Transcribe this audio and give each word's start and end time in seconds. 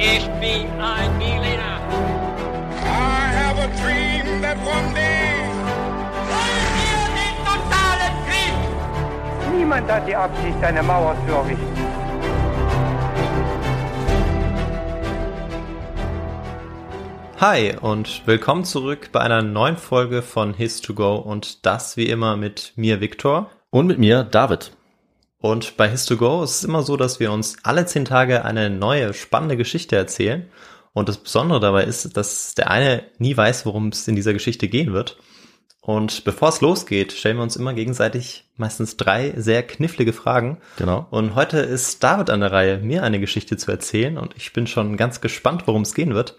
Ich 0.00 0.28
bin 0.38 0.70
ein 0.80 1.18
Berliner. 1.18 1.80
I 2.84 3.32
have 3.34 3.58
a 3.58 3.66
dream 3.82 4.40
that 4.42 4.56
one 4.58 4.94
day. 4.94 5.42
Wollen 6.30 6.70
wir 6.78 7.02
den 7.18 7.34
totalen 7.44 8.14
Krieg? 8.28 9.56
Niemand 9.56 9.90
hat 9.90 10.06
die 10.06 10.14
Absicht, 10.14 10.62
eine 10.62 10.84
Mauer 10.84 11.16
zu 11.26 11.34
errichten. 11.34 11.66
Hi 17.40 17.74
und 17.80 18.24
willkommen 18.24 18.62
zurück 18.62 19.08
bei 19.10 19.18
einer 19.18 19.42
neuen 19.42 19.76
Folge 19.76 20.22
von 20.22 20.54
His2Go 20.54 21.16
und 21.16 21.66
das 21.66 21.96
wie 21.96 22.06
immer 22.06 22.36
mit 22.36 22.72
mir 22.76 23.00
Viktor. 23.00 23.50
Und 23.70 23.88
mit 23.88 23.98
mir, 23.98 24.22
David. 24.22 24.77
Und 25.40 25.76
bei 25.76 25.88
His2Go 25.92 26.42
ist 26.42 26.56
es 26.56 26.64
immer 26.64 26.82
so, 26.82 26.96
dass 26.96 27.20
wir 27.20 27.30
uns 27.30 27.56
alle 27.62 27.86
zehn 27.86 28.04
Tage 28.04 28.44
eine 28.44 28.70
neue, 28.70 29.14
spannende 29.14 29.56
Geschichte 29.56 29.96
erzählen. 29.96 30.48
Und 30.92 31.08
das 31.08 31.18
Besondere 31.18 31.60
dabei 31.60 31.84
ist, 31.84 32.16
dass 32.16 32.54
der 32.54 32.70
eine 32.70 33.04
nie 33.18 33.36
weiß, 33.36 33.64
worum 33.64 33.88
es 33.88 34.08
in 34.08 34.16
dieser 34.16 34.32
Geschichte 34.32 34.68
gehen 34.68 34.92
wird. 34.92 35.16
Und 35.80 36.24
bevor 36.24 36.48
es 36.48 36.60
losgeht, 36.60 37.12
stellen 37.12 37.36
wir 37.36 37.44
uns 37.44 37.56
immer 37.56 37.72
gegenseitig 37.72 38.44
meistens 38.56 38.96
drei 38.96 39.32
sehr 39.36 39.62
knifflige 39.62 40.12
Fragen. 40.12 40.58
Genau. 40.76 41.06
Und 41.10 41.34
heute 41.34 41.58
ist 41.60 42.02
David 42.02 42.30
an 42.30 42.40
der 42.40 42.52
Reihe, 42.52 42.78
mir 42.78 43.04
eine 43.04 43.20
Geschichte 43.20 43.56
zu 43.56 43.70
erzählen. 43.70 44.18
Und 44.18 44.36
ich 44.36 44.52
bin 44.52 44.66
schon 44.66 44.96
ganz 44.96 45.20
gespannt, 45.20 45.62
worum 45.66 45.82
es 45.82 45.94
gehen 45.94 46.14
wird. 46.14 46.36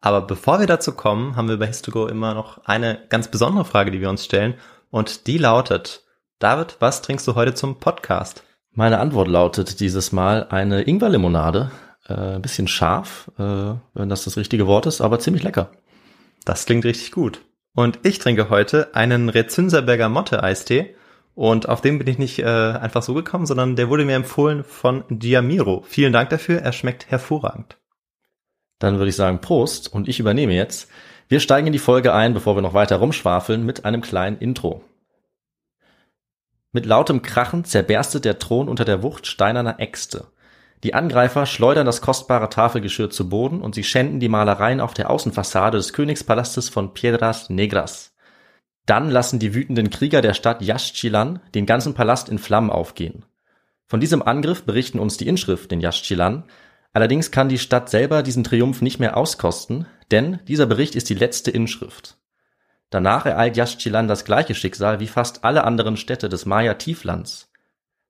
Aber 0.00 0.22
bevor 0.22 0.60
wir 0.60 0.66
dazu 0.66 0.92
kommen, 0.92 1.36
haben 1.36 1.48
wir 1.48 1.58
bei 1.58 1.70
His2Go 1.70 2.08
immer 2.08 2.34
noch 2.34 2.64
eine 2.64 3.00
ganz 3.08 3.28
besondere 3.28 3.64
Frage, 3.64 3.90
die 3.90 4.00
wir 4.00 4.10
uns 4.10 4.24
stellen. 4.24 4.54
Und 4.90 5.26
die 5.28 5.38
lautet, 5.38 6.02
David, 6.40 6.76
was 6.80 7.00
trinkst 7.00 7.28
du 7.28 7.34
heute 7.34 7.54
zum 7.54 7.78
Podcast? 7.78 8.42
Meine 8.72 8.98
Antwort 8.98 9.28
lautet 9.28 9.80
dieses 9.80 10.12
Mal 10.12 10.46
eine 10.48 10.82
Ingwerlimonade. 10.82 11.70
Äh, 12.08 12.36
ein 12.36 12.42
bisschen 12.42 12.68
scharf, 12.68 13.30
äh, 13.38 13.42
wenn 13.94 14.08
das 14.08 14.24
das 14.24 14.36
richtige 14.36 14.66
Wort 14.66 14.86
ist, 14.86 15.00
aber 15.00 15.18
ziemlich 15.18 15.42
lecker. 15.42 15.70
Das 16.44 16.66
klingt 16.66 16.84
richtig 16.84 17.12
gut. 17.12 17.42
Und 17.74 18.00
ich 18.02 18.18
trinke 18.18 18.50
heute 18.50 18.94
einen 18.94 19.28
Rezünserberger 19.28 20.08
Motte 20.08 20.42
Eistee. 20.42 20.94
Und 21.34 21.68
auf 21.68 21.80
den 21.80 21.98
bin 21.98 22.08
ich 22.08 22.18
nicht 22.18 22.40
äh, 22.40 22.44
einfach 22.44 23.02
so 23.02 23.14
gekommen, 23.14 23.46
sondern 23.46 23.76
der 23.76 23.88
wurde 23.88 24.04
mir 24.04 24.16
empfohlen 24.16 24.64
von 24.64 25.04
Giamiro. 25.08 25.84
Vielen 25.86 26.12
Dank 26.12 26.30
dafür, 26.30 26.60
er 26.60 26.72
schmeckt 26.72 27.10
hervorragend. 27.10 27.78
Dann 28.78 28.98
würde 28.98 29.10
ich 29.10 29.16
sagen 29.16 29.40
Prost 29.40 29.92
und 29.92 30.08
ich 30.08 30.18
übernehme 30.18 30.54
jetzt. 30.54 30.88
Wir 31.28 31.38
steigen 31.38 31.68
in 31.68 31.72
die 31.72 31.78
Folge 31.78 32.12
ein, 32.12 32.34
bevor 32.34 32.56
wir 32.56 32.62
noch 32.62 32.74
weiter 32.74 32.96
rumschwafeln, 32.96 33.64
mit 33.64 33.84
einem 33.84 34.00
kleinen 34.00 34.38
Intro. 34.38 34.82
Mit 36.72 36.86
lautem 36.86 37.22
Krachen 37.22 37.64
zerberstet 37.64 38.24
der 38.24 38.38
Thron 38.38 38.68
unter 38.68 38.84
der 38.84 39.02
Wucht 39.02 39.26
steinerner 39.26 39.80
Äxte. 39.80 40.28
Die 40.84 40.94
Angreifer 40.94 41.44
schleudern 41.44 41.84
das 41.84 42.00
kostbare 42.00 42.48
Tafelgeschirr 42.48 43.10
zu 43.10 43.28
Boden 43.28 43.60
und 43.60 43.74
sie 43.74 43.84
schänden 43.84 44.20
die 44.20 44.28
Malereien 44.28 44.80
auf 44.80 44.94
der 44.94 45.10
Außenfassade 45.10 45.76
des 45.76 45.92
Königspalastes 45.92 46.68
von 46.68 46.94
Piedras 46.94 47.50
Negras. 47.50 48.14
Dann 48.86 49.10
lassen 49.10 49.38
die 49.38 49.52
wütenden 49.52 49.90
Krieger 49.90 50.22
der 50.22 50.32
Stadt 50.32 50.62
Yaxchilan 50.62 51.40
den 51.54 51.66
ganzen 51.66 51.94
Palast 51.94 52.28
in 52.28 52.38
Flammen 52.38 52.70
aufgehen. 52.70 53.24
Von 53.86 54.00
diesem 54.00 54.22
Angriff 54.22 54.62
berichten 54.62 55.00
uns 55.00 55.16
die 55.16 55.26
Inschrift 55.26 55.72
in 55.72 55.80
Yaxchilan, 55.80 56.44
allerdings 56.92 57.32
kann 57.32 57.48
die 57.48 57.58
Stadt 57.58 57.90
selber 57.90 58.22
diesen 58.22 58.44
Triumph 58.44 58.80
nicht 58.80 59.00
mehr 59.00 59.16
auskosten, 59.16 59.86
denn 60.12 60.38
dieser 60.46 60.66
Bericht 60.66 60.94
ist 60.94 61.10
die 61.10 61.14
letzte 61.14 61.50
Inschrift. 61.50 62.19
Danach 62.90 63.24
ereilt 63.24 63.56
Yaxchilan 63.56 64.08
das 64.08 64.24
gleiche 64.24 64.54
Schicksal 64.54 65.00
wie 65.00 65.06
fast 65.06 65.44
alle 65.44 65.64
anderen 65.64 65.96
Städte 65.96 66.28
des 66.28 66.44
Maya-Tieflands. 66.44 67.50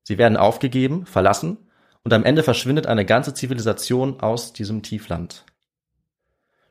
Sie 0.03 0.19
werden 0.19 0.39
aufgegeben, 0.39 1.05
verlassen 1.07 1.59
und 2.03 2.13
am 2.15 2.25
Ende 2.25 2.43
verschwindet 2.43 2.87
eine 2.87 3.05
ganze 3.05 3.35
Zivilisation 3.35 4.21
aus 4.21 4.55
diesem 4.55 4.83
Tiefland. 4.83 5.45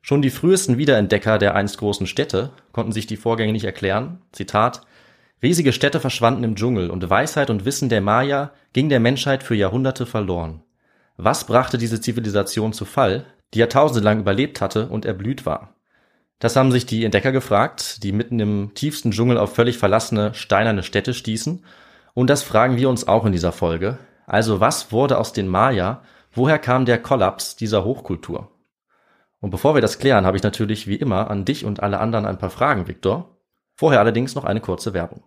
Schon 0.02 0.22
die 0.24 0.32
frühesten 0.32 0.78
Wiederentdecker 0.78 1.38
der 1.38 1.56
einst 1.56 1.78
großen 1.78 2.08
Städte 2.08 2.52
konnten 2.72 2.92
sich 2.92 3.06
die 3.06 3.18
Vorgänge 3.18 3.52
nicht 3.52 3.66
erklären. 3.66 4.22
Zitat 4.32 4.82
Riesige 5.42 5.72
Städte 5.72 6.00
verschwanden 6.00 6.44
im 6.44 6.56
Dschungel 6.56 6.90
und 6.90 7.10
Weisheit 7.10 7.50
und 7.50 7.64
Wissen 7.64 7.90
der 7.90 8.02
Maya 8.02 8.52
ging 8.74 8.90
der 8.90 9.00
Menschheit 9.00 9.44
für 9.44 9.56
Jahrhunderte 9.56 10.06
verloren. 10.06 10.64
Was 11.16 11.46
brachte 11.46 11.78
diese 11.78 12.02
Zivilisation 12.02 12.74
zu 12.74 12.86
Fall, 12.86 13.26
die 13.54 13.60
Jahrtausende 13.60 14.04
lang 14.04 14.20
überlebt 14.20 14.62
hatte 14.62 14.88
und 14.88 15.06
erblüht 15.06 15.46
war? 15.46 15.76
Das 16.40 16.56
haben 16.56 16.72
sich 16.72 16.86
die 16.86 17.04
Entdecker 17.04 17.34
gefragt, 17.34 18.02
die 18.02 18.14
mitten 18.14 18.40
im 18.40 18.74
tiefsten 18.74 19.12
Dschungel 19.12 19.38
auf 19.38 19.54
völlig 19.54 19.78
verlassene, 19.78 20.34
steinerne 20.34 20.84
Städte 20.84 21.14
stießen. 21.14 21.66
Und 22.14 22.30
das 22.30 22.44
fragen 22.44 22.78
wir 22.78 22.90
uns 22.90 23.08
auch 23.08 23.26
in 23.26 23.34
dieser 23.34 23.52
Folge. 23.52 23.98
Also 24.26 24.62
was 24.62 24.94
wurde 24.94 25.18
aus 25.18 25.34
den 25.34 25.50
Maya? 25.50 26.02
Woher 26.32 26.58
kam 26.58 26.86
der 26.86 27.02
Kollaps 27.02 27.58
dieser 27.58 27.84
Hochkultur? 27.84 28.52
Und 29.42 29.50
bevor 29.50 29.76
wir 29.76 29.82
das 29.82 30.00
klären, 30.00 30.26
habe 30.26 30.38
ich 30.38 30.44
natürlich 30.44 30.88
wie 30.88 30.96
immer 30.96 31.30
an 31.30 31.44
dich 31.44 31.66
und 31.66 31.82
alle 31.82 32.00
anderen 32.00 32.26
ein 32.26 32.38
paar 32.38 32.50
Fragen, 32.50 32.88
Viktor. 32.88 33.38
Vorher 33.76 34.00
allerdings 34.00 34.36
noch 34.36 34.46
eine 34.46 34.62
kurze 34.62 34.94
Werbung. 34.94 35.24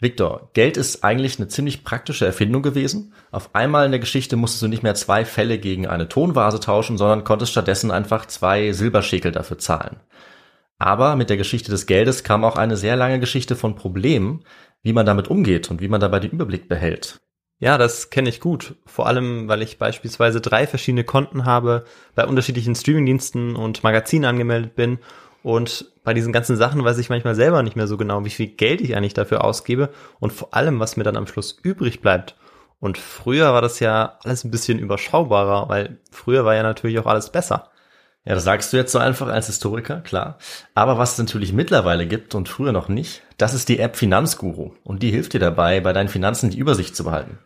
Victor, 0.00 0.50
Geld 0.52 0.76
ist 0.76 1.02
eigentlich 1.02 1.38
eine 1.38 1.48
ziemlich 1.48 1.82
praktische 1.82 2.24
Erfindung 2.24 2.62
gewesen. 2.62 3.14
Auf 3.32 3.54
einmal 3.54 3.84
in 3.84 3.90
der 3.90 3.98
Geschichte 3.98 4.36
musstest 4.36 4.62
du 4.62 4.68
nicht 4.68 4.84
mehr 4.84 4.94
zwei 4.94 5.24
Fälle 5.24 5.58
gegen 5.58 5.88
eine 5.88 6.08
Tonvase 6.08 6.60
tauschen, 6.60 6.96
sondern 6.96 7.24
konntest 7.24 7.50
stattdessen 7.50 7.90
einfach 7.90 8.26
zwei 8.26 8.70
Silberschäkel 8.72 9.32
dafür 9.32 9.58
zahlen. 9.58 9.96
Aber 10.78 11.16
mit 11.16 11.30
der 11.30 11.36
Geschichte 11.36 11.72
des 11.72 11.86
Geldes 11.86 12.22
kam 12.22 12.44
auch 12.44 12.56
eine 12.56 12.76
sehr 12.76 12.94
lange 12.94 13.18
Geschichte 13.18 13.56
von 13.56 13.74
Problemen, 13.74 14.44
wie 14.84 14.92
man 14.92 15.04
damit 15.04 15.26
umgeht 15.26 15.68
und 15.68 15.80
wie 15.80 15.88
man 15.88 16.00
dabei 16.00 16.20
den 16.20 16.30
Überblick 16.30 16.68
behält. 16.68 17.18
Ja, 17.58 17.76
das 17.76 18.10
kenne 18.10 18.28
ich 18.28 18.38
gut. 18.38 18.76
Vor 18.86 19.08
allem, 19.08 19.48
weil 19.48 19.62
ich 19.62 19.78
beispielsweise 19.78 20.40
drei 20.40 20.68
verschiedene 20.68 21.02
Konten 21.02 21.44
habe, 21.44 21.84
bei 22.14 22.24
unterschiedlichen 22.24 22.76
Streamingdiensten 22.76 23.56
und 23.56 23.82
Magazinen 23.82 24.26
angemeldet 24.26 24.76
bin 24.76 25.00
und 25.42 25.86
bei 26.04 26.14
diesen 26.14 26.32
ganzen 26.32 26.56
Sachen 26.56 26.84
weiß 26.84 26.98
ich 26.98 27.10
manchmal 27.10 27.34
selber 27.34 27.62
nicht 27.62 27.76
mehr 27.76 27.86
so 27.86 27.96
genau, 27.96 28.24
wie 28.24 28.30
viel 28.30 28.48
Geld 28.48 28.80
ich 28.80 28.96
eigentlich 28.96 29.14
dafür 29.14 29.44
ausgebe 29.44 29.90
und 30.20 30.32
vor 30.32 30.54
allem, 30.54 30.80
was 30.80 30.96
mir 30.96 31.04
dann 31.04 31.16
am 31.16 31.26
Schluss 31.26 31.58
übrig 31.62 32.00
bleibt. 32.00 32.36
Und 32.80 32.98
früher 32.98 33.52
war 33.52 33.62
das 33.62 33.80
ja 33.80 34.18
alles 34.22 34.44
ein 34.44 34.50
bisschen 34.50 34.78
überschaubarer, 34.78 35.68
weil 35.68 35.98
früher 36.10 36.44
war 36.44 36.54
ja 36.54 36.62
natürlich 36.62 36.98
auch 36.98 37.06
alles 37.06 37.30
besser. 37.30 37.70
Ja, 38.24 38.34
das 38.34 38.44
sagst 38.44 38.72
du 38.72 38.76
jetzt 38.76 38.92
so 38.92 38.98
einfach 38.98 39.28
als 39.28 39.46
Historiker, 39.46 40.00
klar. 40.00 40.38
Aber 40.74 40.98
was 40.98 41.12
es 41.12 41.18
natürlich 41.18 41.52
mittlerweile 41.52 42.06
gibt 42.06 42.34
und 42.34 42.48
früher 42.48 42.72
noch 42.72 42.88
nicht, 42.88 43.22
das 43.38 43.54
ist 43.54 43.68
die 43.68 43.78
App 43.78 43.96
Finanzguru. 43.96 44.72
Und 44.84 45.02
die 45.02 45.10
hilft 45.10 45.32
dir 45.32 45.40
dabei, 45.40 45.80
bei 45.80 45.92
deinen 45.92 46.08
Finanzen 46.08 46.50
die 46.50 46.58
Übersicht 46.58 46.94
zu 46.94 47.04
behalten. 47.04 47.38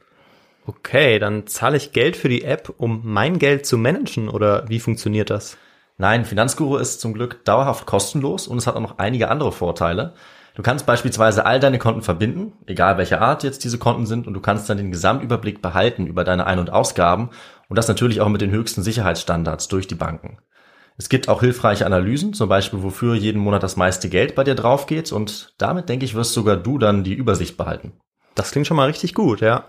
Okay, 0.67 1.19
dann 1.19 1.47
zahle 1.47 1.77
ich 1.77 1.93
Geld 1.93 2.17
für 2.17 2.29
die 2.29 2.45
App, 2.45 2.73
um 2.79 3.01
mein 3.05 3.39
Geld 3.39 3.67
zu 3.67 3.79
managen 3.79 4.29
oder 4.29 4.69
wie 4.69 4.81
funktioniert 4.81 5.31
das? 5.31 5.57
Nein, 5.99 6.25
Finanzguru 6.25 6.77
ist 6.77 7.01
zum 7.01 7.15
Glück 7.15 7.45
dauerhaft 7.45 7.87
kostenlos 7.87 8.49
und 8.49 8.59
es 8.59 8.67
hat 8.67 8.77
auch 8.77 8.81
noch 8.81 8.99
einige 8.99 9.31
andere 9.31 9.53
Vorteile. 9.53 10.15
Du 10.55 10.63
kannst 10.63 10.85
beispielsweise 10.85 11.47
all 11.47 11.61
deine 11.61 11.79
Konten 11.79 12.03
verbinden, 12.03 12.53
egal 12.67 12.99
welcher 12.99 13.23
Art 13.23 13.43
jetzt 13.43 13.65
diese 13.65 13.79
Konten 13.79 14.07
sind, 14.07 14.27
und 14.27 14.35
du 14.35 14.41
kannst 14.41 14.69
dann 14.69 14.77
den 14.77 14.93
Gesamtüberblick 14.93 15.63
behalten 15.63 16.07
über 16.07 16.25
deine 16.25 16.47
Ein- 16.47 16.59
und 16.59 16.71
Ausgaben 16.71 17.31
und 17.69 17.77
das 17.77 17.89
natürlich 17.89 18.21
auch 18.21 18.29
mit 18.29 18.43
den 18.43 18.51
höchsten 18.51 18.83
Sicherheitsstandards 18.83 19.69
durch 19.69 19.87
die 19.87 19.95
Banken. 19.95 20.39
Es 20.99 21.09
gibt 21.09 21.29
auch 21.29 21.41
hilfreiche 21.41 21.87
Analysen, 21.87 22.35
zum 22.35 22.51
Beispiel 22.51 22.83
wofür 22.83 23.15
jeden 23.15 23.41
Monat 23.41 23.63
das 23.63 23.77
meiste 23.77 24.11
Geld 24.11 24.35
bei 24.35 24.45
dir 24.45 24.55
drauf 24.55 24.87
geht 24.87 25.11
und 25.11 25.55
damit 25.57 25.89
denke 25.89 26.05
ich, 26.05 26.15
wirst 26.15 26.35
sogar 26.35 26.57
du 26.57 26.79
dann 26.79 27.03
die 27.03 27.15
Übersicht 27.15 27.57
behalten. 27.57 27.95
Das 28.35 28.51
klingt 28.51 28.67
schon 28.67 28.77
mal 28.77 28.87
richtig 28.87 29.15
gut, 29.15 29.41
ja. 29.41 29.65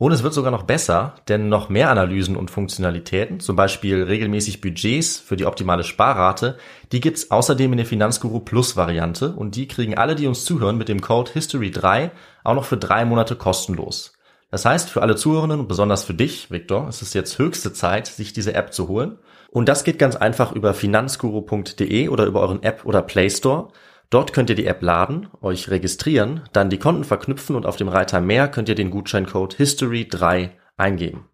Und 0.00 0.12
es 0.12 0.22
wird 0.22 0.32
sogar 0.32 0.52
noch 0.52 0.62
besser, 0.62 1.16
denn 1.26 1.48
noch 1.48 1.68
mehr 1.68 1.90
Analysen 1.90 2.36
und 2.36 2.52
Funktionalitäten, 2.52 3.40
zum 3.40 3.56
Beispiel 3.56 4.04
regelmäßig 4.04 4.60
Budgets 4.60 5.18
für 5.18 5.36
die 5.36 5.44
optimale 5.44 5.82
Sparrate, 5.82 6.56
die 6.92 7.00
gibt's 7.00 7.32
außerdem 7.32 7.72
in 7.72 7.78
der 7.78 7.86
Finanzguru 7.86 8.38
Plus 8.38 8.76
Variante 8.76 9.32
und 9.32 9.56
die 9.56 9.66
kriegen 9.66 9.98
alle, 9.98 10.14
die 10.14 10.28
uns 10.28 10.44
zuhören, 10.44 10.78
mit 10.78 10.88
dem 10.88 11.00
Code 11.00 11.32
History3 11.32 12.10
auch 12.44 12.54
noch 12.54 12.64
für 12.64 12.76
drei 12.76 13.04
Monate 13.04 13.34
kostenlos. 13.34 14.12
Das 14.52 14.64
heißt, 14.64 14.88
für 14.88 15.02
alle 15.02 15.16
Zuhörenden 15.16 15.58
und 15.58 15.68
besonders 15.68 16.04
für 16.04 16.14
dich, 16.14 16.48
Victor, 16.48 16.88
ist 16.88 17.02
es 17.02 17.12
jetzt 17.12 17.38
höchste 17.40 17.72
Zeit, 17.72 18.06
sich 18.06 18.32
diese 18.32 18.54
App 18.54 18.72
zu 18.72 18.86
holen. 18.86 19.18
Und 19.50 19.68
das 19.68 19.82
geht 19.82 19.98
ganz 19.98 20.14
einfach 20.14 20.52
über 20.52 20.74
finanzguru.de 20.74 22.08
oder 22.08 22.24
über 22.24 22.40
euren 22.40 22.62
App 22.62 22.84
oder 22.84 23.02
Play 23.02 23.30
Store. 23.30 23.72
Dort 24.10 24.32
könnt 24.32 24.48
ihr 24.48 24.56
die 24.56 24.64
App 24.64 24.80
laden, 24.80 25.28
euch 25.42 25.68
registrieren, 25.68 26.48
dann 26.54 26.70
die 26.70 26.78
Konten 26.78 27.04
verknüpfen 27.04 27.54
und 27.54 27.66
auf 27.66 27.76
dem 27.76 27.88
Reiter 27.88 28.22
Mehr 28.22 28.48
könnt 28.48 28.70
ihr 28.70 28.74
den 28.74 28.90
Gutscheincode 28.90 29.54
History3 29.56 30.52
eingeben. 30.78 31.28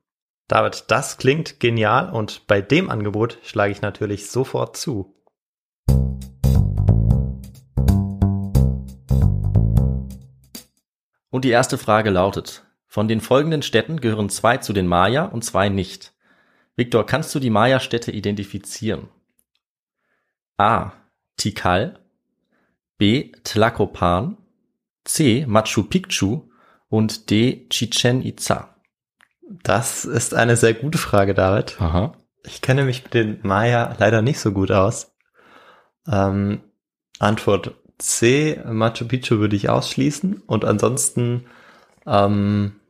David, 0.48 0.86
das 0.88 1.16
klingt 1.16 1.60
genial 1.60 2.10
und 2.10 2.48
bei 2.48 2.60
dem 2.60 2.90
Angebot 2.90 3.38
schlage 3.44 3.70
ich 3.70 3.80
natürlich 3.80 4.28
sofort 4.28 4.76
zu. 4.76 5.14
Und 11.30 11.44
die 11.44 11.50
erste 11.50 11.78
Frage 11.78 12.10
lautet, 12.10 12.64
von 12.88 13.06
den 13.06 13.20
folgenden 13.20 13.62
Städten 13.62 14.00
gehören 14.00 14.28
zwei 14.30 14.56
zu 14.56 14.72
den 14.72 14.88
Maya 14.88 15.26
und 15.26 15.44
zwei 15.44 15.68
nicht. 15.68 16.12
Victor, 16.74 17.06
kannst 17.06 17.32
du 17.36 17.38
die 17.38 17.50
Maya-Städte 17.50 18.10
identifizieren? 18.10 19.08
A. 20.56 20.92
Tikal 21.36 22.03
B. 22.98 23.32
Tlacopan 23.44 24.36
C. 25.04 25.44
Machu 25.46 25.82
Picchu 25.84 26.48
und 26.88 27.30
D. 27.30 27.66
Chichen 27.68 28.22
Itza? 28.24 28.74
Das 29.62 30.04
ist 30.04 30.34
eine 30.34 30.56
sehr 30.56 30.74
gute 30.74 30.98
Frage, 30.98 31.34
David. 31.34 31.76
Aha. 31.80 32.12
Ich 32.44 32.62
kenne 32.62 32.84
mich 32.84 33.04
mit 33.04 33.14
den 33.14 33.38
Maya 33.42 33.94
leider 33.98 34.22
nicht 34.22 34.38
so 34.38 34.52
gut 34.52 34.70
aus. 34.70 35.14
Ähm, 36.10 36.60
Antwort 37.18 37.74
C, 37.98 38.60
Machu 38.66 39.06
Picchu 39.06 39.38
würde 39.38 39.56
ich 39.56 39.68
ausschließen. 39.68 40.42
Und 40.46 40.64
ansonsten, 40.64 41.46
ähm, 42.06 42.80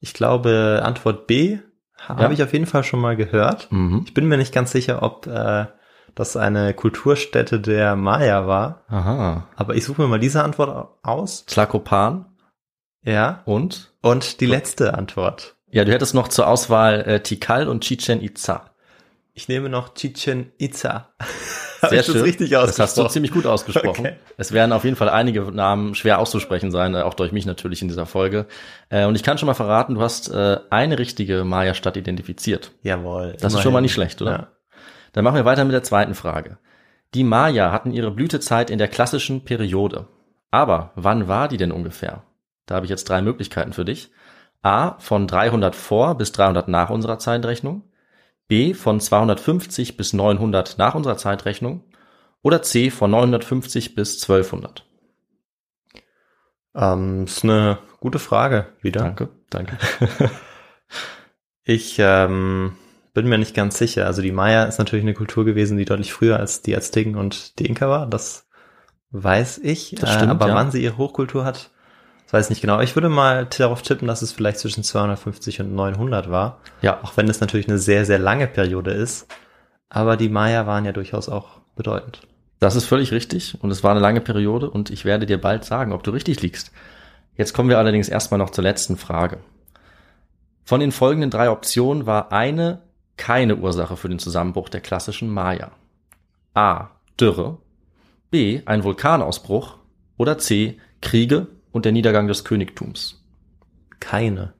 ich 0.00 0.12
glaube, 0.14 0.82
Antwort 0.84 1.26
B 1.26 1.58
habe 1.98 2.22
Ja. 2.24 2.30
ich 2.30 2.42
auf 2.42 2.52
jeden 2.52 2.66
Fall 2.66 2.84
schon 2.84 3.00
mal 3.00 3.16
gehört. 3.16 3.68
Mhm. 3.70 4.02
Ich 4.06 4.14
bin 4.14 4.26
mir 4.28 4.36
nicht 4.36 4.52
ganz 4.54 4.72
sicher, 4.72 5.02
ob 5.02 5.26
äh, 5.26 5.66
das 6.16 6.36
eine 6.36 6.74
Kulturstätte 6.74 7.60
der 7.60 7.94
Maya 7.94 8.48
war. 8.48 8.82
Aha. 8.88 9.46
Aber 9.54 9.74
ich 9.76 9.84
suche 9.84 10.02
mir 10.02 10.08
mal 10.08 10.18
diese 10.18 10.42
Antwort 10.42 10.96
aus. 11.04 11.44
Tlacopan 11.46 12.26
Ja. 13.04 13.42
und? 13.44 13.92
Und 14.02 14.40
die 14.40 14.46
letzte 14.46 14.94
Antwort. 14.94 15.54
Ja, 15.70 15.84
du 15.84 15.92
hättest 15.92 16.14
noch 16.14 16.28
zur 16.28 16.48
Auswahl 16.48 17.02
äh, 17.02 17.20
Tikal 17.20 17.68
und 17.68 17.84
Chichen 17.84 18.22
Itza. 18.22 18.70
Ich 19.34 19.48
nehme 19.48 19.68
noch 19.68 19.94
Chichen 19.94 20.52
Itza. 20.58 21.10
Sehr 21.90 22.02
schön. 22.02 22.14
Das 22.14 22.22
richtig 22.24 22.50
Das 22.50 22.78
hast 22.78 22.96
du 22.96 23.06
ziemlich 23.08 23.32
gut 23.32 23.44
ausgesprochen. 23.44 24.06
Okay. 24.06 24.16
Es 24.38 24.52
werden 24.52 24.72
auf 24.72 24.84
jeden 24.84 24.96
Fall 24.96 25.10
einige 25.10 25.42
Namen 25.42 25.94
schwer 25.94 26.18
auszusprechen 26.18 26.70
sein, 26.70 26.94
äh, 26.94 27.02
auch 27.02 27.12
durch 27.12 27.32
mich 27.32 27.44
natürlich 27.44 27.82
in 27.82 27.88
dieser 27.88 28.06
Folge. 28.06 28.46
Äh, 28.88 29.04
Und 29.04 29.14
ich 29.16 29.22
kann 29.22 29.36
schon 29.36 29.46
mal 29.46 29.54
verraten, 29.54 29.96
du 29.96 30.00
hast 30.00 30.30
äh, 30.32 30.58
eine 30.70 30.98
richtige 30.98 31.44
Maya-Stadt 31.44 31.98
identifiziert. 31.98 32.72
Jawohl. 32.82 33.36
Das 33.40 33.52
ist 33.52 33.60
schon 33.60 33.74
mal 33.74 33.82
nicht 33.82 33.92
schlecht, 33.92 34.22
oder? 34.22 34.30
Ja. 34.30 34.48
Dann 35.16 35.24
machen 35.24 35.36
wir 35.36 35.46
weiter 35.46 35.64
mit 35.64 35.72
der 35.72 35.82
zweiten 35.82 36.14
Frage. 36.14 36.58
Die 37.14 37.24
Maya 37.24 37.72
hatten 37.72 37.90
ihre 37.90 38.10
Blütezeit 38.10 38.68
in 38.68 38.76
der 38.76 38.88
klassischen 38.88 39.46
Periode. 39.46 40.08
Aber 40.50 40.90
wann 40.94 41.26
war 41.26 41.48
die 41.48 41.56
denn 41.56 41.72
ungefähr? 41.72 42.22
Da 42.66 42.74
habe 42.74 42.84
ich 42.84 42.90
jetzt 42.90 43.08
drei 43.08 43.22
Möglichkeiten 43.22 43.72
für 43.72 43.86
dich. 43.86 44.10
A 44.60 44.98
von 44.98 45.26
300 45.26 45.74
vor 45.74 46.18
bis 46.18 46.32
300 46.32 46.68
nach 46.68 46.90
unserer 46.90 47.18
Zeitrechnung. 47.18 47.84
B 48.46 48.74
von 48.74 49.00
250 49.00 49.96
bis 49.96 50.12
900 50.12 50.76
nach 50.76 50.94
unserer 50.94 51.16
Zeitrechnung. 51.16 51.82
Oder 52.42 52.60
C 52.60 52.90
von 52.90 53.10
950 53.10 53.94
bis 53.94 54.22
1200. 54.22 54.84
Ähm, 56.74 57.24
ist 57.24 57.42
eine 57.42 57.78
gute 58.00 58.18
Frage 58.18 58.66
wieder. 58.82 59.00
Danke, 59.00 59.30
danke. 59.48 59.78
Ich 61.68 61.96
ähm, 61.98 62.76
bin 63.16 63.28
mir 63.28 63.38
nicht 63.38 63.54
ganz 63.54 63.78
sicher. 63.78 64.06
Also 64.06 64.20
die 64.20 64.30
Maya 64.30 64.64
ist 64.64 64.78
natürlich 64.78 65.04
eine 65.04 65.14
Kultur 65.14 65.46
gewesen, 65.46 65.78
die 65.78 65.86
deutlich 65.86 66.12
früher 66.12 66.38
als 66.38 66.60
die 66.60 66.76
Azteken 66.76 67.16
und 67.16 67.58
die 67.58 67.66
Inka 67.66 67.88
war. 67.88 68.06
Das 68.06 68.46
weiß 69.10 69.58
ich. 69.64 69.96
Das 69.98 70.12
stimmt, 70.12 70.28
äh, 70.28 70.30
aber 70.30 70.48
ja. 70.48 70.54
wann 70.54 70.70
sie 70.70 70.82
ihre 70.82 70.98
Hochkultur 70.98 71.46
hat, 71.46 71.70
das 72.26 72.34
weiß 72.34 72.46
ich 72.46 72.50
nicht 72.50 72.60
genau. 72.60 72.80
Ich 72.80 72.94
würde 72.94 73.08
mal 73.08 73.46
darauf 73.46 73.80
tippen, 73.80 74.06
dass 74.06 74.20
es 74.20 74.32
vielleicht 74.32 74.58
zwischen 74.58 74.84
250 74.84 75.60
und 75.60 75.74
900 75.74 76.30
war. 76.30 76.60
Ja, 76.82 77.02
Auch 77.02 77.16
wenn 77.16 77.28
es 77.28 77.40
natürlich 77.40 77.68
eine 77.68 77.78
sehr, 77.78 78.04
sehr 78.04 78.18
lange 78.18 78.46
Periode 78.46 78.90
ist. 78.90 79.26
Aber 79.88 80.18
die 80.18 80.28
Maya 80.28 80.66
waren 80.66 80.84
ja 80.84 80.92
durchaus 80.92 81.30
auch 81.30 81.60
bedeutend. 81.74 82.20
Das 82.58 82.76
ist 82.76 82.84
völlig 82.84 83.12
richtig 83.12 83.56
und 83.62 83.70
es 83.70 83.82
war 83.82 83.92
eine 83.92 84.00
lange 84.00 84.20
Periode 84.20 84.68
und 84.68 84.90
ich 84.90 85.06
werde 85.06 85.24
dir 85.24 85.40
bald 85.40 85.64
sagen, 85.64 85.92
ob 85.92 86.02
du 86.02 86.10
richtig 86.10 86.42
liegst. 86.42 86.70
Jetzt 87.34 87.54
kommen 87.54 87.70
wir 87.70 87.78
allerdings 87.78 88.08
erstmal 88.08 88.38
noch 88.38 88.50
zur 88.50 88.64
letzten 88.64 88.96
Frage. 88.96 89.38
Von 90.64 90.80
den 90.80 90.92
folgenden 90.92 91.30
drei 91.30 91.48
Optionen 91.48 92.06
war 92.06 92.32
eine 92.32 92.82
keine 93.16 93.56
Ursache 93.56 93.96
für 93.96 94.08
den 94.08 94.18
Zusammenbruch 94.18 94.68
der 94.68 94.80
klassischen 94.80 95.28
Maya. 95.28 95.72
A. 96.54 96.90
Dürre. 97.18 97.58
B. 98.30 98.62
Ein 98.66 98.84
Vulkanausbruch. 98.84 99.78
Oder 100.16 100.38
C. 100.38 100.80
Kriege 101.00 101.46
und 101.72 101.84
der 101.84 101.92
Niedergang 101.92 102.26
des 102.26 102.44
Königtums. 102.44 103.22
Keine. 104.00 104.54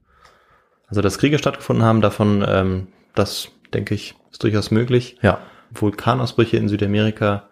Also 0.87 1.01
dass 1.01 1.17
Kriege 1.17 1.37
stattgefunden 1.37 1.83
haben, 1.83 2.01
davon, 2.01 2.45
ähm, 2.47 2.87
das 3.15 3.49
denke 3.73 3.95
ich, 3.95 4.15
ist 4.31 4.43
durchaus 4.43 4.71
möglich. 4.71 5.17
Ja. 5.21 5.39
Vulkanausbrüche 5.71 6.57
in 6.57 6.69
Südamerika 6.69 7.49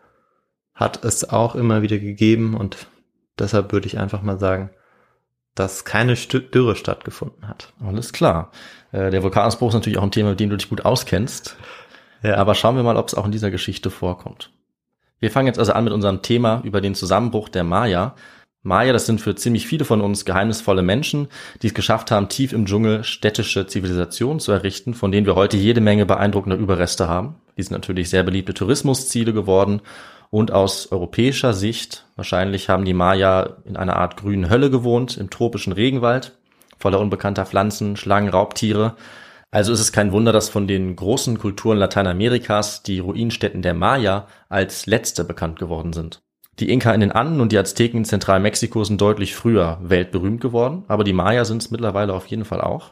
hat 0.74 1.04
es 1.04 1.30
auch 1.30 1.56
immer 1.56 1.81
wieder 1.81 1.98
gegeben 1.98 2.56
und 2.56 2.88
deshalb 3.40 3.72
würde 3.72 3.88
ich 3.88 3.98
einfach 3.98 4.22
mal 4.22 4.40
sagen, 4.40 4.69
dass 5.56 5.86
keine 5.86 6.16
Dürre 6.16 6.75
stattgefunden 6.75 7.48
hat. 7.48 7.74
Alles 7.84 8.13
klar. 8.13 8.52
Äh, 8.92 9.10
Der 9.10 9.24
Vulkanausbruch 9.24 9.69
ist 9.69 9.74
natürlich 9.74 9.98
auch 9.98 10.04
ein 10.04 10.12
Thema, 10.12 10.31
mit 10.31 10.40
dem 10.40 10.50
du 10.50 10.57
dich 10.57 10.69
gut 10.69 10.86
auskennst. 10.86 11.56
Ja, 12.22 12.36
Aber 12.38 12.56
schauen 12.56 12.75
wir 12.75 12.84
mal, 12.84 12.98
ob 12.98 13.07
es 13.07 13.16
auch 13.16 13.25
in 13.25 13.31
dieser 13.31 13.52
Geschichte 13.52 13.90
vorkommt. 13.90 14.52
Wir 15.19 15.31
fangen 15.31 15.48
jetzt 15.48 15.60
also 15.60 15.74
an 15.74 15.86
mit 15.86 15.94
unserem 15.94 16.22
Thema 16.22 16.62
über 16.63 16.81
den 16.81 16.94
Zusammenbruch 16.94 17.50
der 17.50 17.63
Maya. 17.63 18.16
Maya, 18.63 18.94
das 18.94 19.06
sind 19.06 19.22
für 19.22 19.36
ziemlich 19.36 19.68
viele 19.68 19.86
von 19.86 20.02
uns 20.02 20.25
geheimnisvolle 20.25 20.81
Menschen, 20.81 21.28
die 21.62 21.68
es 21.68 21.74
geschafft 21.74 22.12
haben, 22.12 22.30
tief 22.30 22.52
im 22.52 22.66
Dschungel 22.66 23.04
städtische 23.04 23.68
Zivilisationen 23.68 24.40
zu 24.40 24.52
errichten, 24.52 24.94
von 24.94 25.12
denen 25.12 25.28
wir 25.28 25.36
heute 25.36 25.56
jede 25.56 25.81
Menge 25.81 26.06
beeindruckender 26.06 26.57
Überreste 26.57 27.07
haben. 27.07 27.36
Die 27.57 27.63
sind 27.63 27.74
natürlich 27.74 28.10
sehr 28.10 28.24
beliebte 28.24 28.54
Tourismusziele 28.54 29.34
geworden 29.34 29.81
und 30.30 30.51
aus 30.51 30.92
europäischer 30.92 31.54
Sicht, 31.54 32.06
wahrscheinlich 32.16 32.69
haben 32.69 32.86
die 32.86 32.94
Maya 32.94 33.57
in 33.66 33.77
einer 33.77 33.95
Art 33.95 34.18
grünen 34.18 34.50
Hölle 34.50 34.69
gewohnt, 34.69 35.18
im 35.18 35.30
tropischen 35.30 35.74
Regenwald, 35.74 36.33
voller 36.77 37.00
unbekannter 37.00 37.45
Pflanzen, 37.45 37.95
Schlangen, 37.95 38.30
Raubtiere. 38.30 38.95
Also 39.51 39.72
ist 39.72 39.80
es 39.80 39.92
kein 39.92 40.12
Wunder, 40.12 40.33
dass 40.33 40.50
von 40.50 40.68
den 40.68 40.95
großen 40.95 41.38
Kulturen 41.38 41.77
Lateinamerikas 41.77 42.83
die 42.83 43.00
Ruinstätten 43.00 43.62
der 43.62 43.74
Maya 43.74 44.27
als 44.50 44.86
letzte 44.86 45.24
bekannt 45.24 45.60
geworden 45.60 45.94
sind. 45.94 46.22
Die 46.60 46.69
Inka 46.69 46.94
in 46.94 47.01
den 47.01 47.12
Anden 47.12 47.42
und 47.42 47.51
die 47.51 47.57
Azteken 47.57 48.00
in 48.00 48.06
Zentralmexiko 48.06 48.83
sind 48.83 49.01
deutlich 49.01 49.36
früher 49.36 49.78
weltberühmt 49.81 50.39
geworden, 50.39 50.86
aber 50.88 51.04
die 51.04 51.13
Maya 51.13 51.44
sind 51.44 51.62
es 51.62 51.71
mittlerweile 51.71 52.13
auf 52.13 52.28
jeden 52.28 52.45
Fall 52.45 52.62
auch. 52.62 52.92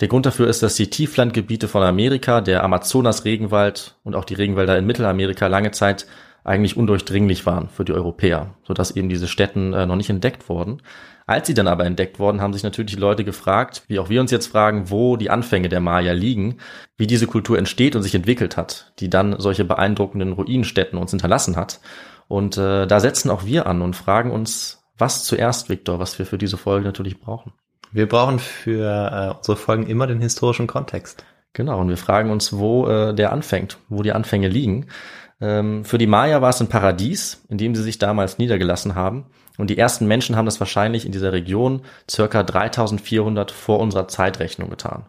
Der 0.00 0.08
Grund 0.08 0.26
dafür 0.26 0.48
ist, 0.48 0.62
dass 0.62 0.74
die 0.74 0.90
Tieflandgebiete 0.90 1.68
von 1.68 1.82
Amerika, 1.82 2.40
der 2.40 2.62
Amazonas-Regenwald 2.62 3.96
und 4.02 4.14
auch 4.14 4.24
die 4.24 4.34
Regenwälder 4.34 4.76
in 4.76 4.86
Mittelamerika 4.86 5.46
lange 5.46 5.70
Zeit 5.70 6.06
eigentlich 6.46 6.76
undurchdringlich 6.76 7.44
waren 7.44 7.68
für 7.68 7.84
die 7.84 7.92
Europäer, 7.92 8.54
sodass 8.64 8.92
eben 8.92 9.08
diese 9.08 9.26
Städten 9.26 9.72
äh, 9.72 9.84
noch 9.84 9.96
nicht 9.96 10.10
entdeckt 10.10 10.48
wurden. 10.48 10.80
Als 11.26 11.48
sie 11.48 11.54
dann 11.54 11.66
aber 11.66 11.84
entdeckt 11.84 12.20
wurden, 12.20 12.40
haben 12.40 12.52
sich 12.52 12.62
natürlich 12.62 12.94
die 12.94 13.00
Leute 13.00 13.24
gefragt, 13.24 13.82
wie 13.88 13.98
auch 13.98 14.08
wir 14.08 14.20
uns 14.20 14.30
jetzt 14.30 14.46
fragen, 14.46 14.88
wo 14.88 15.16
die 15.16 15.28
Anfänge 15.28 15.68
der 15.68 15.80
Maya 15.80 16.12
liegen, 16.12 16.58
wie 16.96 17.08
diese 17.08 17.26
Kultur 17.26 17.58
entsteht 17.58 17.96
und 17.96 18.02
sich 18.02 18.14
entwickelt 18.14 18.56
hat, 18.56 18.92
die 19.00 19.10
dann 19.10 19.40
solche 19.40 19.64
beeindruckenden 19.64 20.32
Ruinenstädten 20.32 20.98
uns 20.98 21.10
hinterlassen 21.10 21.56
hat. 21.56 21.80
Und 22.28 22.56
äh, 22.58 22.86
da 22.86 23.00
setzen 23.00 23.30
auch 23.30 23.44
wir 23.44 23.66
an 23.66 23.82
und 23.82 23.96
fragen 23.96 24.30
uns, 24.30 24.84
was 24.96 25.24
zuerst, 25.24 25.68
Viktor, 25.68 25.98
was 25.98 26.16
wir 26.20 26.26
für 26.26 26.38
diese 26.38 26.56
Folge 26.56 26.86
natürlich 26.86 27.20
brauchen. 27.20 27.52
wir 27.90 28.08
brauchen 28.08 28.38
für 28.38 29.32
äh, 29.32 29.36
unsere 29.36 29.56
Folgen 29.56 29.86
immer 29.88 30.06
den 30.06 30.20
historischen 30.20 30.68
Kontext. 30.68 31.24
Genau, 31.54 31.80
und 31.80 31.88
wir 31.88 31.96
fragen 31.96 32.30
uns, 32.30 32.52
wo 32.52 32.86
äh, 32.86 33.14
der 33.14 33.32
anfängt, 33.32 33.78
wo 33.88 34.02
die 34.02 34.12
Anfänge 34.12 34.46
liegen. 34.46 34.86
Ähm, 35.40 35.84
für 35.84 35.98
die 35.98 36.06
Maya 36.06 36.40
war 36.40 36.50
es 36.50 36.60
ein 36.60 36.68
Paradies, 36.68 37.42
in 37.48 37.58
dem 37.58 37.74
sie 37.74 37.82
sich 37.82 37.98
damals 37.98 38.38
niedergelassen 38.38 38.94
haben. 38.94 39.26
Und 39.58 39.70
die 39.70 39.78
ersten 39.78 40.06
Menschen 40.06 40.36
haben 40.36 40.46
das 40.46 40.60
wahrscheinlich 40.60 41.06
in 41.06 41.12
dieser 41.12 41.32
Region 41.32 41.82
circa 42.10 42.42
3400 42.42 43.50
vor 43.50 43.80
unserer 43.80 44.08
Zeitrechnung 44.08 44.70
getan. 44.70 45.06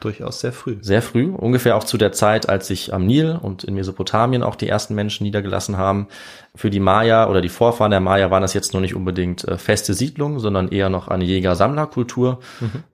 Durchaus 0.00 0.38
sehr 0.38 0.52
früh. 0.52 0.76
Sehr 0.80 1.02
früh, 1.02 1.28
ungefähr 1.28 1.76
auch 1.76 1.82
zu 1.82 1.98
der 1.98 2.12
Zeit, 2.12 2.48
als 2.48 2.68
sich 2.68 2.94
am 2.94 3.04
Nil 3.04 3.36
und 3.40 3.64
in 3.64 3.74
Mesopotamien 3.74 4.44
auch 4.44 4.54
die 4.54 4.68
ersten 4.68 4.94
Menschen 4.94 5.24
niedergelassen 5.24 5.76
haben. 5.76 6.06
Für 6.54 6.70
die 6.70 6.78
Maya 6.78 7.28
oder 7.28 7.40
die 7.40 7.48
Vorfahren 7.48 7.90
der 7.90 7.98
Maya 7.98 8.30
waren 8.30 8.42
das 8.42 8.54
jetzt 8.54 8.74
noch 8.74 8.80
nicht 8.80 8.94
unbedingt 8.94 9.42
äh, 9.44 9.58
feste 9.58 9.94
Siedlungen, 9.94 10.38
sondern 10.38 10.68
eher 10.68 10.88
noch 10.88 11.08
eine 11.08 11.24
Jäger-Sammler-Kultur. 11.24 12.38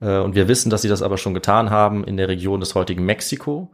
Äh, 0.01 0.17
und 0.19 0.35
wir 0.35 0.47
wissen, 0.47 0.69
dass 0.69 0.81
sie 0.81 0.89
das 0.89 1.01
aber 1.01 1.17
schon 1.17 1.33
getan 1.33 1.69
haben 1.69 2.03
in 2.03 2.17
der 2.17 2.27
Region 2.27 2.59
des 2.59 2.75
heutigen 2.75 3.05
Mexiko, 3.05 3.71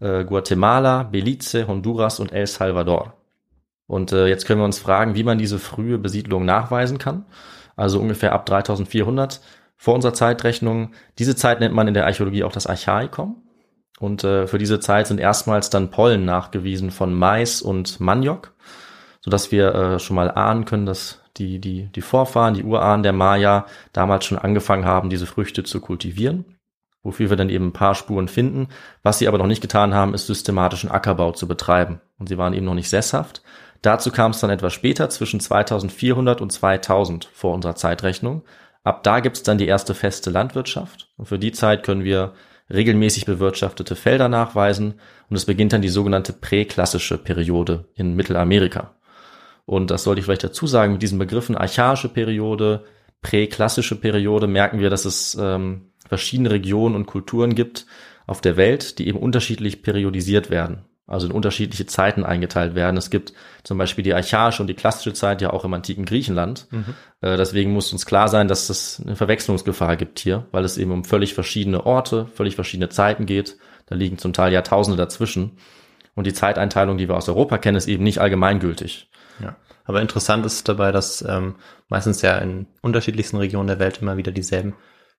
äh, 0.00 0.24
Guatemala, 0.24 1.04
Belize, 1.04 1.66
Honduras 1.66 2.20
und 2.20 2.32
El 2.32 2.46
Salvador. 2.46 3.14
Und 3.86 4.12
äh, 4.12 4.26
jetzt 4.26 4.46
können 4.46 4.60
wir 4.60 4.64
uns 4.64 4.78
fragen, 4.78 5.14
wie 5.14 5.24
man 5.24 5.38
diese 5.38 5.58
frühe 5.58 5.98
Besiedlung 5.98 6.44
nachweisen 6.44 6.98
kann. 6.98 7.26
Also 7.76 8.00
ungefähr 8.00 8.32
ab 8.32 8.46
3400 8.46 9.40
vor 9.76 9.94
unserer 9.94 10.14
Zeitrechnung. 10.14 10.92
Diese 11.18 11.36
Zeit 11.36 11.60
nennt 11.60 11.74
man 11.74 11.88
in 11.88 11.94
der 11.94 12.06
Archäologie 12.06 12.44
auch 12.44 12.52
das 12.52 12.66
Archaikum. 12.66 13.42
Und 14.00 14.24
äh, 14.24 14.46
für 14.46 14.58
diese 14.58 14.80
Zeit 14.80 15.06
sind 15.06 15.20
erstmals 15.20 15.70
dann 15.70 15.90
Pollen 15.90 16.24
nachgewiesen 16.24 16.90
von 16.90 17.14
Mais 17.14 17.62
und 17.62 18.00
Maniok, 18.00 18.52
sodass 19.20 19.52
wir 19.52 19.74
äh, 19.74 19.98
schon 19.98 20.16
mal 20.16 20.30
ahnen 20.30 20.64
können, 20.64 20.86
dass 20.86 21.20
die, 21.36 21.58
die, 21.58 21.86
die 21.92 22.00
Vorfahren, 22.00 22.54
die 22.54 22.64
Urahnen 22.64 23.02
der 23.02 23.12
Maya 23.12 23.66
damals 23.92 24.24
schon 24.24 24.38
angefangen 24.38 24.84
haben, 24.84 25.10
diese 25.10 25.26
Früchte 25.26 25.64
zu 25.64 25.80
kultivieren, 25.80 26.44
wofür 27.04 27.30
wir 27.30 27.36
dann 27.36 27.50
eben 27.50 27.68
ein 27.68 27.72
paar 27.72 27.94
Spuren 27.94 28.26
finden. 28.26 28.68
Was 29.04 29.20
sie 29.20 29.28
aber 29.28 29.38
noch 29.38 29.46
nicht 29.46 29.60
getan 29.60 29.94
haben, 29.94 30.14
ist 30.14 30.26
systematischen 30.26 30.90
Ackerbau 30.90 31.30
zu 31.30 31.46
betreiben. 31.46 32.00
Und 32.18 32.28
sie 32.28 32.38
waren 32.38 32.54
eben 32.54 32.66
noch 32.66 32.74
nicht 32.74 32.90
sesshaft. 32.90 33.42
Dazu 33.82 34.10
kam 34.10 34.32
es 34.32 34.40
dann 34.40 34.50
etwas 34.50 34.72
später, 34.72 35.10
zwischen 35.10 35.38
2400 35.38 36.40
und 36.40 36.50
2000 36.50 37.28
vor 37.32 37.54
unserer 37.54 37.76
Zeitrechnung. 37.76 38.42
Ab 38.82 39.02
da 39.02 39.20
gibt's 39.20 39.42
dann 39.42 39.58
die 39.58 39.66
erste 39.66 39.94
feste 39.94 40.30
Landwirtschaft. 40.30 41.10
Und 41.16 41.26
für 41.26 41.38
die 41.38 41.52
Zeit 41.52 41.84
können 41.84 42.02
wir 42.02 42.32
regelmäßig 42.72 43.26
bewirtschaftete 43.26 43.94
Felder 43.94 44.28
nachweisen. 44.28 44.94
Und 45.28 45.36
es 45.36 45.44
beginnt 45.44 45.74
dann 45.74 45.82
die 45.82 45.90
sogenannte 45.90 46.32
präklassische 46.32 47.18
Periode 47.18 47.84
in 47.94 48.16
Mittelamerika. 48.16 48.94
Und 49.66 49.90
das 49.90 50.04
sollte 50.04 50.20
ich 50.20 50.24
vielleicht 50.24 50.44
dazu 50.44 50.66
sagen, 50.66 50.92
mit 50.92 51.02
diesen 51.02 51.18
Begriffen 51.18 51.56
archaische 51.56 52.08
Periode, 52.08 52.84
präklassische 53.22 53.96
Periode 53.96 54.46
merken 54.46 54.78
wir, 54.78 54.90
dass 54.90 55.04
es 55.04 55.36
ähm, 55.40 55.90
verschiedene 56.08 56.50
Regionen 56.50 56.94
und 56.94 57.06
Kulturen 57.06 57.54
gibt 57.54 57.86
auf 58.26 58.40
der 58.40 58.56
Welt, 58.56 58.98
die 58.98 59.08
eben 59.08 59.18
unterschiedlich 59.18 59.82
periodisiert 59.82 60.50
werden 60.50 60.84
also 61.06 61.26
in 61.26 61.32
unterschiedliche 61.32 61.86
Zeiten 61.86 62.24
eingeteilt 62.24 62.74
werden. 62.74 62.96
Es 62.96 63.10
gibt 63.10 63.34
zum 63.62 63.76
Beispiel 63.76 64.02
die 64.04 64.14
archaische 64.14 64.62
und 64.62 64.68
die 64.68 64.74
klassische 64.74 65.12
Zeit 65.12 65.42
ja 65.42 65.50
auch 65.50 65.64
im 65.64 65.74
antiken 65.74 66.06
Griechenland. 66.06 66.66
Mhm. 66.70 66.94
Äh, 67.20 67.36
deswegen 67.36 67.72
muss 67.72 67.92
uns 67.92 68.06
klar 68.06 68.28
sein, 68.28 68.48
dass 68.48 68.70
es 68.70 69.02
eine 69.04 69.16
Verwechslungsgefahr 69.16 69.96
gibt 69.96 70.18
hier, 70.18 70.46
weil 70.50 70.64
es 70.64 70.78
eben 70.78 70.92
um 70.92 71.04
völlig 71.04 71.34
verschiedene 71.34 71.84
Orte, 71.84 72.26
völlig 72.34 72.54
verschiedene 72.54 72.88
Zeiten 72.88 73.26
geht. 73.26 73.58
Da 73.86 73.94
liegen 73.94 74.16
zum 74.16 74.32
Teil 74.32 74.52
Jahrtausende 74.52 74.96
dazwischen. 74.96 75.58
Und 76.14 76.26
die 76.26 76.32
Zeiteinteilung, 76.32 76.96
die 76.96 77.08
wir 77.08 77.16
aus 77.16 77.28
Europa 77.28 77.58
kennen, 77.58 77.76
ist 77.76 77.88
eben 77.88 78.04
nicht 78.04 78.20
allgemeingültig. 78.20 79.10
Ja. 79.42 79.56
Aber 79.84 80.00
interessant 80.00 80.46
ist 80.46 80.66
dabei, 80.68 80.90
dass 80.90 81.22
ähm, 81.28 81.56
meistens 81.88 82.22
ja 82.22 82.38
in 82.38 82.66
unterschiedlichsten 82.80 83.36
Regionen 83.36 83.66
der 83.66 83.78
Welt 83.78 84.00
immer 84.00 84.16
wieder 84.16 84.32
dieselben 84.32 84.74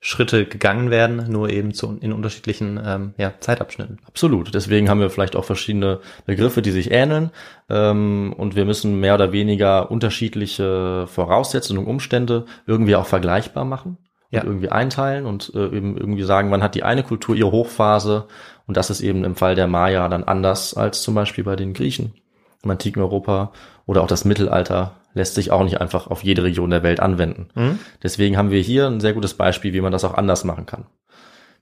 Schritte 0.08 0.46
gegangen 0.46 0.92
werden, 0.92 1.26
nur 1.32 1.50
eben 1.50 1.74
zu, 1.74 1.98
in 2.00 2.14
unterschiedlichen 2.14 2.80
ähm, 2.86 3.16
ja, 3.18 3.34
Zeitabschnitten. 3.40 3.98
Absolut. 4.06 4.54
Deswegen 4.54 4.88
haben 4.88 5.00
wir 5.00 5.10
vielleicht 5.10 5.36
auch 5.36 5.46
verschiedene 5.46 6.00
Begriffe, 6.28 6.62
die 6.62 6.70
sich 6.70 6.92
ähneln. 6.92 7.32
Ähm, 7.72 8.32
und 8.38 8.56
wir 8.56 8.66
müssen 8.66 9.00
mehr 9.00 9.16
oder 9.16 9.32
weniger 9.32 9.90
unterschiedliche 9.90 11.08
Voraussetzungen 11.08 11.80
und 11.80 11.88
Umstände 11.88 12.46
irgendwie 12.68 12.96
auch 12.96 13.08
vergleichbar 13.08 13.66
machen. 13.66 13.98
Ja. 14.30 14.42
Und 14.42 14.48
irgendwie 14.48 14.70
einteilen 14.70 15.26
und 15.26 15.52
äh, 15.56 15.76
eben 15.76 15.98
irgendwie 15.98 16.24
sagen, 16.24 16.52
wann 16.52 16.62
hat 16.62 16.76
die 16.76 16.84
eine 16.84 17.02
Kultur 17.02 17.36
ihre 17.36 17.52
Hochphase 17.52 18.28
und 18.68 18.78
das 18.78 18.92
ist 18.92 19.02
eben 19.02 19.24
im 19.24 19.36
Fall 19.36 19.56
der 19.56 19.68
Maya 19.68 20.08
dann 20.08 20.24
anders 20.24 20.76
als 20.76 21.02
zum 21.02 21.16
Beispiel 21.16 21.44
bei 21.44 21.56
den 21.56 21.74
Griechen 21.74 22.14
im 22.64 22.70
antiken 22.70 23.02
Europa 23.02 23.54
oder 23.88 24.04
auch 24.04 24.08
das 24.08 24.26
Mittelalter 24.26 24.98
lässt 25.16 25.34
sich 25.34 25.50
auch 25.50 25.64
nicht 25.64 25.82
einfach 25.82 26.08
auf 26.08 26.24
jede 26.24 26.44
Region 26.44 26.70
der 26.70 26.84
Welt 26.84 27.00
anwenden. 27.00 27.48
Mhm. 27.56 27.80
Deswegen 28.04 28.38
haben 28.38 28.52
wir 28.52 28.62
hier 28.62 28.86
ein 28.86 29.00
sehr 29.00 29.14
gutes 29.14 29.34
Beispiel, 29.34 29.74
wie 29.74 29.82
man 29.82 29.92
das 29.92 30.04
auch 30.04 30.14
anders 30.14 30.44
machen 30.44 30.68
kann. 30.68 30.86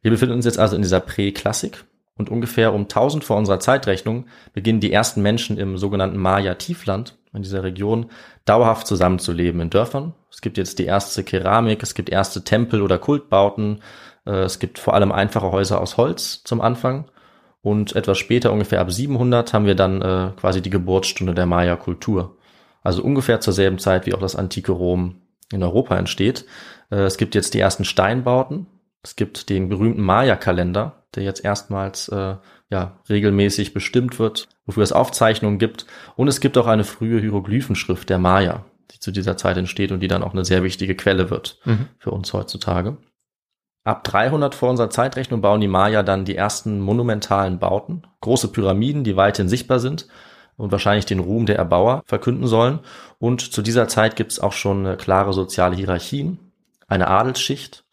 Wir 0.02 0.12
befinden 0.12 0.36
uns 0.36 0.46
jetzt 0.46 0.60
also 0.60 0.76
in 0.76 0.82
dieser 0.82 1.00
Präklassik 1.00 1.86
und 2.18 2.30
ungefähr 2.30 2.74
um 2.74 2.82
1000 2.82 3.24
vor 3.24 3.38
unserer 3.38 3.60
Zeitrechnung 3.60 4.26
beginnen 4.54 4.80
die 4.80 4.92
ersten 4.92 5.22
Menschen 5.22 5.58
im 5.58 5.78
sogenannten 5.78 6.18
Maya-Tiefland 6.18 7.18
in 7.34 7.42
dieser 7.42 7.64
Region 7.64 8.08
dauerhaft 8.46 8.86
zusammenzuleben 8.86 9.62
in 9.62 9.70
Dörfern. 9.70 10.14
Es 10.30 10.42
gibt 10.42 10.58
jetzt 10.58 10.78
die 10.80 10.86
erste 10.86 11.24
Keramik, 11.24 11.82
es 11.82 11.96
gibt 11.96 12.10
erste 12.10 12.44
Tempel 12.44 12.82
oder 12.82 12.98
Kultbauten, 13.00 13.82
äh, 14.26 14.44
es 14.44 14.60
gibt 14.60 14.78
vor 14.78 14.94
allem 14.94 15.12
einfache 15.12 15.52
Häuser 15.52 15.80
aus 15.80 15.98
Holz 15.98 16.44
zum 16.44 16.62
Anfang 16.62 17.06
und 17.62 17.96
etwas 17.96 18.18
später, 18.18 18.52
ungefähr 18.52 18.82
ab 18.82 18.92
700, 18.92 19.54
haben 19.54 19.66
wir 19.66 19.76
dann 19.76 20.02
äh, 20.02 20.32
quasi 20.40 20.62
die 20.62 20.70
Geburtsstunde 20.70 21.34
der 21.34 21.46
Maya-Kultur 21.46 22.36
also 22.84 23.02
ungefähr 23.02 23.40
zur 23.40 23.54
selben 23.54 23.80
Zeit, 23.80 24.06
wie 24.06 24.14
auch 24.14 24.20
das 24.20 24.36
antike 24.36 24.74
Rom 24.74 25.22
in 25.52 25.64
Europa 25.64 25.98
entsteht. 25.98 26.46
Äh, 26.92 27.04
es 27.04 27.18
gibt 27.18 27.36
jetzt 27.36 27.54
die 27.54 27.60
ersten 27.60 27.86
Steinbauten. 27.86 28.68
Es 29.02 29.16
gibt 29.16 29.50
den 29.50 29.70
berühmten 29.70 30.02
Maya-Kalender, 30.02 31.04
der 31.16 31.24
jetzt 31.24 31.44
erstmals 31.44 32.08
äh, 32.10 32.36
ja, 32.70 33.00
regelmäßig 33.10 33.74
bestimmt 33.74 34.20
wird, 34.20 34.48
wofür 34.66 34.84
es 34.84 34.92
Aufzeichnungen 34.92 35.60
gibt. 35.60 35.86
Und 36.16 36.28
es 36.28 36.40
gibt 36.40 36.58
auch 36.58 36.68
eine 36.68 36.84
frühe 36.84 37.20
Hieroglyphenschrift 37.20 38.10
der 38.10 38.20
Maya, 38.20 38.66
die 38.92 39.00
zu 39.00 39.12
dieser 39.12 39.38
Zeit 39.38 39.58
entsteht 39.58 39.92
und 39.92 40.00
die 40.00 40.08
dann 40.08 40.24
auch 40.24 40.34
eine 40.34 40.46
sehr 40.46 40.64
wichtige 40.64 40.96
Quelle 40.96 41.30
wird 41.30 41.60
mhm. 41.66 41.88
für 42.00 42.12
uns 42.12 42.34
heutzutage. 42.34 42.98
Ab 43.86 44.06
300 44.06 44.56
vor 44.56 44.70
unserer 44.70 44.90
Zeitrechnung 44.90 45.42
bauen 45.42 45.60
die 45.60 45.68
Maya 45.68 46.04
dann 46.04 46.24
die 46.24 46.38
ersten 46.38 46.80
monumentalen 46.80 47.60
Bauten, 47.60 48.04
große 48.22 48.48
Pyramiden, 48.48 49.04
die 49.04 49.18
weithin 49.18 49.50
sichtbar 49.50 49.80
sind 49.80 50.08
und 50.58 50.72
wahrscheinlich 50.72 51.06
den 51.06 51.20
Ruhm 51.20 51.46
der 51.46 51.58
Erbauer 51.58 52.04
verkünden 52.06 52.48
sollen. 52.48 52.80
Und 53.20 53.54
zu 53.54 53.62
dieser 53.62 53.88
Zeit 53.88 54.16
gibt 54.16 54.32
es 54.32 54.40
auch 54.40 54.54
schon 54.54 54.98
klare 54.98 55.34
soziale 55.34 55.76
Hierarchien, 55.76 56.40
eine 56.88 57.08
Adelsschicht. 57.08 57.84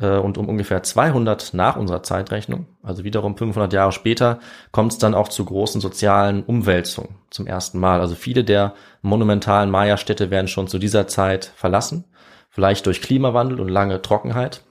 Äh, 0.00 0.18
und 0.18 0.38
um 0.38 0.48
ungefähr 0.48 0.82
200 0.82 1.54
nach 1.54 1.76
unserer 1.76 2.02
Zeitrechnung, 2.02 2.66
also 2.82 3.04
wiederum 3.04 3.36
500 3.36 3.72
Jahre 3.72 3.92
später, 3.92 4.40
kommt 4.72 4.92
es 4.92 4.98
dann 4.98 5.14
auch 5.14 5.28
zu 5.28 5.44
großen 5.44 5.80
sozialen 5.80 6.42
Umwälzungen 6.42 7.16
zum 7.30 7.46
ersten 7.46 7.78
Mal. 7.78 8.00
Also 8.00 8.14
viele 8.14 8.44
der 8.44 8.74
monumentalen 9.02 9.70
Maya-Städte 9.70 10.30
werden 10.30 10.48
schon 10.48 10.68
zu 10.68 10.78
dieser 10.78 11.06
Zeit 11.06 11.52
verlassen, 11.54 12.04
vielleicht 12.48 12.86
durch 12.86 13.02
Klimawandel 13.02 13.60
und 13.60 13.68
lange 13.68 14.02
Trockenheit 14.02 14.62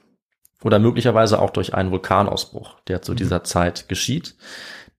oder 0.62 0.78
möglicherweise 0.78 1.40
auch 1.40 1.50
durch 1.50 1.74
einen 1.74 1.90
Vulkanausbruch, 1.90 2.76
der 2.88 3.00
zu 3.00 3.12
mhm. 3.12 3.16
dieser 3.16 3.44
Zeit 3.44 3.88
geschieht 3.88 4.34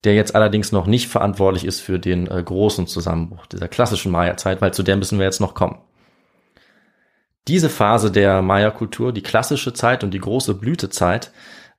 der 0.03 0.15
jetzt 0.15 0.35
allerdings 0.35 0.71
noch 0.71 0.87
nicht 0.87 1.07
verantwortlich 1.07 1.65
ist 1.65 1.79
für 1.79 1.99
den 1.99 2.27
äh, 2.27 2.41
großen 2.43 2.87
Zusammenbruch 2.87 3.45
dieser 3.45 3.67
klassischen 3.67 4.11
Maya-Zeit, 4.11 4.61
weil 4.61 4.73
zu 4.73 4.83
der 4.83 4.97
müssen 4.97 5.19
wir 5.19 5.25
jetzt 5.25 5.41
noch 5.41 5.53
kommen. 5.53 5.79
Diese 7.47 7.69
Phase 7.69 8.11
der 8.11 8.41
Maya-Kultur, 8.41 9.11
die 9.13 9.23
klassische 9.23 9.73
Zeit 9.73 10.03
und 10.03 10.13
die 10.13 10.19
große 10.19 10.53
Blütezeit, 10.53 11.31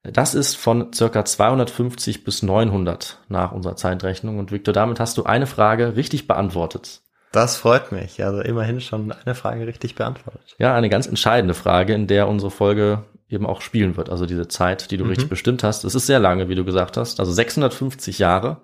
das 0.03 0.35
ist 0.35 0.57
von 0.57 0.93
circa 0.93 1.25
250 1.25 2.25
bis 2.25 2.43
900 2.43 3.21
nach 3.29 3.53
unserer 3.53 3.77
Zeitrechnung. 3.77 4.39
Und 4.39 4.51
Victor, 4.51 4.75
damit 4.75 4.99
hast 4.99 5.17
du 5.17 5.25
eine 5.25 5.47
Frage 5.47 5.95
richtig 5.95 6.27
beantwortet. 6.27 7.03
Das 7.31 7.57
freut 7.57 7.93
mich. 7.93 8.23
Also 8.23 8.41
immerhin 8.41 8.81
schon 8.81 9.13
eine 9.13 9.35
Frage 9.37 9.67
richtig 9.67 9.95
beantwortet. 9.95 10.57
Ja, 10.59 10.75
eine 10.75 10.89
ganz 10.89 11.07
entscheidende 11.07 11.55
Frage, 11.55 11.95
in 11.95 12.09
der 12.09 12.29
unsere 12.29 12.51
Folge 12.51 13.05
eben 13.33 13.47
auch 13.47 13.61
spielen 13.61 13.97
wird. 13.97 14.11
Also 14.11 14.27
diese 14.27 14.49
Zeit, 14.49 14.91
die 14.91 14.97
du 14.97 15.05
mhm. 15.05 15.11
richtig 15.11 15.29
bestimmt 15.29 15.63
hast. 15.63 15.85
Es 15.85 15.95
ist 15.95 16.07
sehr 16.07 16.21
lange, 16.21 16.49
wie 16.49 16.55
du 16.55 16.65
gesagt 16.65 16.97
hast. 16.97 17.21
Also 17.21 17.33
650 17.33 18.19
Jahre. 18.19 18.59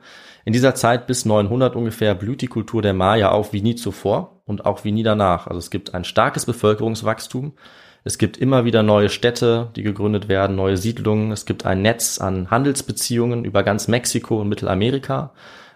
In 0.44 0.52
dieser 0.52 0.74
Zeit 0.74 1.06
bis 1.06 1.24
900 1.24 1.76
ungefähr 1.76 2.14
blüht 2.14 2.40
die 2.40 2.46
Kultur 2.46 2.80
der 2.80 2.94
Maya 2.94 3.30
auf 3.30 3.52
wie 3.52 3.60
nie 3.60 3.74
zuvor 3.74 4.40
und 4.46 4.64
auch 4.64 4.84
wie 4.84 4.92
nie 4.92 5.02
danach. 5.02 5.46
Also 5.46 5.58
es 5.58 5.70
gibt 5.70 5.94
ein 5.94 6.04
starkes 6.04 6.46
Bevölkerungswachstum. 6.46 7.52
Es 8.04 8.16
gibt 8.16 8.38
immer 8.38 8.64
wieder 8.64 8.82
neue 8.82 9.10
Städte, 9.10 9.70
die 9.76 9.82
gegründet 9.82 10.28
werden, 10.28 10.56
neue 10.56 10.76
Siedlungen. 10.76 11.32
Es 11.32 11.44
gibt 11.44 11.66
ein 11.66 11.82
Netz 11.82 12.18
an 12.18 12.50
Handelsbeziehungen 12.50 13.44
über 13.44 13.62
ganz 13.62 13.88
Mexiko 13.88 14.40
und 14.40 14.48
Mittelamerika. 14.48 15.32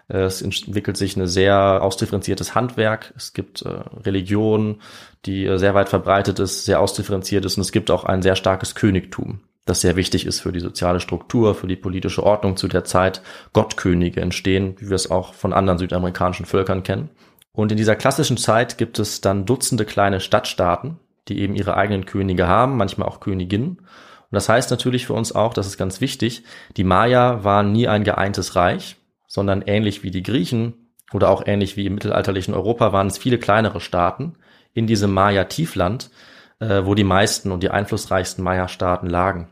Äh, 0.07 0.23
es 0.23 0.41
entwickelt 0.41 0.97
sich 0.97 1.15
ein 1.15 1.27
sehr 1.27 1.81
ausdifferenziertes 1.81 2.55
Handwerk. 2.55 3.13
Es 3.15 3.33
gibt 3.33 3.61
äh, 3.61 3.69
Religion, 4.05 4.81
die 5.25 5.45
äh, 5.45 5.57
sehr 5.57 5.73
weit 5.73 5.89
verbreitet 5.89 6.39
ist, 6.39 6.65
sehr 6.65 6.79
ausdifferenziert 6.79 7.45
ist. 7.45 7.57
Und 7.57 7.61
es 7.61 7.71
gibt 7.71 7.91
auch 7.91 8.03
ein 8.03 8.21
sehr 8.21 8.35
starkes 8.35 8.75
Königtum, 8.75 9.41
das 9.65 9.81
sehr 9.81 9.95
wichtig 9.95 10.25
ist 10.25 10.41
für 10.41 10.51
die 10.51 10.59
soziale 10.59 10.99
Struktur, 10.99 11.55
für 11.55 11.67
die 11.67 11.75
politische 11.75 12.23
Ordnung 12.23 12.57
zu 12.57 12.67
der 12.67 12.83
Zeit. 12.83 13.21
Gottkönige 13.53 14.21
entstehen, 14.21 14.75
wie 14.79 14.89
wir 14.89 14.95
es 14.95 15.09
auch 15.09 15.33
von 15.33 15.53
anderen 15.53 15.79
südamerikanischen 15.79 16.45
Völkern 16.45 16.83
kennen. 16.83 17.09
Und 17.53 17.71
in 17.71 17.77
dieser 17.77 17.95
klassischen 17.95 18.37
Zeit 18.37 18.77
gibt 18.77 18.97
es 18.97 19.21
dann 19.21 19.45
Dutzende 19.45 19.85
kleine 19.85 20.19
Stadtstaaten, 20.19 20.97
die 21.27 21.39
eben 21.39 21.55
ihre 21.55 21.77
eigenen 21.77 22.05
Könige 22.05 22.47
haben, 22.47 22.77
manchmal 22.77 23.07
auch 23.07 23.19
Königinnen. 23.19 23.77
Und 23.77 24.35
das 24.35 24.49
heißt 24.49 24.71
natürlich 24.71 25.05
für 25.05 25.13
uns 25.13 25.31
auch, 25.33 25.53
das 25.53 25.67
ist 25.67 25.77
ganz 25.77 26.01
wichtig, 26.01 26.43
die 26.75 26.83
Maya 26.83 27.43
waren 27.43 27.71
nie 27.71 27.87
ein 27.87 28.03
geeintes 28.03 28.55
Reich, 28.55 28.97
sondern 29.33 29.63
ähnlich 29.63 30.03
wie 30.03 30.11
die 30.11 30.21
Griechen 30.21 30.91
oder 31.11 31.31
auch 31.31 31.41
ähnlich 31.47 31.75
wie 31.75 31.87
im 31.87 31.95
mittelalterlichen 31.95 32.53
Europa 32.53 32.93
waren 32.93 33.07
es 33.07 33.17
viele 33.17 33.39
kleinere 33.39 33.81
Staaten 33.81 34.33
in 34.75 34.85
diesem 34.85 35.11
Maya-Tiefland, 35.11 36.11
äh, 36.59 36.83
wo 36.85 36.93
die 36.93 37.03
meisten 37.03 37.51
und 37.51 37.63
die 37.63 37.71
einflussreichsten 37.71 38.43
Maya-Staaten 38.43 39.07
lagen. 39.07 39.49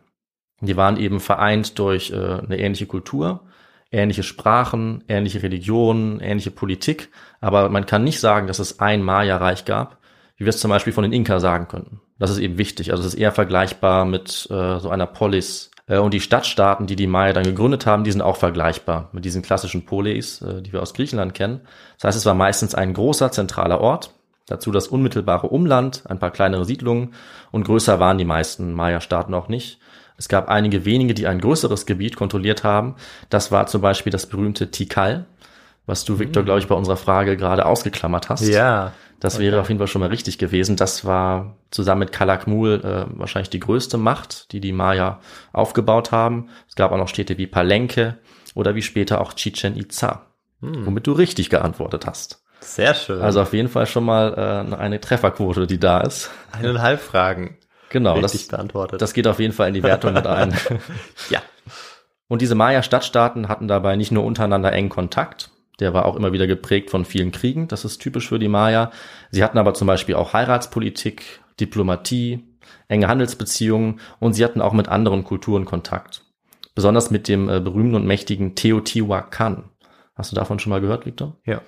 Die 0.60 0.78
waren 0.78 0.98
eben 0.98 1.20
vereint 1.20 1.80
durch 1.80 2.12
äh, 2.12 2.16
eine 2.16 2.60
ähnliche 2.60 2.86
Kultur, 2.86 3.48
ähnliche 3.90 4.22
Sprachen, 4.22 5.04
ähnliche 5.08 5.42
Religionen, 5.42 6.20
ähnliche 6.20 6.52
Politik, 6.52 7.10
aber 7.40 7.68
man 7.70 7.88
kann 7.88 8.04
nicht 8.04 8.20
sagen, 8.20 8.46
dass 8.46 8.60
es 8.60 8.80
ein 8.80 9.02
Maya-Reich 9.02 9.66
gab, 9.66 9.98
wie 10.38 10.46
wir 10.46 10.52
es 10.52 10.60
zum 10.60 10.70
Beispiel 10.70 10.94
von 10.94 11.04
den 11.04 11.12
Inka 11.12 11.40
sagen 11.40 11.68
könnten. 11.68 12.02
Das 12.20 12.30
ist 12.30 12.38
eben 12.38 12.60
wichtig. 12.60 12.92
Also 12.92 13.02
es 13.02 13.16
ist 13.16 13.20
eher 13.20 13.32
vergleichbar 13.32 14.06
mit 14.06 14.48
äh, 14.52 14.78
so 14.78 14.92
einer 14.92 15.08
Polis 15.08 15.72
und 15.98 16.14
die 16.14 16.22
Stadtstaaten, 16.22 16.88
die 16.88 16.96
die 16.96 17.08
Maya 17.08 17.34
dann 17.34 17.44
gegründet 17.44 17.86
haben, 17.86 18.04
die 18.04 18.12
sind 18.12 18.22
auch 18.22 18.38
vergleichbar 18.38 19.10
mit 19.12 19.26
diesen 19.26 19.42
klassischen 19.42 19.86
Polis, 19.86 20.42
äh, 20.42 20.62
die 20.62 20.74
wir 20.74 20.82
aus 20.82 20.94
Griechenland 20.94 21.34
kennen. 21.34 21.62
Das 21.98 22.10
heißt, 22.10 22.18
es 22.18 22.26
war 22.26 22.34
meistens 22.34 22.76
ein 22.76 22.94
großer 22.94 23.32
zentraler 23.32 23.82
Ort, 23.82 24.14
dazu 24.48 24.72
das 24.72 24.88
unmittelbare 24.88 25.48
Umland, 25.48 26.04
ein 26.08 26.20
paar 26.20 26.32
kleinere 26.32 26.66
Siedlungen 26.66 27.14
und 27.52 27.64
größer 27.64 28.00
waren 28.00 28.18
die 28.18 28.26
meisten 28.26 28.74
Maya-Staaten 28.74 29.34
auch 29.34 29.48
nicht. 29.48 29.80
Es 30.18 30.30
gab 30.30 30.50
einige 30.50 30.86
wenige, 30.86 31.16
die 31.16 31.26
ein 31.26 31.42
größeres 31.42 31.88
Gebiet 31.88 32.16
kontrolliert 32.16 32.64
haben. 32.64 32.96
Das 33.30 33.52
war 33.52 33.66
zum 33.66 33.82
Beispiel 33.82 34.12
das 34.12 34.28
berühmte 34.28 34.70
Tikal, 34.70 35.26
was 35.88 36.06
du, 36.06 36.20
Victor, 36.20 36.44
mhm. 36.44 36.46
glaube 36.46 36.60
ich, 36.60 36.68
bei 36.68 36.76
unserer 36.76 36.98
Frage 36.98 37.38
gerade 37.38 37.66
ausgeklammert 37.66 38.30
hast. 38.30 38.48
Ja. 38.48 38.94
Das 39.22 39.36
okay. 39.36 39.46
wäre 39.46 39.62
auf 39.62 39.70
jeden 39.70 39.78
Fall 39.78 39.88
schon 39.88 40.02
mal 40.02 40.10
richtig 40.10 40.40
gewesen. 40.40 40.76
Das 40.76 41.06
war 41.06 41.56
zusammen 41.70 42.00
mit 42.00 42.12
Kalakmul 42.12 42.82
äh, 42.84 43.06
wahrscheinlich 43.20 43.52
die 43.52 43.60
größte 43.60 43.98
Macht, 43.98 44.52
die 44.52 44.60
die 44.60 44.74
Maya 44.74 45.22
aufgebaut 45.54 46.12
haben. 46.12 46.50
Es 46.68 46.76
gab 46.76 46.92
auch 46.92 46.98
noch 46.98 47.08
Städte 47.08 47.38
wie 47.38 47.46
Palenque 47.46 48.18
oder 48.56 48.74
wie 48.74 48.82
später 48.82 49.22
auch 49.22 49.34
Chichen 49.34 49.78
Itza, 49.78 50.26
hm. 50.62 50.88
womit 50.88 51.06
du 51.06 51.12
richtig 51.12 51.52
geantwortet 51.52 52.08
hast. 52.08 52.44
Sehr 52.62 52.96
schön. 52.96 53.22
Also 53.22 53.42
auf 53.42 53.54
jeden 53.54 53.70
Fall 53.70 53.86
schon 53.86 54.06
mal 54.06 54.34
äh, 54.72 54.76
eine 54.76 55.00
Trefferquote, 55.00 55.68
die 55.68 55.80
da 55.80 56.02
ist. 56.02 56.32
Eineinhalb 56.52 57.00
Fragen. 57.00 57.60
Genau, 57.90 58.14
richtig 58.14 58.48
das, 58.48 58.48
beantwortet. 58.48 59.04
Das 59.04 59.14
geht 59.14 59.28
auf 59.28 59.40
jeden 59.40 59.54
Fall 59.54 59.68
in 59.68 59.76
die 59.76 59.84
Wertung 59.84 60.14
mit 60.14 60.26
ein. 60.26 60.56
ja. 61.30 61.44
Und 62.28 62.42
diese 62.42 62.56
Maya-Stadtstaaten 62.56 63.50
hatten 63.50 63.68
dabei 63.68 63.98
nicht 63.98 64.12
nur 64.12 64.24
untereinander 64.24 64.72
engen 64.72 64.90
Kontakt, 64.90 65.51
Der 65.82 65.94
war 65.94 66.06
auch 66.06 66.16
immer 66.16 66.32
wieder 66.32 66.48
geprägt 66.48 66.92
von 66.92 67.04
vielen 67.04 67.32
Kriegen. 67.32 67.68
Das 67.68 67.84
ist 67.84 67.98
typisch 67.98 68.30
für 68.30 68.40
die 68.40 68.48
Maya. 68.48 68.92
Sie 69.32 69.44
hatten 69.44 69.58
aber 69.58 69.74
zum 69.74 69.88
Beispiel 69.88 70.16
auch 70.16 70.32
Heiratspolitik, 70.32 71.42
Diplomatie, 71.60 72.46
enge 72.88 73.08
Handelsbeziehungen 73.08 74.00
und 74.20 74.34
sie 74.34 74.46
hatten 74.46 74.62
auch 74.62 74.74
mit 74.74 74.88
anderen 74.88 75.24
Kulturen 75.24 75.66
Kontakt. 75.66 76.24
Besonders 76.76 77.12
mit 77.12 77.28
dem 77.28 77.50
äh, 77.50 77.60
berühmten 77.60 77.96
und 77.96 78.06
mächtigen 78.06 78.56
Teotihuacan. 78.56 79.70
Hast 80.16 80.32
du 80.32 80.36
davon 80.36 80.60
schon 80.60 80.70
mal 80.70 80.82
gehört, 80.82 81.06
Victor? 81.06 81.38
Ja. 81.46 81.62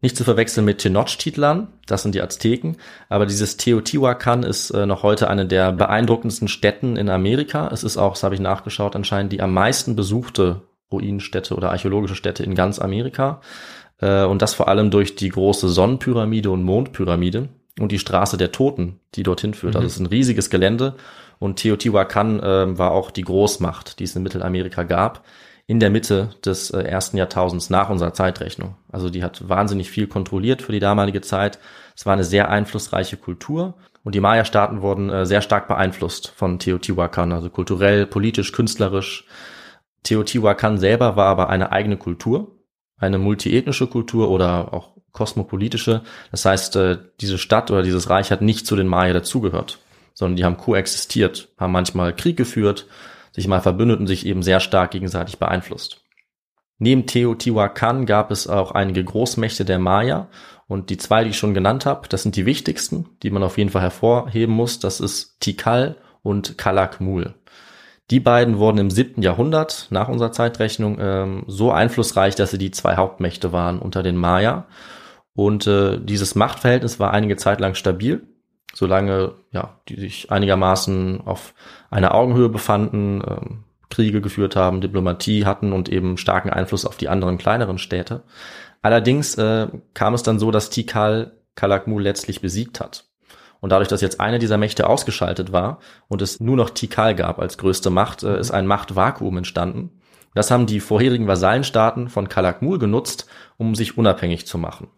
Nicht 0.00 0.16
zu 0.16 0.22
verwechseln 0.22 0.64
mit 0.64 0.78
Tenochtitlan, 0.78 1.68
das 1.86 2.04
sind 2.04 2.14
die 2.14 2.22
Azteken, 2.22 2.76
aber 3.08 3.26
dieses 3.26 3.56
Teotihuacan 3.56 4.44
ist 4.44 4.70
äh, 4.70 4.86
noch 4.86 5.02
heute 5.02 5.28
eine 5.28 5.44
der 5.44 5.72
beeindruckendsten 5.72 6.46
Städten 6.46 6.96
in 6.96 7.08
Amerika. 7.08 7.68
Es 7.72 7.82
ist 7.82 7.96
auch, 7.96 8.12
das 8.12 8.22
habe 8.22 8.36
ich 8.36 8.40
nachgeschaut, 8.40 8.94
anscheinend 8.94 9.32
die 9.32 9.42
am 9.42 9.52
meisten 9.52 9.96
besuchte 9.96 10.67
Ruinenstätte 10.92 11.54
oder 11.54 11.70
archäologische 11.70 12.14
Stätte 12.14 12.42
in 12.42 12.54
ganz 12.54 12.78
Amerika. 12.78 13.40
Äh, 14.00 14.24
und 14.24 14.42
das 14.42 14.54
vor 14.54 14.68
allem 14.68 14.90
durch 14.90 15.16
die 15.16 15.28
große 15.28 15.68
Sonnenpyramide 15.68 16.50
und 16.50 16.62
Mondpyramide 16.62 17.48
und 17.80 17.92
die 17.92 17.98
Straße 17.98 18.36
der 18.36 18.52
Toten, 18.52 19.00
die 19.14 19.22
dorthin 19.22 19.54
führt. 19.54 19.76
Also 19.76 19.84
Mhm. 19.84 19.86
es 19.86 19.94
ist 19.94 20.00
ein 20.00 20.06
riesiges 20.06 20.50
Gelände 20.50 20.94
und 21.38 21.56
Teotihuacan 21.56 22.40
äh, 22.40 22.78
war 22.78 22.90
auch 22.92 23.10
die 23.10 23.22
Großmacht, 23.22 23.98
die 23.98 24.04
es 24.04 24.16
in 24.16 24.22
Mittelamerika 24.22 24.82
gab, 24.82 25.24
in 25.66 25.80
der 25.80 25.90
Mitte 25.90 26.30
des 26.44 26.70
äh, 26.70 26.80
ersten 26.80 27.18
Jahrtausends 27.18 27.70
nach 27.70 27.90
unserer 27.90 28.14
Zeitrechnung. 28.14 28.76
Also 28.90 29.10
die 29.10 29.22
hat 29.22 29.48
wahnsinnig 29.48 29.90
viel 29.90 30.06
kontrolliert 30.06 30.62
für 30.62 30.72
die 30.72 30.80
damalige 30.80 31.20
Zeit. 31.20 31.58
Es 31.94 32.06
war 32.06 32.14
eine 32.14 32.24
sehr 32.24 32.48
einflussreiche 32.48 33.16
Kultur 33.16 33.74
und 34.02 34.14
die 34.14 34.20
Maya-Staaten 34.20 34.80
wurden 34.80 35.10
äh, 35.10 35.26
sehr 35.26 35.42
stark 35.42 35.68
beeinflusst 35.68 36.32
von 36.34 36.58
Teotihuacan, 36.58 37.32
also 37.32 37.50
kulturell, 37.50 38.06
politisch, 38.06 38.52
künstlerisch. 38.52 39.26
Teotihuacan 40.02 40.78
selber 40.78 41.16
war 41.16 41.26
aber 41.26 41.48
eine 41.48 41.72
eigene 41.72 41.96
Kultur, 41.96 42.56
eine 42.96 43.18
multiethnische 43.18 43.86
Kultur 43.86 44.30
oder 44.30 44.72
auch 44.72 44.92
kosmopolitische. 45.12 46.02
Das 46.30 46.44
heißt, 46.44 46.76
äh, 46.76 46.98
diese 47.20 47.38
Stadt 47.38 47.70
oder 47.70 47.82
dieses 47.82 48.10
Reich 48.10 48.30
hat 48.30 48.42
nicht 48.42 48.66
zu 48.66 48.76
den 48.76 48.86
Maya 48.86 49.12
dazugehört, 49.12 49.78
sondern 50.14 50.36
die 50.36 50.44
haben 50.44 50.56
koexistiert, 50.56 51.48
haben 51.58 51.72
manchmal 51.72 52.14
Krieg 52.14 52.36
geführt, 52.36 52.86
sich 53.32 53.48
mal 53.48 53.60
verbündet 53.60 54.00
und 54.00 54.06
sich 54.06 54.26
eben 54.26 54.42
sehr 54.42 54.60
stark 54.60 54.90
gegenseitig 54.90 55.38
beeinflusst. 55.38 56.02
Neben 56.78 57.06
Teotihuacan 57.06 58.06
gab 58.06 58.30
es 58.30 58.46
auch 58.46 58.70
einige 58.70 59.02
Großmächte 59.02 59.64
der 59.64 59.80
Maya 59.80 60.28
und 60.68 60.90
die 60.90 60.96
zwei, 60.96 61.24
die 61.24 61.30
ich 61.30 61.38
schon 61.38 61.54
genannt 61.54 61.86
habe, 61.86 62.08
das 62.08 62.22
sind 62.22 62.36
die 62.36 62.46
wichtigsten, 62.46 63.06
die 63.22 63.30
man 63.30 63.42
auf 63.42 63.58
jeden 63.58 63.70
Fall 63.70 63.82
hervorheben 63.82 64.54
muss. 64.54 64.78
Das 64.78 65.00
ist 65.00 65.40
Tikal 65.40 65.96
und 66.22 66.56
Calakmul. 66.56 67.34
Die 68.10 68.20
beiden 68.20 68.58
wurden 68.58 68.78
im 68.78 68.90
siebten 68.90 69.22
Jahrhundert 69.22 69.88
nach 69.90 70.08
unserer 70.08 70.32
Zeitrechnung 70.32 70.98
ähm, 71.00 71.44
so 71.46 71.72
einflussreich, 71.72 72.34
dass 72.34 72.50
sie 72.50 72.58
die 72.58 72.70
zwei 72.70 72.96
Hauptmächte 72.96 73.52
waren 73.52 73.78
unter 73.78 74.02
den 74.02 74.16
Maya. 74.16 74.66
Und 75.34 75.66
äh, 75.66 76.00
dieses 76.00 76.34
Machtverhältnis 76.34 76.98
war 76.98 77.12
einige 77.12 77.36
Zeit 77.36 77.60
lang 77.60 77.74
stabil, 77.74 78.26
solange 78.74 79.34
ja, 79.52 79.78
die 79.88 80.00
sich 80.00 80.32
einigermaßen 80.32 81.20
auf 81.20 81.54
einer 81.90 82.14
Augenhöhe 82.14 82.48
befanden, 82.48 83.22
ähm, 83.26 83.64
Kriege 83.90 84.20
geführt 84.20 84.56
haben, 84.56 84.80
Diplomatie 84.80 85.44
hatten 85.44 85.72
und 85.72 85.88
eben 85.88 86.16
starken 86.16 86.50
Einfluss 86.50 86.84
auf 86.84 86.96
die 86.96 87.08
anderen 87.08 87.38
kleineren 87.38 87.78
Städte. 87.78 88.22
Allerdings 88.82 89.36
äh, 89.36 89.68
kam 89.94 90.14
es 90.14 90.22
dann 90.22 90.38
so, 90.38 90.50
dass 90.50 90.70
Tikal 90.70 91.32
Kalakmul 91.54 92.02
letztlich 92.02 92.40
besiegt 92.40 92.80
hat. 92.80 93.07
Und 93.60 93.70
dadurch, 93.70 93.88
dass 93.88 94.00
jetzt 94.00 94.20
eine 94.20 94.38
dieser 94.38 94.58
Mächte 94.58 94.88
ausgeschaltet 94.88 95.52
war 95.52 95.80
und 96.08 96.22
es 96.22 96.40
nur 96.40 96.56
noch 96.56 96.70
Tikal 96.70 97.14
gab 97.14 97.38
als 97.38 97.58
größte 97.58 97.90
Macht, 97.90 98.22
äh, 98.22 98.38
ist 98.38 98.50
ein 98.50 98.66
Machtvakuum 98.66 99.38
entstanden. 99.38 100.00
Das 100.34 100.50
haben 100.50 100.66
die 100.66 100.80
vorherigen 100.80 101.26
Vasallenstaaten 101.26 102.08
von 102.08 102.28
Kalakmul 102.28 102.78
genutzt, 102.78 103.26
um 103.56 103.74
sich 103.74 103.98
unabhängig 103.98 104.46
zu 104.46 104.58
machen. 104.58 104.88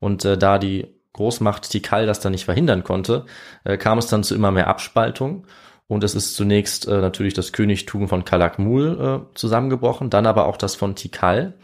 Und 0.00 0.24
äh, 0.24 0.36
da 0.36 0.58
die 0.58 0.88
Großmacht 1.12 1.70
Tikal 1.70 2.06
das 2.06 2.20
dann 2.20 2.32
nicht 2.32 2.44
verhindern 2.44 2.82
konnte, 2.82 3.26
äh, 3.62 3.76
kam 3.76 3.98
es 3.98 4.08
dann 4.08 4.24
zu 4.24 4.34
immer 4.34 4.50
mehr 4.50 4.66
Abspaltung. 4.66 5.46
Und 5.86 6.02
es 6.02 6.14
ist 6.14 6.34
zunächst 6.34 6.88
äh, 6.88 7.00
natürlich 7.00 7.34
das 7.34 7.52
Königtum 7.52 8.08
von 8.08 8.24
Kalakmul 8.24 9.24
äh, 9.30 9.36
zusammengebrochen, 9.36 10.10
dann 10.10 10.26
aber 10.26 10.46
auch 10.46 10.56
das 10.56 10.74
von 10.74 10.96
Tikal. 10.96 11.54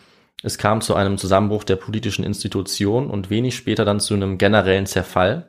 Es 0.42 0.56
kam 0.56 0.80
zu 0.80 0.94
einem 0.94 1.18
Zusammenbruch 1.18 1.64
der 1.64 1.76
politischen 1.76 2.24
Institution 2.24 3.10
und 3.10 3.28
wenig 3.28 3.56
später 3.56 3.84
dann 3.84 3.98
zu 3.98 4.14
einem 4.14 4.38
generellen 4.38 4.86
Zerfall 4.86 5.48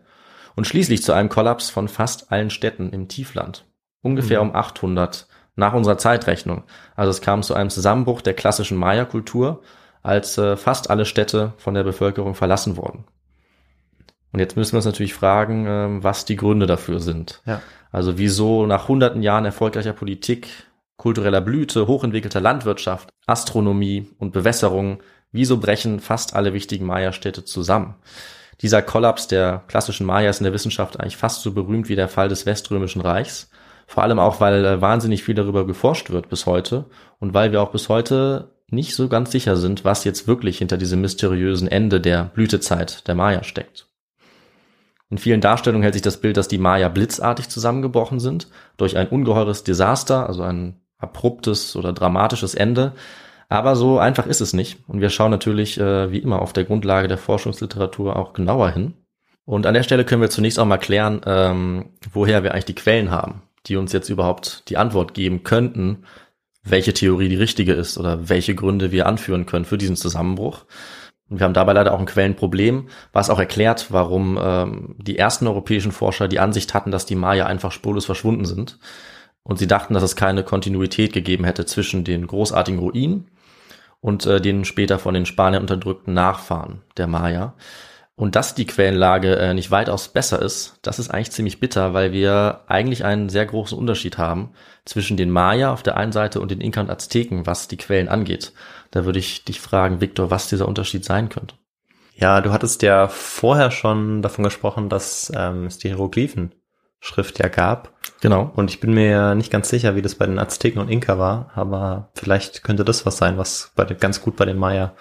und 0.55 0.67
schließlich 0.67 1.03
zu 1.03 1.13
einem 1.13 1.29
Kollaps 1.29 1.69
von 1.69 1.87
fast 1.87 2.31
allen 2.31 2.49
Städten 2.49 2.91
im 2.91 3.07
Tiefland. 3.07 3.65
Ungefähr 4.01 4.41
um 4.41 4.55
800 4.55 5.27
nach 5.55 5.73
unserer 5.73 5.97
Zeitrechnung. 5.97 6.63
Also 6.95 7.11
es 7.11 7.21
kam 7.21 7.43
zu 7.43 7.53
einem 7.53 7.69
Zusammenbruch 7.69 8.21
der 8.21 8.33
klassischen 8.33 8.77
Maya-Kultur, 8.77 9.61
als 10.01 10.37
äh, 10.37 10.57
fast 10.57 10.89
alle 10.89 11.05
Städte 11.05 11.53
von 11.57 11.73
der 11.73 11.83
Bevölkerung 11.83 12.35
verlassen 12.35 12.77
wurden. 12.77 13.05
Und 14.31 14.39
jetzt 14.39 14.55
müssen 14.55 14.73
wir 14.73 14.77
uns 14.77 14.85
natürlich 14.85 15.13
fragen, 15.13 15.65
ähm, 15.67 16.03
was 16.03 16.25
die 16.25 16.37
Gründe 16.37 16.65
dafür 16.65 16.99
sind. 16.99 17.41
Ja. 17.45 17.61
Also 17.91 18.17
wieso 18.17 18.65
nach 18.65 18.87
hunderten 18.87 19.21
Jahren 19.21 19.45
erfolgreicher 19.45 19.93
Politik, 19.93 20.47
kultureller 20.95 21.41
Blüte, 21.41 21.87
hochentwickelter 21.87 22.39
Landwirtschaft, 22.39 23.09
Astronomie 23.27 24.07
und 24.17 24.31
Bewässerung, 24.31 25.01
wieso 25.31 25.57
brechen 25.57 25.99
fast 25.99 26.35
alle 26.35 26.53
wichtigen 26.53 26.85
Maya-Städte 26.85 27.43
zusammen? 27.43 27.95
Dieser 28.61 28.81
Kollaps 28.81 29.27
der 29.27 29.63
klassischen 29.67 30.05
Maya 30.05 30.29
ist 30.29 30.39
in 30.39 30.43
der 30.43 30.53
Wissenschaft 30.53 30.99
eigentlich 30.99 31.17
fast 31.17 31.41
so 31.41 31.51
berühmt 31.51 31.89
wie 31.89 31.95
der 31.95 32.07
Fall 32.07 32.29
des 32.29 32.45
Weströmischen 32.45 33.01
Reichs. 33.01 33.49
Vor 33.87 34.03
allem 34.03 34.19
auch, 34.19 34.39
weil 34.39 34.63
äh, 34.63 34.81
wahnsinnig 34.81 35.23
viel 35.23 35.35
darüber 35.35 35.65
geforscht 35.65 36.11
wird 36.11 36.29
bis 36.29 36.45
heute 36.45 36.85
und 37.19 37.33
weil 37.33 37.51
wir 37.51 37.61
auch 37.61 37.71
bis 37.71 37.89
heute 37.89 38.51
nicht 38.69 38.95
so 38.95 39.09
ganz 39.09 39.31
sicher 39.31 39.57
sind, 39.57 39.83
was 39.83 40.05
jetzt 40.05 40.27
wirklich 40.27 40.59
hinter 40.59 40.77
diesem 40.77 41.01
mysteriösen 41.01 41.67
Ende 41.67 41.99
der 41.99 42.25
Blütezeit 42.25 43.07
der 43.07 43.15
Maya 43.15 43.43
steckt. 43.43 43.87
In 45.09 45.17
vielen 45.17 45.41
Darstellungen 45.41 45.83
hält 45.83 45.95
sich 45.95 46.01
das 46.01 46.21
Bild, 46.21 46.37
dass 46.37 46.47
die 46.47 46.57
Maya 46.57 46.87
blitzartig 46.87 47.49
zusammengebrochen 47.49 48.21
sind, 48.21 48.47
durch 48.77 48.95
ein 48.95 49.09
ungeheures 49.09 49.65
Desaster, 49.65 50.25
also 50.27 50.43
ein 50.43 50.79
abruptes 50.99 51.75
oder 51.75 51.91
dramatisches 51.91 52.55
Ende. 52.55 52.93
Aber 53.51 53.75
so 53.75 53.99
einfach 53.99 54.27
ist 54.27 54.39
es 54.39 54.53
nicht. 54.53 54.77
Und 54.87 55.01
wir 55.01 55.09
schauen 55.09 55.29
natürlich, 55.29 55.77
äh, 55.77 56.09
wie 56.09 56.19
immer, 56.19 56.41
auf 56.41 56.53
der 56.53 56.63
Grundlage 56.63 57.09
der 57.09 57.17
Forschungsliteratur 57.17 58.15
auch 58.15 58.31
genauer 58.31 58.69
hin. 58.69 58.93
Und 59.43 59.65
an 59.65 59.73
der 59.73 59.83
Stelle 59.83 60.05
können 60.05 60.21
wir 60.21 60.29
zunächst 60.29 60.57
auch 60.57 60.65
mal 60.65 60.77
klären, 60.77 61.19
ähm, 61.25 61.89
woher 62.13 62.43
wir 62.43 62.53
eigentlich 62.53 62.63
die 62.63 62.75
Quellen 62.75 63.11
haben, 63.11 63.41
die 63.65 63.75
uns 63.75 63.91
jetzt 63.91 64.07
überhaupt 64.07 64.69
die 64.69 64.77
Antwort 64.77 65.13
geben 65.13 65.43
könnten, 65.43 66.05
welche 66.63 66.93
Theorie 66.93 67.27
die 67.27 67.35
richtige 67.35 67.73
ist 67.73 67.97
oder 67.97 68.29
welche 68.29 68.55
Gründe 68.55 68.93
wir 68.93 69.05
anführen 69.05 69.45
können 69.45 69.65
für 69.65 69.77
diesen 69.77 69.97
Zusammenbruch. 69.97 70.63
Und 71.29 71.41
wir 71.41 71.43
haben 71.43 71.53
dabei 71.53 71.73
leider 71.73 71.93
auch 71.93 71.99
ein 71.99 72.05
Quellenproblem, 72.05 72.87
was 73.11 73.29
auch 73.29 73.39
erklärt, 73.39 73.87
warum 73.89 74.39
ähm, 74.41 74.95
die 74.97 75.17
ersten 75.17 75.45
europäischen 75.45 75.91
Forscher 75.91 76.29
die 76.29 76.39
Ansicht 76.39 76.73
hatten, 76.73 76.91
dass 76.91 77.05
die 77.05 77.15
Maya 77.15 77.47
einfach 77.47 77.73
spurlos 77.73 78.05
verschwunden 78.05 78.45
sind. 78.45 78.79
Und 79.43 79.59
sie 79.59 79.67
dachten, 79.67 79.93
dass 79.93 80.03
es 80.03 80.15
keine 80.15 80.45
Kontinuität 80.45 81.11
gegeben 81.11 81.43
hätte 81.43 81.65
zwischen 81.65 82.05
den 82.05 82.27
großartigen 82.27 82.79
Ruinen 82.79 83.27
und 84.01 84.25
äh, 84.25 84.41
den 84.41 84.65
später 84.65 84.99
von 84.99 85.13
den 85.13 85.25
Spaniern 85.25 85.61
unterdrückten 85.61 86.13
Nachfahren 86.13 86.81
der 86.97 87.07
Maya. 87.07 87.55
Und 88.15 88.35
dass 88.35 88.53
die 88.53 88.67
Quellenlage 88.67 89.35
äh, 89.37 89.53
nicht 89.53 89.71
weitaus 89.71 90.09
besser 90.09 90.41
ist, 90.41 90.77
das 90.81 90.99
ist 90.99 91.09
eigentlich 91.09 91.31
ziemlich 91.31 91.59
bitter, 91.59 91.93
weil 91.93 92.11
wir 92.11 92.61
eigentlich 92.67 93.05
einen 93.05 93.29
sehr 93.29 93.45
großen 93.45 93.77
Unterschied 93.77 94.17
haben 94.17 94.51
zwischen 94.85 95.17
den 95.17 95.31
Maya 95.31 95.71
auf 95.71 95.81
der 95.81 95.97
einen 95.97 96.11
Seite 96.11 96.41
und 96.41 96.51
den 96.51 96.61
Inka 96.61 96.81
und 96.81 96.89
Azteken, 96.89 97.47
was 97.47 97.67
die 97.67 97.77
Quellen 97.77 98.09
angeht. 98.09 98.53
Da 98.91 99.05
würde 99.05 99.19
ich 99.19 99.45
dich 99.45 99.61
fragen, 99.61 100.01
Viktor, 100.01 100.29
was 100.29 100.49
dieser 100.49 100.67
Unterschied 100.67 101.05
sein 101.05 101.29
könnte. 101.29 101.55
Ja, 102.15 102.41
du 102.41 102.51
hattest 102.51 102.83
ja 102.83 103.07
vorher 103.07 103.71
schon 103.71 104.21
davon 104.21 104.43
gesprochen, 104.43 104.89
dass 104.89 105.31
ähm, 105.35 105.65
es 105.65 105.79
die 105.79 105.91
Hieroglyphen-Schrift 107.01 107.39
ja 107.39 107.47
gab. 107.49 107.93
Genau. 108.21 108.51
Und 108.55 108.69
ich 108.69 108.79
bin 108.79 108.93
mir 108.93 109.35
nicht 109.35 109.51
ganz 109.51 109.69
sicher, 109.69 109.95
wie 109.95 110.01
das 110.01 110.15
bei 110.15 110.25
den 110.25 110.39
Azteken 110.39 110.81
und 110.81 110.89
Inka 110.89 111.17
war, 111.17 111.51
aber 111.55 112.11
vielleicht 112.15 112.63
könnte 112.63 112.85
das 112.85 113.05
was 113.05 113.17
sein, 113.17 113.37
was 113.37 113.71
bei 113.75 113.83
den, 113.83 113.97
ganz 113.97 114.21
gut 114.21 114.35
bei 114.35 114.45
den 114.45 114.57
Maya 114.57 114.93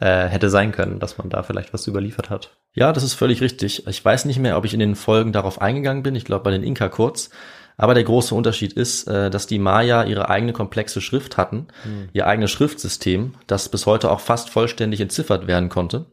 äh, 0.00 0.26
hätte 0.26 0.50
sein 0.50 0.72
können, 0.72 0.98
dass 0.98 1.18
man 1.18 1.28
da 1.28 1.42
vielleicht 1.42 1.72
was 1.72 1.86
überliefert 1.86 2.30
hat. 2.30 2.56
Ja, 2.74 2.92
das 2.92 3.04
ist 3.04 3.14
völlig 3.14 3.40
richtig. 3.40 3.86
Ich 3.86 4.04
weiß 4.04 4.24
nicht 4.24 4.38
mehr, 4.38 4.56
ob 4.56 4.64
ich 4.64 4.74
in 4.74 4.80
den 4.80 4.96
Folgen 4.96 5.32
darauf 5.32 5.60
eingegangen 5.60 6.02
bin. 6.02 6.14
Ich 6.14 6.24
glaube 6.24 6.44
bei 6.44 6.50
den 6.50 6.64
Inka 6.64 6.88
kurz. 6.88 7.30
Aber 7.78 7.94
der 7.94 8.04
große 8.04 8.34
Unterschied 8.34 8.74
ist, 8.74 9.08
äh, 9.08 9.30
dass 9.30 9.46
die 9.46 9.58
Maya 9.58 10.04
ihre 10.04 10.28
eigene 10.28 10.52
komplexe 10.52 11.00
Schrift 11.00 11.36
hatten, 11.36 11.68
ihr 12.12 12.26
eigenes 12.26 12.50
Schriftsystem, 12.50 13.34
das 13.46 13.68
bis 13.70 13.86
heute 13.86 14.10
auch 14.10 14.20
fast 14.20 14.50
vollständig 14.50 15.00
entziffert 15.00 15.46
werden 15.46 15.68
konnte. 15.68 16.06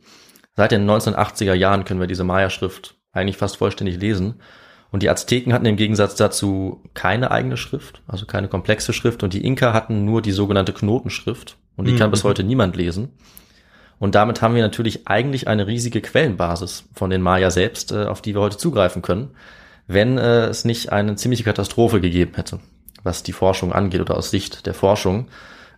Seit 0.56 0.72
den 0.72 0.90
1980er 0.90 1.54
Jahren 1.54 1.86
können 1.86 2.00
wir 2.00 2.08
diese 2.08 2.24
Maya-Schrift 2.24 2.96
eigentlich 3.12 3.38
fast 3.38 3.58
vollständig 3.58 4.00
lesen. 4.00 4.42
Und 4.92 5.04
die 5.04 5.10
Azteken 5.10 5.54
hatten 5.54 5.66
im 5.66 5.76
Gegensatz 5.76 6.16
dazu 6.16 6.82
keine 6.94 7.32
eigene 7.32 7.58
Schrift, 7.58 8.02
also 8.08 8.26
keine 8.26 8.48
komplexe 8.48 8.92
Schrift. 8.92 9.22
Und 9.22 9.34
die 9.34 9.46
Inka 9.46 9.74
hatten 9.74 10.04
nur 10.06 10.22
die 10.22 10.32
sogenannte 10.32 10.74
Knotenschrift. 10.74 11.58
Und 11.76 11.86
die 11.86 11.94
Mhm. 11.94 11.98
kann 11.98 12.12
bis 12.12 12.24
heute 12.24 12.44
niemand 12.44 12.76
lesen. 12.76 13.10
Und 14.00 14.16
damit 14.16 14.42
haben 14.42 14.56
wir 14.56 14.64
natürlich 14.64 15.08
eigentlich 15.08 15.48
eine 15.48 15.68
riesige 15.68 16.02
Quellenbasis 16.02 16.86
von 16.96 17.10
den 17.10 17.22
Maya 17.22 17.52
selbst, 17.52 17.92
äh, 17.92 18.06
auf 18.06 18.22
die 18.22 18.34
wir 18.34 18.42
heute 18.42 18.58
zugreifen 18.58 19.02
können, 19.02 19.32
wenn 19.88 20.18
äh, 20.18 20.46
es 20.46 20.66
nicht 20.66 20.92
eine 20.92 21.16
ziemliche 21.16 21.44
Katastrophe 21.44 22.00
gegeben 22.02 22.32
hätte, 22.36 22.60
was 23.04 23.24
die 23.24 23.34
Forschung 23.34 23.74
angeht 23.74 24.02
oder 24.02 24.18
aus 24.18 24.32
Sicht 24.32 24.66
der 24.66 24.74
Forschung. 24.74 25.28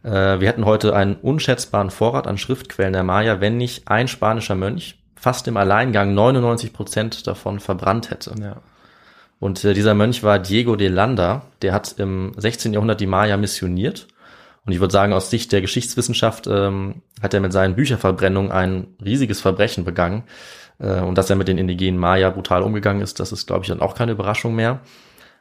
Äh, 0.04 0.40
wir 0.40 0.48
hätten 0.48 0.66
heute 0.66 0.96
einen 0.96 1.16
unschätzbaren 1.16 1.90
Vorrat 1.90 2.28
an 2.28 2.38
Schriftquellen 2.38 2.94
der 2.94 3.04
Maya, 3.04 3.42
wenn 3.42 3.58
nicht 3.58 3.88
ein 3.88 4.08
spanischer 4.08 4.56
Mönch 4.56 5.00
fast 5.16 5.48
im 5.48 5.58
Alleingang 5.58 6.14
99 6.14 6.74
Prozent 6.74 7.28
davon 7.28 7.60
verbrannt 7.60 8.10
hätte. 8.10 8.34
Ja. 8.40 8.58
Und 9.42 9.66
äh, 9.66 9.74
dieser 9.74 9.96
Mönch 9.96 10.22
war 10.22 10.38
Diego 10.38 10.76
de 10.76 10.88
Landa, 10.88 11.48
der 11.64 11.74
hat 11.74 11.96
im 11.98 12.32
16. 12.38 12.74
Jahrhundert 12.74 13.02
die 13.02 13.08
Maya 13.08 13.38
missioniert. 13.38 14.08
Und 14.68 14.72
ich 14.72 14.80
würde 14.80 14.92
sagen, 14.92 15.14
aus 15.14 15.32
Sicht 15.32 15.52
der 15.52 15.62
Geschichtswissenschaft 15.62 16.46
ähm, 16.46 17.02
hat 17.24 17.34
er 17.34 17.40
mit 17.40 17.52
seinen 17.52 17.76
Bücherverbrennungen 17.76 18.52
ein 18.52 18.90
riesiges 19.04 19.42
Verbrechen 19.42 19.84
begangen. 19.84 20.26
Äh, 20.78 21.00
und 21.02 21.18
dass 21.18 21.32
er 21.32 21.38
mit 21.38 21.48
den 21.48 21.58
indigenen 21.58 22.00
Maya 22.00 22.30
brutal 22.30 22.62
umgegangen 22.62 23.02
ist, 23.02 23.20
das 23.20 23.32
ist, 23.32 23.48
glaube 23.48 23.64
ich, 23.64 23.70
dann 23.70 23.82
auch 23.82 23.96
keine 23.96 24.12
Überraschung 24.12 24.54
mehr. 24.54 24.82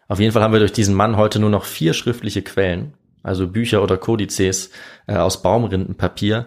Auf 0.08 0.18
jeden 0.18 0.32
Fall 0.32 0.42
haben 0.42 0.54
wir 0.54 0.60
durch 0.60 0.72
diesen 0.72 0.94
Mann 0.94 1.18
heute 1.18 1.38
nur 1.38 1.50
noch 1.50 1.66
vier 1.66 1.92
schriftliche 1.92 2.40
Quellen, 2.40 2.94
also 3.22 3.48
Bücher 3.48 3.82
oder 3.82 3.98
Kodizes 3.98 4.70
äh, 5.08 5.16
aus 5.16 5.42
Baumrindenpapier, 5.42 6.46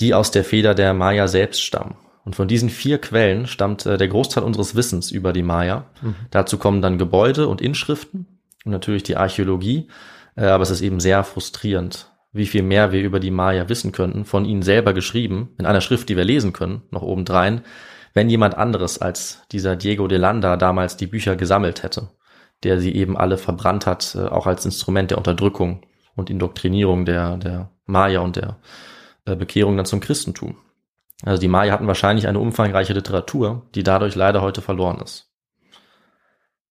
die 0.00 0.14
aus 0.14 0.32
der 0.32 0.42
Feder 0.42 0.74
der 0.74 0.94
Maya 0.94 1.28
selbst 1.28 1.62
stammen. 1.62 1.94
Und 2.28 2.36
von 2.36 2.46
diesen 2.46 2.68
vier 2.68 2.98
Quellen 2.98 3.46
stammt 3.46 3.86
äh, 3.86 3.96
der 3.96 4.08
Großteil 4.08 4.44
unseres 4.44 4.74
Wissens 4.74 5.10
über 5.10 5.32
die 5.32 5.42
Maya. 5.42 5.86
Mhm. 6.02 6.14
Dazu 6.30 6.58
kommen 6.58 6.82
dann 6.82 6.98
Gebäude 6.98 7.48
und 7.48 7.62
Inschriften 7.62 8.26
und 8.66 8.72
natürlich 8.72 9.02
die 9.02 9.16
Archäologie. 9.16 9.88
Äh, 10.36 10.44
aber 10.44 10.62
es 10.62 10.68
ist 10.68 10.82
eben 10.82 11.00
sehr 11.00 11.24
frustrierend, 11.24 12.12
wie 12.32 12.44
viel 12.44 12.62
mehr 12.62 12.92
wir 12.92 13.00
über 13.00 13.18
die 13.18 13.30
Maya 13.30 13.70
wissen 13.70 13.92
könnten, 13.92 14.26
von 14.26 14.44
ihnen 14.44 14.60
selber 14.60 14.92
geschrieben, 14.92 15.54
in 15.58 15.64
einer 15.64 15.80
Schrift, 15.80 16.10
die 16.10 16.18
wir 16.18 16.24
lesen 16.24 16.52
können, 16.52 16.82
noch 16.90 17.00
obendrein, 17.00 17.62
wenn 18.12 18.28
jemand 18.28 18.58
anderes 18.58 19.00
als 19.00 19.40
dieser 19.50 19.74
Diego 19.74 20.06
de 20.06 20.18
Landa 20.18 20.58
damals 20.58 20.98
die 20.98 21.06
Bücher 21.06 21.34
gesammelt 21.34 21.82
hätte 21.82 22.10
der 22.64 22.80
sie 22.80 22.94
eben 22.94 23.16
alle 23.16 23.38
verbrannt 23.38 23.86
hat, 23.86 24.14
äh, 24.14 24.26
auch 24.26 24.46
als 24.46 24.64
Instrument 24.64 25.10
der 25.10 25.18
Unterdrückung 25.18 25.86
und 26.16 26.30
Indoktrinierung 26.30 27.04
der, 27.04 27.36
der 27.36 27.70
Maya 27.86 28.20
und 28.20 28.36
der 28.36 28.58
äh, 29.24 29.36
Bekehrung 29.36 29.76
dann 29.76 29.86
zum 29.86 30.00
Christentum. 30.00 30.56
Also 31.24 31.40
die 31.40 31.48
Maya 31.48 31.72
hatten 31.72 31.86
wahrscheinlich 31.86 32.28
eine 32.28 32.38
umfangreiche 32.38 32.92
Literatur, 32.92 33.66
die 33.74 33.82
dadurch 33.82 34.14
leider 34.14 34.40
heute 34.40 34.62
verloren 34.62 35.00
ist. 35.00 35.32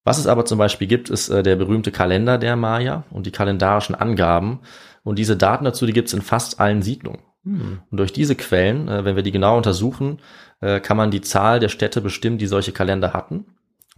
Was 0.03 0.17
es 0.17 0.27
aber 0.27 0.45
zum 0.45 0.57
Beispiel 0.57 0.87
gibt, 0.87 1.09
ist 1.09 1.29
äh, 1.29 1.43
der 1.43 1.57
berühmte 1.57 1.91
Kalender 1.91 2.37
der 2.37 2.55
Maya 2.55 3.03
und 3.11 3.25
die 3.25 3.31
kalendarischen 3.31 3.93
Angaben. 3.95 4.61
Und 5.03 5.19
diese 5.19 5.35
Daten 5.35 5.65
dazu, 5.65 5.85
die 5.85 5.93
gibt 5.93 6.07
es 6.07 6.13
in 6.13 6.21
fast 6.21 6.59
allen 6.59 6.81
Siedlungen. 6.81 7.21
Hm. 7.43 7.79
Und 7.91 7.97
durch 7.97 8.13
diese 8.13 8.35
Quellen, 8.35 8.87
wenn 8.87 9.15
wir 9.15 9.23
die 9.23 9.31
genau 9.31 9.57
untersuchen, 9.57 10.19
kann 10.59 10.97
man 10.97 11.11
die 11.11 11.21
Zahl 11.21 11.59
der 11.59 11.69
Städte 11.69 12.01
bestimmen, 12.01 12.39
die 12.39 12.47
solche 12.47 12.71
Kalender 12.71 13.13
hatten. 13.13 13.45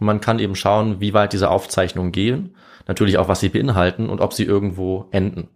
Und 0.00 0.06
man 0.06 0.20
kann 0.20 0.38
eben 0.38 0.56
schauen, 0.56 1.00
wie 1.00 1.14
weit 1.14 1.32
diese 1.32 1.50
Aufzeichnungen 1.50 2.10
gehen, 2.10 2.56
natürlich 2.88 3.18
auch, 3.18 3.28
was 3.28 3.40
sie 3.40 3.50
beinhalten 3.50 4.08
und 4.08 4.20
ob 4.20 4.32
sie 4.32 4.44
irgendwo 4.44 5.08
enden. 5.10 5.48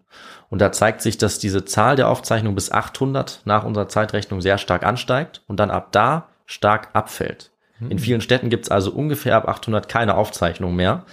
Und 0.54 0.60
da 0.60 0.70
zeigt 0.70 1.02
sich, 1.02 1.18
dass 1.18 1.40
diese 1.40 1.64
Zahl 1.64 1.96
der 1.96 2.08
Aufzeichnungen 2.08 2.54
bis 2.54 2.70
800 2.70 3.40
nach 3.44 3.64
unserer 3.64 3.88
Zeitrechnung 3.88 4.40
sehr 4.40 4.56
stark 4.56 4.86
ansteigt 4.86 5.42
und 5.48 5.58
dann 5.58 5.72
ab 5.72 5.88
da 5.90 6.28
stark 6.46 6.90
abfällt. 6.92 7.50
In 7.80 7.90
hm. 7.90 7.98
vielen 7.98 8.20
Städten 8.20 8.50
gibt 8.50 8.66
es 8.66 8.70
also 8.70 8.92
ungefähr 8.92 9.34
ab 9.34 9.48
800 9.48 9.88
keine 9.88 10.14
Aufzeichnung 10.14 10.76
mehr. 10.76 11.06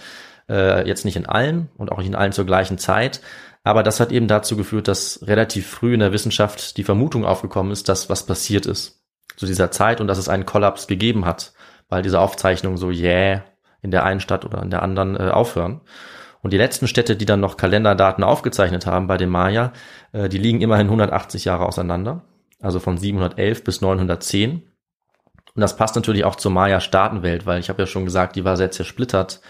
Äh, 0.48 0.86
jetzt 0.86 1.04
nicht 1.04 1.16
in 1.16 1.26
allen 1.26 1.70
und 1.76 1.90
auch 1.90 1.98
nicht 1.98 2.06
in 2.06 2.14
allen 2.14 2.30
zur 2.30 2.46
gleichen 2.46 2.78
Zeit. 2.78 3.20
Aber 3.64 3.82
das 3.82 3.98
hat 3.98 4.12
eben 4.12 4.28
dazu 4.28 4.56
geführt, 4.56 4.86
dass 4.86 5.20
relativ 5.26 5.66
früh 5.66 5.94
in 5.94 6.00
der 6.00 6.12
Wissenschaft 6.12 6.76
die 6.76 6.84
Vermutung 6.84 7.24
aufgekommen 7.24 7.72
ist, 7.72 7.88
dass 7.88 8.08
was 8.08 8.26
passiert 8.26 8.66
ist 8.66 9.02
zu 9.36 9.46
dieser 9.46 9.72
Zeit 9.72 10.00
und 10.00 10.06
dass 10.06 10.18
es 10.18 10.28
einen 10.28 10.46
Kollaps 10.46 10.86
gegeben 10.86 11.26
hat 11.26 11.52
weil 11.92 12.00
diese 12.00 12.20
Aufzeichnungen 12.20 12.78
so 12.78 12.90
jäh 12.90 13.32
yeah 13.32 13.44
in 13.82 13.90
der 13.90 14.04
einen 14.04 14.20
Stadt 14.20 14.46
oder 14.46 14.62
in 14.62 14.70
der 14.70 14.82
anderen 14.82 15.14
äh, 15.14 15.28
aufhören. 15.28 15.82
Und 16.42 16.52
die 16.52 16.58
letzten 16.58 16.88
Städte, 16.88 17.16
die 17.16 17.24
dann 17.24 17.40
noch 17.40 17.56
Kalenderdaten 17.56 18.24
aufgezeichnet 18.24 18.86
haben 18.86 19.06
bei 19.06 19.16
den 19.16 19.30
Maya, 19.30 19.72
äh, 20.12 20.28
die 20.28 20.38
liegen 20.38 20.60
immerhin 20.60 20.86
180 20.86 21.44
Jahre 21.44 21.66
auseinander, 21.66 22.24
also 22.60 22.80
von 22.80 22.98
711 22.98 23.64
bis 23.64 23.80
910. 23.80 24.62
Und 25.54 25.60
das 25.60 25.76
passt 25.76 25.96
natürlich 25.96 26.24
auch 26.24 26.36
zur 26.36 26.50
Maya-Staatenwelt, 26.50 27.46
weil 27.46 27.60
ich 27.60 27.68
habe 27.68 27.82
ja 27.82 27.86
schon 27.86 28.04
gesagt, 28.04 28.36
die 28.36 28.44
war 28.44 28.56
sehr 28.56 28.70
zersplittert. 28.70 29.40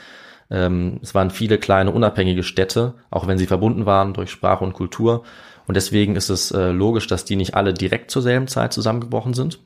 Ähm, 0.51 1.01
es 1.03 1.15
waren 1.15 1.31
viele 1.31 1.59
kleine 1.59 1.93
unabhängige 1.93 2.43
Städte, 2.43 2.95
auch 3.11 3.27
wenn 3.27 3.39
sie 3.39 3.47
verbunden 3.47 3.87
waren 3.87 4.13
durch 4.15 4.31
Sprache 4.31 4.65
und 4.65 4.75
Kultur. 4.75 5.25
Und 5.67 5.77
deswegen 5.77 6.17
ist 6.17 6.29
es 6.29 6.51
äh, 6.51 6.71
logisch, 6.71 7.07
dass 7.07 7.25
die 7.25 7.37
nicht 7.37 7.55
alle 7.55 7.73
direkt 7.73 8.11
zur 8.11 8.23
selben 8.23 8.49
Zeit 8.49 8.73
zusammengebrochen 8.73 9.35
sind 9.35 9.61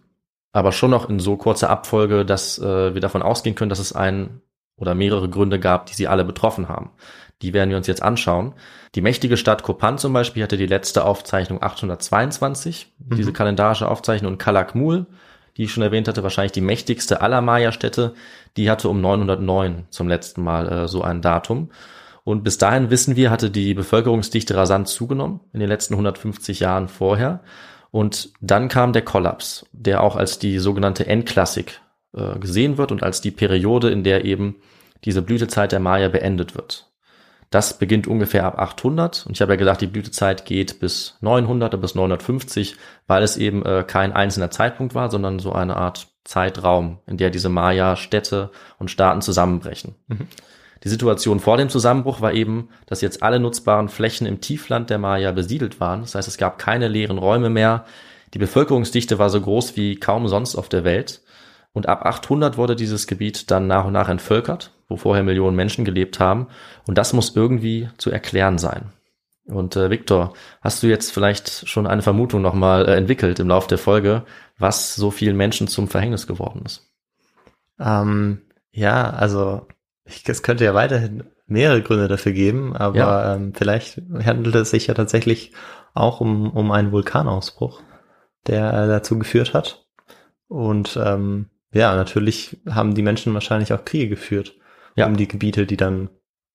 aber 0.57 0.73
schon 0.73 0.91
noch 0.91 1.11
in 1.11 1.21
so 1.21 1.37
kurzer 1.37 1.69
Abfolge, 1.69 2.25
dass 2.25 2.59
äh, 2.59 2.95
wir 2.95 3.03
davon 3.03 3.21
ausgehen 3.21 3.55
können, 3.55 3.69
dass 3.69 3.79
es 3.79 3.93
ein 3.93 4.41
oder 4.77 4.95
mehrere 4.95 5.29
Gründe 5.29 5.59
gab, 5.59 5.87
die 5.87 5.95
sie 5.95 6.09
alle 6.09 6.25
betroffen 6.25 6.69
haben. 6.69 6.91
Die 7.43 7.53
werden 7.53 7.71
wir 7.71 7.77
uns 7.77 7.87
jetzt 7.87 8.03
anschauen. 8.03 8.55
Die 8.95 9.03
mächtige 9.03 9.37
Stadt 9.37 9.63
Kopan 9.63 9.99
zum 9.99 10.13
Beispiel 10.13 10.43
hatte 10.43 10.57
die 10.57 10.67
letzte 10.67 11.05
Aufzeichnung 11.05 11.63
822, 11.63 12.93
mhm. 12.99 13.17
diese 13.17 13.33
kalendarische 13.33 13.89
Aufzeichnung, 13.89 14.33
und 14.33 14.39
Kalakmul, 14.39 15.07
die 15.57 15.65
ich 15.65 15.73
schon 15.73 15.83
erwähnt 15.83 16.09
hatte, 16.09 16.23
wahrscheinlich 16.23 16.53
die 16.53 16.61
mächtigste 16.61 17.21
aller 17.21 17.41
Maya-Städte, 17.41 18.15
die 18.57 18.71
hatte 18.71 18.89
um 18.89 19.01
909 19.01 19.87
zum 19.91 20.09
letzten 20.09 20.43
Mal 20.43 20.69
äh, 20.71 20.89
so 20.89 21.03
ein 21.03 21.21
Datum. 21.21 21.71
Und 22.25 22.43
bis 22.43 22.59
dahin 22.59 22.91
wissen 22.91 23.17
wir, 23.17 23.31
hatte 23.31 23.51
die 23.51 23.75
Bevölkerungsdichte 23.75 24.57
rasant 24.57 24.89
zugenommen 24.89 25.41
in 25.53 25.61
den 25.61 25.69
letzten 25.69 25.95
150 25.95 26.61
Jahren 26.61 26.89
vorher. 26.89 27.41
Und 27.91 28.31
dann 28.41 28.69
kam 28.69 28.93
der 28.93 29.03
Kollaps, 29.03 29.65
der 29.73 30.03
auch 30.03 30.17
als 30.17 30.39
die 30.39 30.59
sogenannte 30.59 31.07
Endklassik 31.07 31.81
äh, 32.17 32.39
gesehen 32.39 32.79
wird 32.79 32.93
und 32.93 33.03
als 33.03 33.21
die 33.21 33.31
Periode, 33.31 33.91
in 33.91 34.05
der 34.05 34.25
eben 34.25 34.57
diese 35.05 35.23
Blütezeit 35.23 35.73
der 35.73 35.81
Maya 35.81 36.09
beendet 36.09 36.55
wird. 36.55 36.91
Das 37.51 37.79
beginnt 37.79 38.09
ungefähr 38.09 38.45
ab 38.45 38.59
800 38.59 39.27
und 39.27 39.37
ich 39.37 39.41
habe 39.41 39.53
ja 39.53 39.57
gesagt, 39.57 39.81
die 39.81 39.87
Blütezeit 39.87 40.45
geht 40.45 40.81
bis 40.81 41.17
900 41.21 41.81
bis 41.81 41.95
950, 41.95 42.77
weil 43.07 43.23
es 43.23 43.37
eben 43.37 43.65
äh, 43.65 43.85
kein 43.87 44.13
einzelner 44.13 44.51
Zeitpunkt 44.51 44.95
war, 44.95 45.11
sondern 45.11 45.39
so 45.39 45.53
eine 45.53 45.77
Art 45.77 46.09
Zeitraum, 46.25 46.99
in 47.07 47.19
der 47.19 47.31
diese 47.31 47.49
Maya-Städte 47.49 48.51
und 48.79 48.91
Staaten 48.91 49.23
zusammenbrechen. 49.23 49.95
Mhm. 50.09 50.27
Die 50.85 50.89
Situation 50.89 51.41
vor 51.41 51.57
dem 51.57 51.69
Zusammenbruch 51.69 52.21
war 52.21 52.33
eben, 52.33 52.69
dass 52.87 53.01
jetzt 53.01 53.23
alle 53.23 53.41
nutzbaren 53.41 53.89
Flächen 53.89 54.27
im 54.27 54.41
Tiefland 54.41 54.91
der 54.91 54.99
Maya 54.99 55.33
besiedelt 55.33 55.81
waren. 55.81 56.03
Das 56.03 56.15
heißt, 56.15 56.29
es 56.29 56.39
gab 56.39 56.59
keine 56.59 56.89
leeren 56.89 57.19
Räume 57.19 57.49
mehr. 57.49 57.87
Die 58.35 58.39
Bevölkerungsdichte 58.39 59.19
war 59.19 59.31
so 59.31 59.41
groß 59.41 59.77
wie 59.77 59.97
kaum 59.97 60.29
sonst 60.29 60.57
auf 60.57 60.69
der 60.69 60.85
Welt. 60.85 61.23
Und 61.77 61.91
ab 61.91 62.07
800 62.07 62.57
wurde 62.57 62.75
dieses 62.75 63.07
Gebiet 63.07 63.51
dann 63.51 63.67
nach 63.67 63.85
und 63.85 63.93
nach 63.93 64.09
entvölkert, 64.09 64.73
wo 64.89 64.97
vorher 64.97 65.23
Millionen 65.23 65.57
Menschen 65.57 65.85
gelebt 65.85 66.19
haben. 66.19 66.47
Und 66.87 66.97
das 66.97 67.13
muss 67.13 67.37
irgendwie 67.37 67.91
zu 67.99 68.11
erklären 68.11 68.57
sein. 68.57 68.95
Und 69.45 69.77
äh, 69.77 69.91
Viktor, 69.91 70.33
hast 70.63 70.83
du 70.83 70.87
jetzt 70.87 71.13
vielleicht 71.13 71.69
schon 71.69 71.87
eine 71.87 72.01
Vermutung 72.01 72.41
nochmal 72.41 72.89
äh, 72.89 72.97
entwickelt 72.97 73.41
im 73.41 73.49
Laufe 73.49 73.69
der 73.69 73.77
Folge, 73.77 74.25
was 74.57 74.95
so 74.95 75.11
vielen 75.11 75.37
Menschen 75.37 75.69
zum 75.69 75.87
Verhängnis 75.87 76.27
geworden 76.27 76.63
ist? 76.65 76.91
Ähm, 77.79 78.41
ja, 78.71 79.11
also 79.11 79.67
ich, 80.07 80.27
es 80.27 80.43
könnte 80.43 80.65
ja 80.65 80.73
weiterhin 80.73 81.25
mehrere 81.47 81.83
Gründe 81.83 82.09
dafür 82.09 82.33
geben, 82.33 82.75
aber 82.75 82.97
ja. 82.97 83.35
ähm, 83.35 83.53
vielleicht 83.53 84.01
handelt 84.25 84.55
es 84.55 84.71
sich 84.71 84.87
ja 84.87 84.95
tatsächlich 84.95 85.53
auch 85.93 86.23
um, 86.23 86.51
um 86.53 86.71
einen 86.71 86.91
Vulkanausbruch, 86.91 87.83
der 88.47 88.73
äh, 88.73 88.89
dazu 88.89 89.19
geführt 89.19 89.53
hat. 89.53 89.85
Und 90.49 90.99
ähm, 91.05 91.51
ja, 91.77 91.95
natürlich 91.95 92.57
haben 92.69 92.95
die 92.95 93.03
Menschen 93.03 93.35
wahrscheinlich 93.35 93.73
auch 93.73 93.85
Kriege 93.85 94.09
geführt 94.09 94.55
ja. 94.97 95.07
um 95.07 95.17
die 95.17 95.29
Gebiete, 95.29 95.67
die 95.67 95.77
dann 95.77 96.11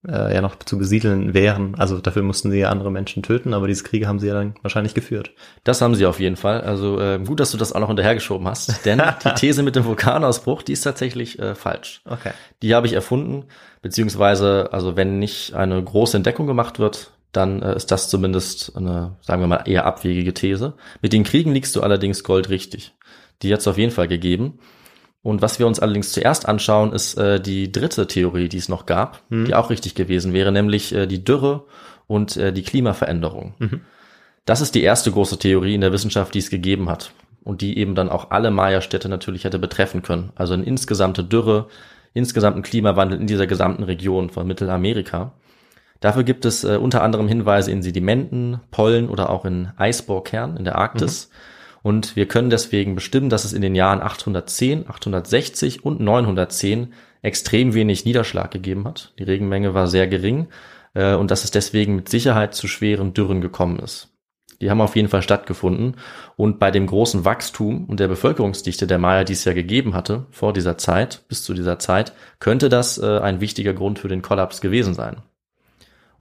äh, 0.08 0.34
ja 0.34 0.42
noch 0.42 0.58
zu 0.58 0.78
besiedeln 0.78 1.34
wären. 1.34 1.76
Also 1.76 2.00
dafür 2.00 2.24
mussten 2.24 2.52
sie 2.52 2.60
ja 2.60 2.70
andere 2.70 2.92
Menschen 2.92 3.24
töten, 3.24 3.54
aber 3.54 3.68
diese 3.68 3.84
Kriege 3.84 4.08
haben 4.08 4.20
sie 4.20 4.28
ja 4.28 4.34
dann 4.34 4.56
wahrscheinlich 4.62 4.94
geführt. 4.94 5.32
Das 5.64 5.82
haben 5.82 5.96
sie 5.96 6.06
auf 6.06 6.20
jeden 6.20 6.36
Fall. 6.36 6.62
Also 6.62 7.00
äh, 7.00 7.20
gut, 7.20 7.40
dass 7.40 7.52
du 7.52 7.58
das 7.58 7.72
auch 7.72 7.80
noch 7.80 7.88
hinterhergeschoben 7.88 8.48
hast, 8.48 8.86
denn 8.86 9.02
die 9.24 9.34
These 9.36 9.64
mit 9.64 9.76
dem 9.76 9.86
Vulkanausbruch, 9.86 10.64
die 10.64 10.74
ist 10.74 10.82
tatsächlich 10.82 11.40
äh, 11.40 11.56
falsch. 11.56 12.02
Okay. 12.06 12.32
Die 12.62 12.74
habe 12.74 12.88
ich 12.88 12.94
erfunden, 12.94 13.46
beziehungsweise, 13.82 14.70
also 14.72 14.96
wenn 14.96 15.20
nicht 15.20 15.54
eine 15.54 15.82
große 15.82 16.18
Entdeckung 16.18 16.48
gemacht 16.48 16.80
wird, 16.80 17.12
dann 17.32 17.62
äh, 17.62 17.76
ist 17.76 17.92
das 17.92 18.10
zumindest 18.10 18.76
eine, 18.76 19.18
sagen 19.22 19.42
wir 19.42 19.48
mal, 19.48 19.64
eher 19.66 19.86
abwegige 19.86 20.34
These. 20.34 20.74
Mit 21.02 21.14
den 21.14 21.24
Kriegen 21.24 21.54
liegst 21.54 21.76
du 21.76 21.82
allerdings 21.82 22.24
goldrichtig. 22.24 22.94
Die 23.42 23.54
hat 23.54 23.62
es 23.62 23.68
auf 23.68 23.78
jeden 23.78 23.92
Fall 23.92 24.08
gegeben. 24.08 24.60
Und 25.24 25.42
was 25.42 25.60
wir 25.60 25.68
uns 25.68 25.80
allerdings 25.80 26.12
zuerst 26.12 26.48
anschauen, 26.48 26.94
ist 26.94 27.18
äh, 27.18 27.40
die 27.40 27.72
dritte 27.72 28.08
Theorie, 28.08 28.50
die 28.50 28.58
es 28.58 28.70
noch 28.70 28.86
gab, 28.86 29.22
mhm. 29.30 29.46
die 29.46 29.56
auch 29.56 29.70
richtig 29.70 29.94
gewesen 29.94 30.34
wäre, 30.34 30.52
nämlich 30.52 30.94
äh, 30.94 31.06
die 31.06 31.24
Dürre 31.24 31.66
und 32.08 32.38
äh, 32.38 32.52
die 32.52 32.64
Klimaveränderung. 32.64 33.54
Mhm. 33.60 33.82
Das 34.46 34.62
ist 34.62 34.74
die 34.74 34.82
erste 34.82 35.12
große 35.12 35.38
Theorie 35.38 35.76
in 35.76 35.82
der 35.82 35.94
Wissenschaft, 35.94 36.34
die 36.34 36.40
es 36.40 36.50
gegeben 36.50 36.90
hat 36.90 37.14
und 37.44 37.62
die 37.62 37.78
eben 37.78 37.94
dann 37.94 38.10
auch 38.10 38.32
alle 38.32 38.50
Maya-Städte 38.50 39.10
natürlich 39.10 39.44
hätte 39.44 39.60
betreffen 39.60 40.02
können. 40.02 40.32
Also 40.36 40.56
eine 40.56 40.64
insgesamte 40.64 41.24
Dürre, 41.24 41.68
insgesamten 42.14 42.64
Klimawandel 42.64 43.20
in 43.20 43.28
dieser 43.28 43.46
gesamten 43.48 43.84
Region 43.84 44.32
von 44.32 44.48
Mittelamerika. 44.48 45.34
Dafür 46.00 46.24
gibt 46.24 46.46
es 46.46 46.64
äh, 46.64 46.78
unter 46.78 47.04
anderem 47.04 47.28
Hinweise 47.28 47.72
in 47.72 47.84
Sedimenten, 47.84 48.60
Pollen 48.72 49.08
oder 49.08 49.30
auch 49.30 49.46
in 49.46 49.70
Eisbohrkernen 49.78 50.58
in 50.58 50.66
der 50.66 50.78
Arktis. 50.78 51.30
Mhm. 51.30 51.36
Und 51.84 52.16
wir 52.16 52.28
können 52.28 52.50
deswegen 52.50 52.96
bestimmen, 52.96 53.30
dass 53.30 53.46
es 53.46 53.54
in 53.54 53.62
den 53.62 53.76
Jahren 53.76 54.02
810, 54.02 54.88
860 54.88 55.84
und 55.84 56.00
910 56.00 56.94
extrem 57.22 57.74
wenig 57.74 58.06
Niederschlag 58.06 58.52
gegeben 58.52 58.86
hat. 58.86 59.14
Die 59.18 59.24
Regenmenge 59.24 59.74
war 59.74 59.88
sehr 59.88 60.08
gering 60.08 60.48
äh, 60.94 61.16
und 61.16 61.32
dass 61.32 61.44
es 61.44 61.52
deswegen 61.52 61.96
mit 61.96 62.10
Sicherheit 62.10 62.54
zu 62.54 62.68
schweren 62.68 63.14
Dürren 63.14 63.42
gekommen 63.42 63.80
ist. 63.80 64.10
Die 64.62 64.70
haben 64.70 64.80
auf 64.80 64.96
jeden 64.96 65.10
Fall 65.10 65.24
stattgefunden. 65.24 65.96
Und 66.36 66.60
bei 66.60 66.70
dem 66.70 66.86
großen 66.86 67.26
Wachstum 67.26 67.86
und 67.86 68.00
der 68.00 68.08
Bevölkerungsdichte 68.08 68.86
der 68.86 69.00
Maya, 69.00 69.24
die 69.24 69.34
es 69.34 69.44
ja 69.44 69.54
gegeben 69.54 69.96
hatte, 69.96 70.28
vor 70.30 70.54
dieser 70.54 70.78
Zeit, 70.78 71.24
bis 71.28 71.44
zu 71.44 71.56
dieser 71.56 71.80
Zeit, 71.80 72.14
könnte 72.40 72.70
das 72.70 73.00
äh, 73.00 73.20
ein 73.20 73.42
wichtiger 73.42 73.74
Grund 73.74 73.98
für 73.98 74.08
den 74.08 74.22
Kollaps 74.22 74.62
gewesen 74.62 74.94
sein. 74.94 75.18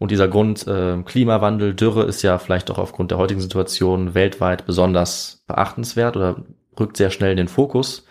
Und 0.01 0.11
dieser 0.11 0.29
Grund 0.29 0.67
äh, 0.67 0.97
Klimawandel, 1.05 1.75
Dürre 1.75 2.05
ist 2.05 2.23
ja 2.23 2.39
vielleicht 2.39 2.71
auch 2.71 2.79
aufgrund 2.79 3.11
der 3.11 3.19
heutigen 3.19 3.43
Situation 3.43 4.15
weltweit 4.15 4.65
besonders 4.65 5.45
beachtenswert 5.47 6.17
oder 6.17 6.37
rückt 6.81 6.97
sehr 6.97 7.11
schnell 7.11 7.33
in 7.33 7.37
den 7.37 7.49
Fokus, 7.49 8.07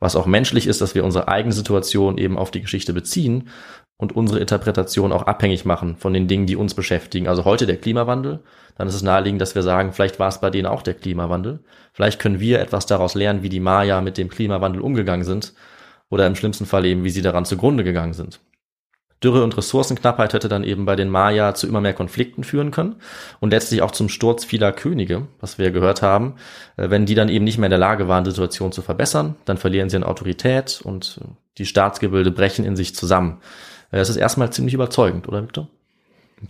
was 0.00 0.16
auch 0.16 0.24
menschlich 0.24 0.66
ist, 0.66 0.80
dass 0.80 0.94
wir 0.94 1.04
unsere 1.04 1.28
eigene 1.28 1.52
Situation 1.52 2.16
eben 2.16 2.38
auf 2.38 2.50
die 2.50 2.62
Geschichte 2.62 2.94
beziehen 2.94 3.50
und 3.98 4.16
unsere 4.16 4.40
Interpretation 4.40 5.12
auch 5.12 5.24
abhängig 5.24 5.66
machen 5.66 5.96
von 5.96 6.14
den 6.14 6.26
Dingen, 6.26 6.46
die 6.46 6.56
uns 6.56 6.72
beschäftigen. 6.72 7.28
Also 7.28 7.44
heute 7.44 7.66
der 7.66 7.76
Klimawandel, 7.76 8.40
dann 8.78 8.88
ist 8.88 8.94
es 8.94 9.02
naheliegend, 9.02 9.42
dass 9.42 9.54
wir 9.54 9.62
sagen, 9.62 9.92
vielleicht 9.92 10.18
war 10.18 10.28
es 10.28 10.40
bei 10.40 10.48
denen 10.48 10.66
auch 10.66 10.80
der 10.80 10.94
Klimawandel. 10.94 11.60
Vielleicht 11.92 12.18
können 12.18 12.40
wir 12.40 12.60
etwas 12.60 12.86
daraus 12.86 13.14
lernen, 13.14 13.42
wie 13.42 13.50
die 13.50 13.60
Maya 13.60 14.00
mit 14.00 14.16
dem 14.16 14.30
Klimawandel 14.30 14.80
umgegangen 14.80 15.26
sind 15.26 15.52
oder 16.08 16.26
im 16.26 16.34
schlimmsten 16.34 16.64
Fall 16.64 16.86
eben, 16.86 17.04
wie 17.04 17.10
sie 17.10 17.20
daran 17.20 17.44
zugrunde 17.44 17.84
gegangen 17.84 18.14
sind. 18.14 18.40
Dürre 19.22 19.42
und 19.42 19.56
Ressourcenknappheit 19.56 20.34
hätte 20.34 20.48
dann 20.48 20.62
eben 20.62 20.84
bei 20.84 20.94
den 20.94 21.08
Maya 21.08 21.54
zu 21.54 21.66
immer 21.66 21.80
mehr 21.80 21.94
Konflikten 21.94 22.44
führen 22.44 22.70
können 22.70 22.96
und 23.40 23.50
letztlich 23.50 23.82
auch 23.82 23.90
zum 23.90 24.08
Sturz 24.08 24.44
vieler 24.44 24.72
Könige, 24.72 25.26
was 25.40 25.58
wir 25.58 25.70
gehört 25.70 26.02
haben. 26.02 26.34
Äh, 26.76 26.90
wenn 26.90 27.06
die 27.06 27.14
dann 27.14 27.28
eben 27.28 27.44
nicht 27.44 27.58
mehr 27.58 27.66
in 27.66 27.70
der 27.70 27.78
Lage 27.78 28.08
waren, 28.08 28.24
die 28.24 28.30
Situation 28.30 28.72
zu 28.72 28.82
verbessern, 28.82 29.36
dann 29.44 29.56
verlieren 29.56 29.88
sie 29.88 29.96
an 29.96 30.04
Autorität 30.04 30.80
und 30.82 31.20
die 31.58 31.66
Staatsgebilde 31.66 32.30
brechen 32.30 32.64
in 32.64 32.76
sich 32.76 32.94
zusammen. 32.94 33.38
Äh, 33.90 33.98
das 33.98 34.10
ist 34.10 34.16
erstmal 34.16 34.52
ziemlich 34.52 34.74
überzeugend, 34.74 35.28
oder 35.28 35.42
Victor? 35.42 35.68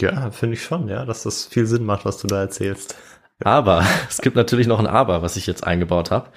Ja, 0.00 0.31
finde 0.33 0.55
ich 0.55 0.62
schon, 0.62 0.88
ja, 0.88 1.05
dass 1.05 1.22
das 1.22 1.46
viel 1.46 1.66
Sinn 1.66 1.85
macht, 1.85 2.05
was 2.05 2.18
du 2.18 2.26
da 2.26 2.40
erzählst. 2.40 2.96
Aber 3.44 3.85
es 4.09 4.20
gibt 4.20 4.37
natürlich 4.37 4.66
noch 4.66 4.81
ein 4.81 4.87
Aber, 4.87 5.22
was 5.22 5.37
ich 5.37 5.46
jetzt 5.46 5.64
eingebaut 5.64 6.11
habe. 6.11 6.31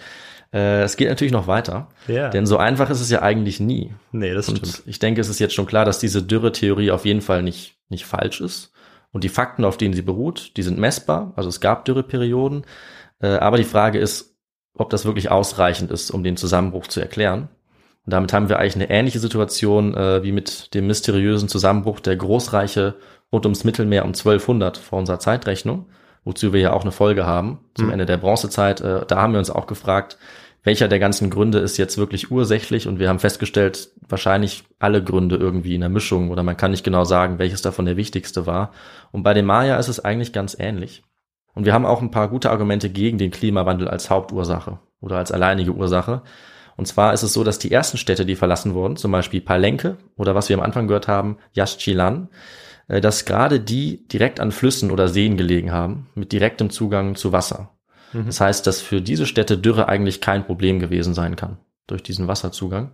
Äh, 0.54 0.82
es 0.82 0.98
geht 0.98 1.10
natürlich 1.10 1.34
noch 1.34 1.48
weiter. 1.48 1.90
Ja. 2.08 2.30
Denn 2.30 2.46
so 2.46 2.58
einfach 2.58 2.90
ist 2.90 3.02
es 3.02 3.10
ja 3.10 3.22
eigentlich 3.22 3.60
nie. 3.60 3.94
Nee, 4.12 4.34
das 4.34 4.50
und 4.50 4.58
stimmt. 4.58 4.84
Ich 4.86 5.00
denke, 5.00 5.22
es 5.22 5.30
ist 5.30 5.40
jetzt 5.40 5.54
schon 5.54 5.68
klar, 5.68 5.86
dass 5.86 6.00
diese 6.00 6.24
Dürre-Theorie 6.24 6.92
auf 6.92 7.06
jeden 7.06 7.22
Fall 7.22 7.44
nicht, 7.44 7.78
nicht 7.90 8.06
falsch 8.06 8.42
ist. 8.42 8.72
Und 9.12 9.24
die 9.24 9.30
Fakten, 9.30 9.66
auf 9.66 9.78
denen 9.78 9.94
sie 9.94 10.02
beruht, 10.02 10.58
die 10.58 10.64
sind 10.64 10.78
messbar. 10.78 11.34
Also 11.36 11.50
es 11.50 11.62
gab 11.62 11.86
Dürreperioden. 11.86 12.66
Äh, 13.20 13.28
aber 13.28 13.58
die 13.58 13.64
Frage 13.64 14.00
ist, 14.00 14.36
ob 14.74 14.90
das 14.90 15.06
wirklich 15.06 15.30
ausreichend 15.30 15.92
ist, 15.92 16.12
um 16.12 16.24
den 16.24 16.38
Zusammenbruch 16.38 16.88
zu 16.88 17.00
erklären. 17.00 17.50
Und 18.06 18.14
damit 18.14 18.34
haben 18.34 18.50
wir 18.50 18.60
eigentlich 18.60 18.76
eine 18.76 18.90
ähnliche 18.90 19.20
Situation 19.20 19.96
äh, 19.96 20.24
wie 20.24 20.32
mit 20.32 20.74
dem 20.74 20.88
mysteriösen 20.88 21.50
Zusammenbruch 21.50 22.00
der 22.00 22.16
Großreiche 22.16 22.96
rund 23.32 23.46
ums 23.46 23.64
Mittelmeer 23.64 24.04
um 24.04 24.10
1200 24.10 24.78
vor 24.78 25.00
unserer 25.00 25.20
Zeitrechnung 25.20 25.88
wozu 26.23 26.53
wir 26.53 26.62
ja 26.62 26.73
auch 26.73 26.82
eine 26.82 26.91
Folge 26.91 27.25
haben 27.25 27.60
zum 27.75 27.88
mhm. 27.88 27.93
Ende 27.93 28.05
der 28.05 28.17
Bronzezeit. 28.17 28.82
Äh, 28.82 29.05
da 29.08 29.21
haben 29.21 29.34
wir 29.34 29.39
uns 29.39 29.49
auch 29.49 29.67
gefragt, 29.67 30.17
welcher 30.63 30.88
der 30.88 30.99
ganzen 30.99 31.29
Gründe 31.29 31.60
ist 31.60 31.77
jetzt 31.77 31.97
wirklich 31.97 32.32
ursächlich 32.32 32.88
und 32.88 32.99
wir 32.99 33.10
haben 33.10 33.19
festgestellt, 33.19 33.89
wahrscheinlich 34.08 34.63
alle 34.77 35.03
Gründe 35.03 35.38
irgendwie 35.38 35.75
in 35.75 35.82
der 35.82 35.89
Mischung 35.89 36.32
oder 36.32 36.43
man 36.43 36.58
kann 36.58 36.71
nicht 36.71 36.84
genau 36.84 37.05
sagen, 37.05 37.39
welches 37.39 37.62
davon 37.62 37.86
der 37.86 37.97
wichtigste 37.97 38.45
war. 38.45 38.71
Und 39.12 39.23
bei 39.23 39.34
den 39.34 39.45
Maya 39.45 39.77
ist 39.77 39.88
es 39.88 40.03
eigentlich 40.03 40.34
ganz 40.34 40.55
ähnlich. 40.60 41.03
Und 41.53 41.65
wir 41.65 41.73
haben 41.73 41.86
auch 41.86 42.01
ein 42.01 42.12
paar 42.12 42.27
gute 42.27 42.51
Argumente 42.51 42.89
gegen 42.89 43.17
den 43.17 43.32
Klimawandel 43.32 43.88
als 43.88 44.10
Hauptursache 44.10 44.79
oder 45.01 45.17
als 45.17 45.32
alleinige 45.32 45.71
Ursache. 45.71 46.21
Und 46.75 46.88
zwar 46.88 47.13
ist 47.13 47.23
es 47.23 47.34
so, 47.34 47.43
dass 47.43 47.60
die 47.60 47.71
ersten 47.71 47.97
Städte, 47.97 48.25
die 48.25 48.36
verlassen 48.36 48.73
wurden, 48.73 48.95
zum 48.95 49.12
Beispiel 49.12 49.41
Palenque 49.41 49.97
oder 50.17 50.36
was 50.36 50.49
wir 50.49 50.58
am 50.58 50.63
Anfang 50.63 50.88
gehört 50.88 51.08
haben, 51.08 51.38
Yaxchilan, 51.53 52.29
äh, 52.32 52.36
dass 52.89 53.25
gerade 53.25 53.60
die 53.60 54.08
direkt 54.08 54.39
an 54.39 54.52
Flüssen 54.52 54.91
oder 54.91 55.08
Seen 55.08 55.38
gelegen 55.38 55.71
haben, 55.71 56.08
mit 56.15 56.32
direktem 56.32 56.69
Zugang 56.71 57.15
zu 57.15 57.32
Wasser. 57.32 57.69
Mhm. 58.13 58.25
Das 58.25 58.41
heißt, 58.41 58.65
dass 58.65 58.82
für 58.82 59.02
diese 59.02 59.25
Städte 59.25 59.58
Dürre 59.58 59.88
eigentlich 59.88 60.21
kein 60.21 60.45
Problem 60.45 60.80
gewesen 60.80 61.13
sein 61.13 61.36
kann 61.36 61.58
durch 61.88 62.04
diesen 62.04 62.28
Wasserzugang. 62.28 62.91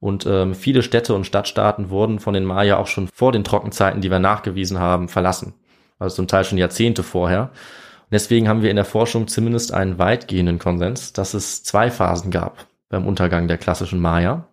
Und 0.00 0.26
ähm, 0.26 0.54
viele 0.54 0.82
Städte 0.82 1.14
und 1.14 1.26
Stadtstaaten 1.26 1.88
wurden 1.88 2.18
von 2.18 2.34
den 2.34 2.44
Maya 2.44 2.76
auch 2.76 2.88
schon 2.88 3.08
vor 3.08 3.32
den 3.32 3.44
Trockenzeiten, 3.44 4.00
die 4.00 4.10
wir 4.10 4.18
nachgewiesen 4.18 4.78
haben, 4.78 5.08
verlassen. 5.08 5.54
Also 5.98 6.16
zum 6.16 6.26
Teil 6.26 6.44
schon 6.44 6.58
Jahrzehnte 6.58 7.02
vorher. 7.02 7.42
Und 7.42 8.10
deswegen 8.10 8.48
haben 8.48 8.62
wir 8.62 8.70
in 8.70 8.76
der 8.76 8.84
Forschung 8.84 9.28
zumindest 9.28 9.72
einen 9.72 9.98
weitgehenden 9.98 10.58
Konsens, 10.58 11.12
dass 11.12 11.34
es 11.34 11.62
zwei 11.62 11.90
Phasen 11.90 12.30
gab 12.30 12.66
beim 12.88 13.06
Untergang 13.06 13.48
der 13.48 13.58
klassischen 13.58 14.00
Maya. 14.00 14.48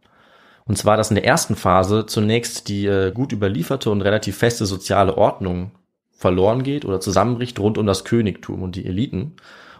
Und 0.69 0.75
zwar, 0.75 0.97
dass 0.97 1.09
in 1.09 1.15
der 1.15 1.25
ersten 1.25 1.55
Phase 1.55 2.05
zunächst 2.05 2.67
die 2.67 2.85
äh, 2.85 3.11
gut 3.11 3.31
überlieferte 3.31 3.89
und 3.89 4.03
relativ 4.03 4.37
feste 4.37 4.67
soziale 4.67 5.17
Ordnung 5.17 5.71
verloren 6.15 6.61
geht 6.61 6.85
oder 6.85 6.99
zusammenbricht 6.99 7.59
rund 7.59 7.79
um 7.79 7.87
das 7.87 8.05
Königtum 8.05 8.61
und 8.61 8.75
die 8.75 8.85
Eliten. 8.85 9.33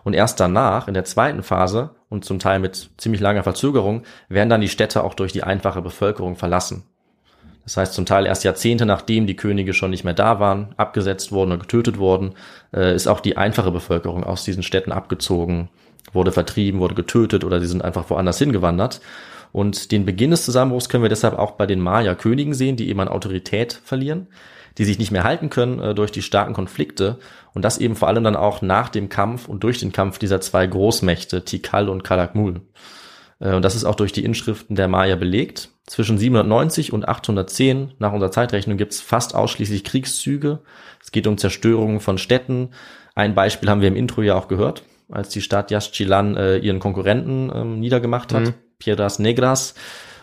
Und 0.04 0.16
erst 0.16 0.40
danach, 0.40 0.88
in 0.88 0.96
der 0.96 1.06
zweiten 1.06 1.44
Phase 1.44 1.92
und 2.10 2.26
zum 2.26 2.40
Teil 2.40 2.58
mit 2.58 2.90
ziemlich 2.98 3.22
langer 3.22 3.44
Verzögerung, 3.44 4.02
werden 4.30 4.50
dann 4.50 4.62
die 4.62 4.68
Städte 4.68 5.04
auch 5.04 5.14
durch 5.14 5.32
die 5.32 5.44
einfache 5.44 5.84
Bevölkerung 5.84 6.36
verlassen. 6.36 6.86
Das 7.66 7.78
heißt, 7.78 7.94
zum 7.94 8.08
Teil 8.08 8.26
erst 8.26 8.44
Jahrzehnte 8.44 8.88
nachdem 8.88 9.28
die 9.28 9.36
Könige 9.36 9.76
schon 9.76 9.92
nicht 9.92 10.06
mehr 10.06 10.16
da 10.16 10.40
waren, 10.40 10.74
abgesetzt 10.76 11.32
wurden 11.32 11.52
oder 11.52 11.62
getötet 11.62 12.00
wurden, 12.00 12.34
äh, 12.74 12.96
ist 12.96 13.06
auch 13.06 13.20
die 13.20 13.38
einfache 13.38 13.70
Bevölkerung 13.70 14.24
aus 14.24 14.44
diesen 14.44 14.64
Städten 14.64 14.92
abgezogen, 14.92 15.70
wurde 16.14 16.32
vertrieben, 16.32 16.80
wurde 16.80 16.96
getötet 16.96 17.44
oder 17.44 17.60
sie 17.60 17.68
sind 17.68 17.84
einfach 17.84 18.10
woanders 18.10 18.40
hingewandert. 18.40 19.02
Und 19.52 19.92
den 19.92 20.06
Beginn 20.06 20.32
des 20.32 20.46
Zusammenbruchs 20.46 20.90
können 20.90 21.04
wir 21.04 21.10
deshalb 21.10 21.38
auch 21.38 21.52
bei 21.52 21.66
den 21.66 21.80
Maya-Königen 21.80 22.54
sehen, 22.54 22.76
die 22.76 22.90
eben 22.90 23.00
an 23.00 23.08
Autorität 23.08 23.82
verlieren, 23.84 24.28
die 24.78 24.86
sich 24.86 25.00
nicht 25.00 25.12
mehr 25.12 25.24
halten 25.24 25.50
können 25.50 25.80
äh, 25.80 25.96
durch 25.96 26.12
die 26.12 26.22
starken 26.22 26.54
Konflikte 26.54 27.20
und 27.54 27.64
das 27.64 27.78
eben 27.80 27.96
vor 27.96 28.08
allem 28.08 28.24
dann 28.24 28.36
auch 28.36 28.62
nach 28.62 28.90
dem 28.90 29.10
Kampf 29.10 29.48
und 29.48 29.64
durch 29.64 29.80
den 29.80 29.92
Kampf 29.92 30.20
dieser 30.20 30.42
zwei 30.42 30.68
Großmächte, 30.68 31.44
Tikal 31.46 31.90
und 31.90 32.04
Kalakmul. 32.04 32.62
Äh, 33.40 33.54
und 33.56 33.64
das 33.64 33.76
ist 33.76 33.86
auch 33.86 33.96
durch 33.96 34.12
die 34.12 34.24
Inschriften 34.24 34.76
der 34.76 34.88
Maya 34.88 35.16
belegt. 35.16 35.70
Zwischen 35.88 36.20
790 36.20 36.94
und 36.94 37.08
810 37.08 37.94
nach 37.98 38.14
unserer 38.14 38.32
Zeitrechnung 38.32 38.78
gibt 38.78 38.94
es 38.94 39.02
fast 39.02 39.34
ausschließlich 39.34 39.84
Kriegszüge. 39.84 40.60
Es 41.02 41.12
geht 41.12 41.26
um 41.26 41.38
Zerstörungen 41.38 42.00
von 42.00 42.20
Städten. 42.20 42.70
Ein 43.16 43.34
Beispiel 43.34 43.70
haben 43.70 43.82
wir 43.82 43.88
im 43.88 43.96
Intro 43.96 44.22
ja 44.22 44.36
auch 44.36 44.48
gehört, 44.48 44.84
als 45.10 45.30
die 45.30 45.42
Stadt 45.42 45.72
Yaxchilan 45.72 46.38
äh, 46.38 46.58
ihren 46.58 46.80
Konkurrenten 46.80 47.52
ähm, 47.54 47.80
niedergemacht 47.80 48.34
hat. 48.34 48.44
Mhm. 48.44 48.54
Piedras 48.80 49.20
Negras. 49.20 49.76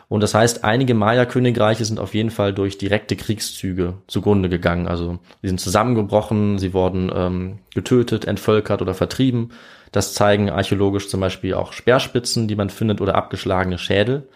Und 0.09 0.23
das 0.23 0.35
heißt, 0.35 0.65
einige 0.65 0.95
Maya-Königreiche 0.95 1.85
sind 1.85 1.99
auf 1.99 2.15
jeden 2.15 2.31
Fall 2.31 2.55
durch 2.55 2.79
direkte 2.79 3.17
Kriegszüge 3.17 3.95
zugrunde 4.07 4.49
gegangen. 4.49 4.87
Also 4.87 5.19
sie 5.43 5.49
sind 5.49 5.61
zusammengebrochen, 5.61 6.59
sie 6.59 6.73
wurden 6.73 7.11
ähm, 7.15 7.59
getötet, 7.75 8.25
entvölkert 8.25 8.83
oder 8.83 8.95
vertrieben. 8.95 9.51
Das 9.91 10.15
zeigen 10.15 10.49
archäologisch 10.49 11.09
zum 11.09 11.21
Beispiel 11.21 11.55
auch 11.55 11.73
Speerspitzen, 11.73 12.47
die 12.47 12.57
man 12.57 12.71
findet, 12.71 13.01
oder 13.01 13.17
abgeschlagene 13.17 13.79
Schädel. 13.79 14.29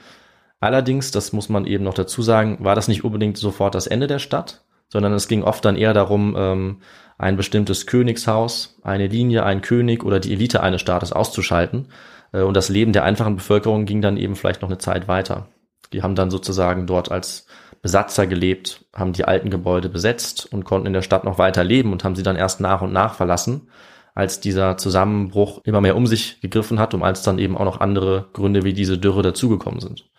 Allerdings, 0.58 1.12
das 1.12 1.32
muss 1.32 1.48
man 1.48 1.66
eben 1.66 1.84
noch 1.84 1.94
dazu 1.94 2.20
sagen, 2.20 2.58
war 2.60 2.74
das 2.74 2.88
nicht 2.88 3.04
unbedingt 3.04 3.38
sofort 3.38 3.74
das 3.74 3.86
Ende 3.86 4.08
der 4.08 4.18
Stadt, 4.18 4.62
sondern 4.88 5.12
es 5.12 5.28
ging 5.28 5.44
oft 5.44 5.64
dann 5.64 5.76
eher 5.76 5.94
darum, 5.94 6.34
ähm, 6.36 6.76
ein 7.16 7.36
bestimmtes 7.36 7.86
Königshaus, 7.86 8.76
eine 8.82 9.06
Linie, 9.06 9.44
ein 9.44 9.62
König 9.62 10.04
oder 10.04 10.18
die 10.18 10.32
Elite 10.32 10.62
eines 10.62 10.80
Staates 10.80 11.12
auszuschalten 11.12 11.86
und 12.32 12.54
das 12.54 12.68
Leben 12.68 12.92
der 12.92 13.04
einfachen 13.04 13.36
Bevölkerung 13.36 13.84
ging 13.86 14.00
dann 14.02 14.16
eben 14.16 14.36
vielleicht 14.36 14.62
noch 14.62 14.68
eine 14.68 14.78
Zeit 14.78 15.08
weiter. 15.08 15.48
Die 15.92 16.02
haben 16.02 16.14
dann 16.14 16.30
sozusagen 16.30 16.86
dort 16.86 17.10
als 17.10 17.46
Besatzer 17.82 18.26
gelebt, 18.26 18.84
haben 18.94 19.12
die 19.12 19.24
alten 19.24 19.50
Gebäude 19.50 19.88
besetzt 19.88 20.52
und 20.52 20.64
konnten 20.64 20.86
in 20.86 20.92
der 20.92 21.02
Stadt 21.02 21.24
noch 21.24 21.38
weiter 21.38 21.64
leben 21.64 21.92
und 21.92 22.04
haben 22.04 22.14
sie 22.14 22.22
dann 22.22 22.36
erst 22.36 22.60
nach 22.60 22.82
und 22.82 22.92
nach 22.92 23.14
verlassen, 23.14 23.68
als 24.14 24.40
dieser 24.40 24.76
Zusammenbruch 24.76 25.60
immer 25.64 25.80
mehr 25.80 25.96
um 25.96 26.06
sich 26.06 26.40
gegriffen 26.40 26.78
hat 26.78 26.94
und 26.94 27.02
als 27.02 27.22
dann 27.22 27.38
eben 27.38 27.56
auch 27.56 27.64
noch 27.64 27.80
andere 27.80 28.28
Gründe 28.32 28.64
wie 28.64 28.74
diese 28.74 28.98
Dürre 28.98 29.22
dazugekommen 29.22 29.80
sind. 29.80 30.10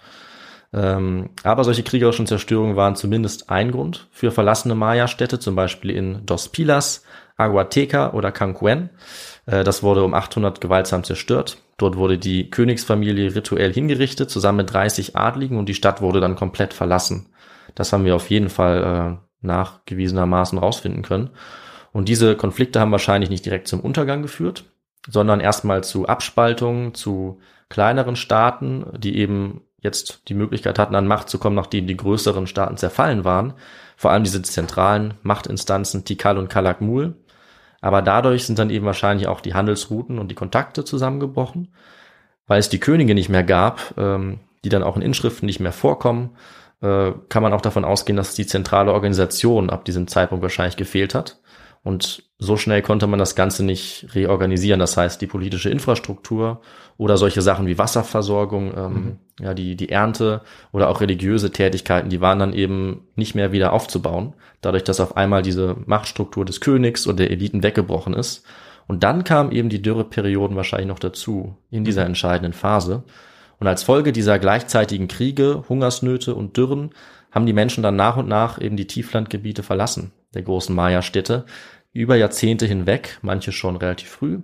Ähm, 0.73 1.29
aber 1.43 1.63
solche 1.63 1.83
kriegerischen 1.83 2.27
Zerstörungen 2.27 2.75
waren 2.75 2.95
zumindest 2.95 3.49
ein 3.49 3.71
Grund 3.71 4.07
für 4.11 4.31
verlassene 4.31 4.75
Maya-Städte, 4.75 5.39
zum 5.39 5.55
Beispiel 5.55 5.91
in 5.91 6.25
Dos 6.25 6.49
Pilas, 6.49 7.03
Aguateca 7.35 8.13
oder 8.13 8.31
Cancuen. 8.31 8.89
Äh, 9.45 9.63
das 9.63 9.83
wurde 9.83 10.03
um 10.03 10.13
800 10.13 10.61
gewaltsam 10.61 11.03
zerstört. 11.03 11.57
Dort 11.77 11.97
wurde 11.97 12.17
die 12.17 12.49
Königsfamilie 12.49 13.35
rituell 13.35 13.73
hingerichtet, 13.73 14.29
zusammen 14.29 14.59
mit 14.59 14.73
30 14.73 15.15
Adligen 15.15 15.57
und 15.57 15.67
die 15.67 15.73
Stadt 15.73 16.01
wurde 16.01 16.21
dann 16.21 16.35
komplett 16.35 16.73
verlassen. 16.73 17.29
Das 17.75 17.91
haben 17.91 18.05
wir 18.05 18.15
auf 18.15 18.29
jeden 18.29 18.49
Fall 18.49 19.19
äh, 19.19 19.45
nachgewiesenermaßen 19.45 20.57
rausfinden 20.57 21.01
können. 21.01 21.31
Und 21.91 22.07
diese 22.07 22.37
Konflikte 22.37 22.79
haben 22.79 22.91
wahrscheinlich 22.91 23.29
nicht 23.29 23.45
direkt 23.45 23.67
zum 23.67 23.81
Untergang 23.81 24.21
geführt, 24.21 24.65
sondern 25.09 25.39
erstmal 25.39 25.83
zu 25.83 26.07
Abspaltungen, 26.07 26.93
zu 26.93 27.39
kleineren 27.69 28.15
Staaten, 28.15 28.85
die 28.97 29.17
eben 29.17 29.61
jetzt 29.81 30.29
die 30.29 30.33
Möglichkeit 30.33 30.79
hatten, 30.79 30.95
an 30.95 31.07
Macht 31.07 31.29
zu 31.29 31.37
kommen, 31.37 31.55
nachdem 31.55 31.87
die 31.87 31.97
größeren 31.97 32.47
Staaten 32.47 32.77
zerfallen 32.77 33.25
waren. 33.25 33.53
Vor 33.97 34.11
allem 34.11 34.23
diese 34.23 34.41
zentralen 34.41 35.15
Machtinstanzen 35.23 36.05
Tikal 36.05 36.37
und 36.37 36.49
Kalakmul, 36.49 37.15
aber 37.81 38.01
dadurch 38.01 38.45
sind 38.45 38.59
dann 38.59 38.69
eben 38.69 38.85
wahrscheinlich 38.85 39.27
auch 39.27 39.41
die 39.41 39.55
Handelsrouten 39.55 40.19
und 40.19 40.29
die 40.29 40.35
Kontakte 40.35 40.85
zusammengebrochen, 40.85 41.73
weil 42.47 42.59
es 42.59 42.69
die 42.69 42.79
Könige 42.79 43.15
nicht 43.15 43.29
mehr 43.29 43.43
gab, 43.43 43.95
ähm, 43.97 44.39
die 44.63 44.69
dann 44.69 44.83
auch 44.83 44.95
in 44.95 45.01
Inschriften 45.01 45.47
nicht 45.47 45.59
mehr 45.59 45.71
vorkommen, 45.71 46.37
äh, 46.81 47.11
kann 47.29 47.43
man 47.43 47.53
auch 47.53 47.61
davon 47.61 47.83
ausgehen, 47.83 48.17
dass 48.17 48.35
die 48.35 48.45
zentrale 48.45 48.93
Organisation 48.93 49.71
ab 49.71 49.85
diesem 49.85 50.07
Zeitpunkt 50.07 50.43
wahrscheinlich 50.43 50.77
gefehlt 50.77 51.15
hat. 51.15 51.39
Und 51.83 52.23
so 52.43 52.57
schnell 52.57 52.81
konnte 52.81 53.05
man 53.05 53.19
das 53.19 53.35
Ganze 53.35 53.63
nicht 53.63 54.07
reorganisieren. 54.15 54.79
Das 54.79 54.97
heißt, 54.97 55.21
die 55.21 55.27
politische 55.27 55.69
Infrastruktur 55.69 56.61
oder 56.97 57.15
solche 57.15 57.43
Sachen 57.43 57.67
wie 57.67 57.77
Wasserversorgung, 57.77 58.73
ähm, 58.75 58.93
mhm. 58.93 59.17
ja, 59.39 59.53
die, 59.53 59.75
die 59.75 59.89
Ernte 59.89 60.41
oder 60.71 60.89
auch 60.89 61.01
religiöse 61.01 61.51
Tätigkeiten, 61.51 62.09
die 62.09 62.19
waren 62.19 62.39
dann 62.39 62.53
eben 62.53 63.07
nicht 63.15 63.35
mehr 63.35 63.51
wieder 63.51 63.73
aufzubauen. 63.73 64.33
Dadurch, 64.61 64.83
dass 64.83 64.99
auf 64.99 65.17
einmal 65.17 65.43
diese 65.43 65.77
Machtstruktur 65.85 66.43
des 66.43 66.61
Königs 66.61 67.05
und 67.05 67.19
der 67.19 67.29
Eliten 67.29 67.61
weggebrochen 67.61 68.15
ist. 68.15 68.43
Und 68.87 69.03
dann 69.03 69.23
kamen 69.23 69.51
eben 69.51 69.69
die 69.69 69.83
Dürreperioden 69.83 70.57
wahrscheinlich 70.57 70.87
noch 70.87 70.99
dazu 70.99 71.57
in 71.69 71.83
dieser 71.83 72.01
mhm. 72.01 72.07
entscheidenden 72.07 72.53
Phase. 72.53 73.03
Und 73.59 73.67
als 73.67 73.83
Folge 73.83 74.13
dieser 74.13 74.39
gleichzeitigen 74.39 75.07
Kriege, 75.07 75.63
Hungersnöte 75.69 76.33
und 76.33 76.57
Dürren 76.57 76.89
haben 77.29 77.45
die 77.45 77.53
Menschen 77.53 77.83
dann 77.83 77.95
nach 77.95 78.17
und 78.17 78.27
nach 78.27 78.59
eben 78.59 78.77
die 78.77 78.87
Tieflandgebiete 78.87 79.61
verlassen, 79.61 80.11
der 80.33 80.41
großen 80.41 80.73
Maya-Städte, 80.73 81.45
über 81.93 82.15
Jahrzehnte 82.15 82.65
hinweg, 82.65 83.19
manche 83.21 83.51
schon 83.51 83.75
relativ 83.75 84.09
früh, 84.09 84.39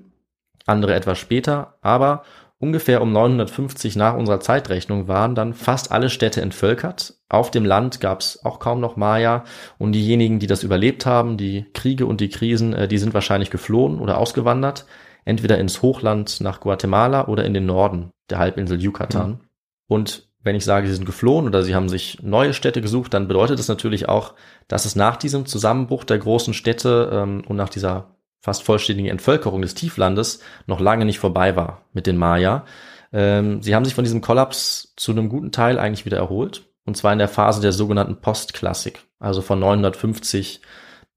andere 0.65 0.93
etwas 0.93 1.17
später, 1.17 1.75
aber 1.81 2.23
ungefähr 2.59 3.01
um 3.01 3.11
950 3.11 3.95
nach 3.95 4.15
unserer 4.15 4.39
Zeitrechnung 4.39 5.07
waren 5.07 5.35
dann 5.35 5.53
fast 5.53 5.91
alle 5.91 6.09
Städte 6.09 6.41
entvölkert. 6.41 7.15
Auf 7.29 7.51
dem 7.51 7.65
Land 7.65 8.01
gab 8.01 8.19
es 8.19 8.43
auch 8.43 8.59
kaum 8.59 8.79
noch 8.79 8.95
Maya 8.95 9.45
und 9.77 9.93
diejenigen, 9.93 10.39
die 10.39 10.47
das 10.47 10.63
überlebt 10.63 11.05
haben, 11.05 11.37
die 11.37 11.65
Kriege 11.73 12.05
und 12.05 12.19
die 12.19 12.29
Krisen, 12.29 12.73
äh, 12.73 12.87
die 12.87 12.97
sind 12.97 13.13
wahrscheinlich 13.13 13.51
geflohen 13.51 13.99
oder 13.99 14.17
ausgewandert, 14.17 14.85
entweder 15.23 15.57
ins 15.57 15.81
Hochland 15.81 16.41
nach 16.41 16.59
Guatemala 16.59 17.27
oder 17.27 17.45
in 17.45 17.53
den 17.53 17.65
Norden 17.65 18.11
der 18.29 18.39
Halbinsel 18.39 18.81
Yucatan. 18.81 19.29
Mhm. 19.29 19.39
Und 19.87 20.26
wenn 20.47 20.55
ich 20.55 20.65
sage, 20.65 20.87
sie 20.87 20.95
sind 20.95 21.05
geflohen 21.05 21.45
oder 21.45 21.61
sie 21.61 21.75
haben 21.75 21.89
sich 21.89 22.19
neue 22.23 22.53
Städte 22.53 22.81
gesucht, 22.81 23.13
dann 23.13 23.27
bedeutet 23.27 23.59
das 23.59 23.67
natürlich 23.67 24.09
auch, 24.09 24.33
dass 24.67 24.85
es 24.85 24.95
nach 24.95 25.17
diesem 25.17 25.45
Zusammenbruch 25.45 26.03
der 26.03 26.17
großen 26.17 26.55
Städte 26.55 27.09
ähm, 27.13 27.43
und 27.47 27.55
nach 27.55 27.69
dieser 27.69 28.15
fast 28.41 28.63
vollständigen 28.63 29.09
Entvölkerung 29.09 29.61
des 29.61 29.75
Tieflandes 29.75 30.39
noch 30.65 30.79
lange 30.79 31.05
nicht 31.05 31.19
vorbei 31.19 31.55
war 31.55 31.83
mit 31.93 32.07
den 32.07 32.17
Maya. 32.17 32.65
Ähm, 33.11 33.61
sie 33.61 33.75
haben 33.75 33.85
sich 33.85 33.93
von 33.93 34.03
diesem 34.03 34.21
Kollaps 34.21 34.93
zu 34.95 35.11
einem 35.11 35.29
guten 35.29 35.51
Teil 35.51 35.77
eigentlich 35.77 36.05
wieder 36.05 36.17
erholt. 36.17 36.63
Und 36.85 36.95
zwar 36.95 37.11
in 37.11 37.19
der 37.19 37.27
Phase 37.27 37.59
der 37.61 37.73
sogenannten 37.73 38.21
Postklassik, 38.21 39.01
also 39.19 39.41
von 39.41 39.59
950 39.59 40.61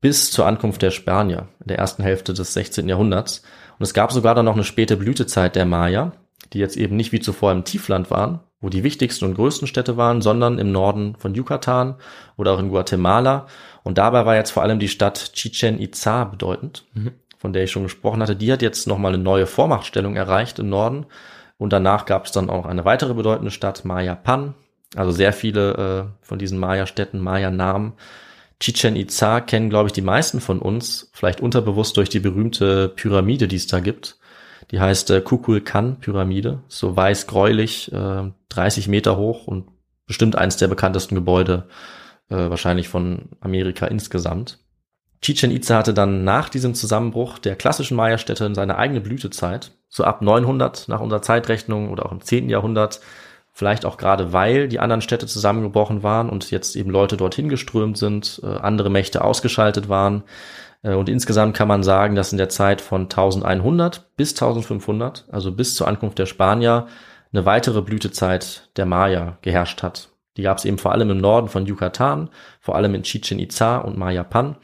bis 0.01 0.33
zur 0.33 0.47
Ankunft 0.47 0.83
der 0.83 0.90
Spanier 0.90 1.49
in 1.61 1.69
der 1.69 1.79
ersten 1.79 2.03
Hälfte 2.03 2.35
des 2.35 2.53
16. 2.55 2.88
Jahrhunderts. 2.88 3.43
Und 3.79 3.85
es 3.85 3.95
gab 3.95 4.11
sogar 4.11 4.35
dann 4.35 4.47
noch 4.47 4.55
eine 4.55 4.64
späte 4.64 4.97
Blütezeit 4.97 5.55
der 5.55 5.66
Maya, 5.66 6.12
die 6.53 6.59
jetzt 6.59 6.77
eben 6.77 6.97
nicht 6.97 7.12
wie 7.12 7.21
zuvor 7.21 7.53
im 7.53 7.64
Tiefland 7.64 8.11
waren, 8.11 8.40
wo 8.61 8.68
die 8.68 8.85
wichtigsten 8.85 9.25
und 9.25 9.35
größten 9.35 9.66
Städte 9.66 9.96
waren, 9.96 10.20
sondern 10.20 10.59
im 10.59 10.70
Norden 10.73 11.16
von 11.18 11.35
Yucatan 11.35 11.96
oder 12.37 12.53
auch 12.53 12.59
in 12.59 12.68
Guatemala. 12.68 13.46
Und 13.83 13.99
dabei 13.99 14.27
war 14.27 14.37
jetzt 14.37 14.51
vor 14.51 14.62
allem 14.62 14.79
die 14.79 14.88
Stadt 14.88 15.33
Chichen 15.33 15.81
Itza 15.81 16.25
bedeutend, 16.25 16.85
mhm. 16.94 17.12
von 17.38 17.53
der 17.53 17.64
ich 17.64 17.70
schon 17.70 17.85
gesprochen 17.85 18.23
hatte. 18.23 18.37
Die 18.37 18.53
hat 18.53 18.62
jetzt 18.62 18.87
nochmal 18.87 19.14
eine 19.14 19.23
neue 19.23 19.46
Vormachtstellung 19.46 20.16
erreicht 20.16 20.59
im 20.59 20.68
Norden. 20.68 21.07
Und 21.57 21.73
danach 21.73 22.07
gab 22.07 22.27
es 22.27 22.33
dann 22.33 22.51
auch 22.51 22.66
eine 22.66 22.85
weitere 22.85 23.14
bedeutende 23.14 23.51
Stadt, 23.51 23.85
Mayapan. 23.85 24.55
Also 24.96 25.12
sehr 25.12 25.33
viele 25.33 26.09
äh, 26.23 26.27
von 26.27 26.38
diesen 26.38 26.59
Maya-Städten, 26.59 27.20
Maya-Namen. 27.20 27.94
Chichen 28.61 28.96
Itza 28.96 29.40
kennen, 29.40 29.70
glaube 29.70 29.87
ich, 29.87 29.94
die 29.94 30.03
meisten 30.03 30.40
von 30.40 30.59
uns, 30.59 31.11
vielleicht 31.14 31.40
unterbewusst 31.40 31.96
durch 31.96 32.11
die 32.11 32.20
berühmte 32.20 32.90
Pyramide, 32.90 33.49
die 33.49 33.57
es 33.57 33.66
da 33.66 33.81
gibt. 33.81 34.18
Die 34.71 34.81
heißt 34.81 35.11
äh, 35.11 35.21
Kukulkan-Pyramide, 35.21 36.61
so 36.69 36.97
weiß 36.97 37.27
gräulich, 37.27 37.93
äh, 37.93 38.31
30 38.51 38.89
Meter 38.89 39.17
hoch 39.17 39.47
und 39.47 39.69
bestimmt 40.07 40.37
eines 40.37 40.57
der 40.57 40.69
bekanntesten 40.69 41.15
Gebäude 41.15 41.69
äh, 42.29 42.37
wahrscheinlich 42.37 42.89
von 42.89 43.31
Amerika 43.41 43.87
insgesamt. 43.87 44.59
Chichen 45.23 45.51
Itza 45.51 45.77
hatte 45.77 45.93
dann 45.93 46.25
nach 46.25 46.49
diesem 46.49 46.75
Zusammenbruch 46.75 47.39
der 47.39 47.57
klassischen 47.57 47.97
Maya-Städte 47.97 48.55
seine 48.55 48.79
eigene 48.79 49.01
Blütezeit, 49.01 49.73
so 49.89 50.05
ab 50.05 50.23
900 50.23 50.89
nach 50.89 51.01
unserer 51.01 51.21
Zeitrechnung 51.21 51.91
oder 51.91 52.07
auch 52.07 52.13
im 52.13 52.23
10. 52.23 52.49
Jahrhundert, 52.49 53.01
vielleicht 53.53 53.85
auch 53.85 53.99
gerade 53.99 54.33
weil 54.33 54.69
die 54.69 54.81
anderen 54.81 55.03
Städte 55.03 55.27
zusammengebrochen 55.27 56.03
waren 56.03 56.31
und 56.31 56.51
jetzt 56.51 56.77
eben 56.77 56.91
Leute 56.91 57.17
dorthin 57.17 57.49
geströmt 57.49 57.99
sind, 57.99 58.41
äh, 58.43 58.47
andere 58.47 58.89
Mächte 58.89 59.23
ausgeschaltet 59.23 59.89
waren. 59.89 60.23
Äh, 60.83 60.95
und 60.95 61.09
insgesamt 61.09 61.57
kann 61.57 61.69
man 61.69 61.83
sagen, 61.83 62.14
dass 62.14 62.33
in 62.33 62.38
der 62.38 62.49
Zeit 62.49 62.81
von 62.81 63.03
1100 63.03 64.16
bis 64.16 64.33
1500, 64.33 65.27
also 65.31 65.53
bis 65.53 65.75
zur 65.75 65.88
Ankunft 65.88 66.19
der 66.19 66.27
Spanier, 66.27 66.87
eine 67.33 67.47
weitere 67.47 67.83
Blütezeit 67.83 68.71
der 68.77 68.87
Maya 68.87 69.38
geherrscht 69.43 69.83
hat. 69.83 70.09
Die 70.37 70.43
gab 70.43 70.59
es 70.59 70.64
eben 70.64 70.79
vor 70.79 70.93
allem 70.93 71.11
im 71.11 71.19
Norden 71.19 71.49
von 71.49 71.66
Yucatan, 71.66 72.31
vor 72.61 72.77
allem 72.77 72.95
in 72.95 73.03
Chichen 73.03 73.38
Itza 73.38 73.79
und 73.79 73.97
Mayapan. 73.97 74.57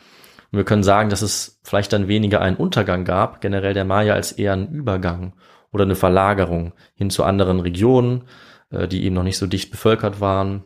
Und 0.52 0.58
wir 0.58 0.64
können 0.64 0.82
sagen, 0.82 1.10
dass 1.10 1.22
es 1.22 1.60
vielleicht 1.62 1.92
dann 1.92 2.08
weniger 2.08 2.40
einen 2.40 2.56
Untergang 2.56 3.04
gab, 3.04 3.40
generell 3.40 3.74
der 3.74 3.84
Maya, 3.84 4.14
als 4.14 4.32
eher 4.32 4.52
einen 4.52 4.68
Übergang 4.68 5.34
oder 5.72 5.84
eine 5.84 5.96
Verlagerung 5.96 6.72
hin 6.94 7.10
zu 7.10 7.24
anderen 7.24 7.60
Regionen, 7.60 8.24
äh, 8.70 8.88
die 8.88 9.04
eben 9.04 9.14
noch 9.14 9.22
nicht 9.22 9.38
so 9.38 9.46
dicht 9.46 9.70
bevölkert 9.70 10.20
waren, 10.20 10.64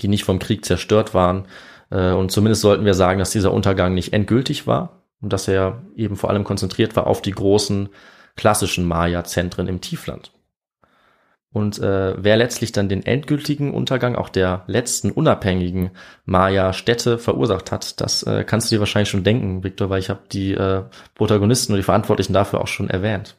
die 0.00 0.08
nicht 0.08 0.24
vom 0.24 0.38
Krieg 0.38 0.64
zerstört 0.64 1.14
waren 1.14 1.46
und 1.90 2.30
zumindest 2.30 2.62
sollten 2.62 2.84
wir 2.84 2.94
sagen, 2.94 3.18
dass 3.18 3.30
dieser 3.30 3.52
Untergang 3.52 3.94
nicht 3.94 4.12
endgültig 4.12 4.66
war 4.66 5.02
und 5.20 5.32
dass 5.32 5.48
er 5.48 5.82
eben 5.94 6.16
vor 6.16 6.30
allem 6.30 6.44
konzentriert 6.44 6.96
war 6.96 7.06
auf 7.06 7.22
die 7.22 7.32
großen 7.32 7.88
klassischen 8.36 8.84
Maya-Zentren 8.84 9.68
im 9.68 9.80
Tiefland. 9.80 10.32
Und 11.52 11.78
äh, 11.78 12.22
wer 12.22 12.36
letztlich 12.36 12.72
dann 12.72 12.90
den 12.90 13.06
endgültigen 13.06 13.72
Untergang 13.72 14.14
auch 14.14 14.28
der 14.28 14.64
letzten 14.66 15.10
unabhängigen 15.10 15.90
Maya-Städte 16.26 17.16
verursacht 17.16 17.72
hat, 17.72 17.98
das 18.02 18.24
äh, 18.24 18.44
kannst 18.44 18.70
du 18.70 18.74
dir 18.74 18.80
wahrscheinlich 18.80 19.08
schon 19.08 19.24
denken, 19.24 19.64
Victor, 19.64 19.88
weil 19.88 20.00
ich 20.00 20.10
habe 20.10 20.20
die 20.30 20.52
äh, 20.52 20.82
Protagonisten 21.14 21.72
und 21.72 21.78
die 21.78 21.82
Verantwortlichen 21.82 22.34
dafür 22.34 22.60
auch 22.60 22.66
schon 22.66 22.90
erwähnt. 22.90 23.36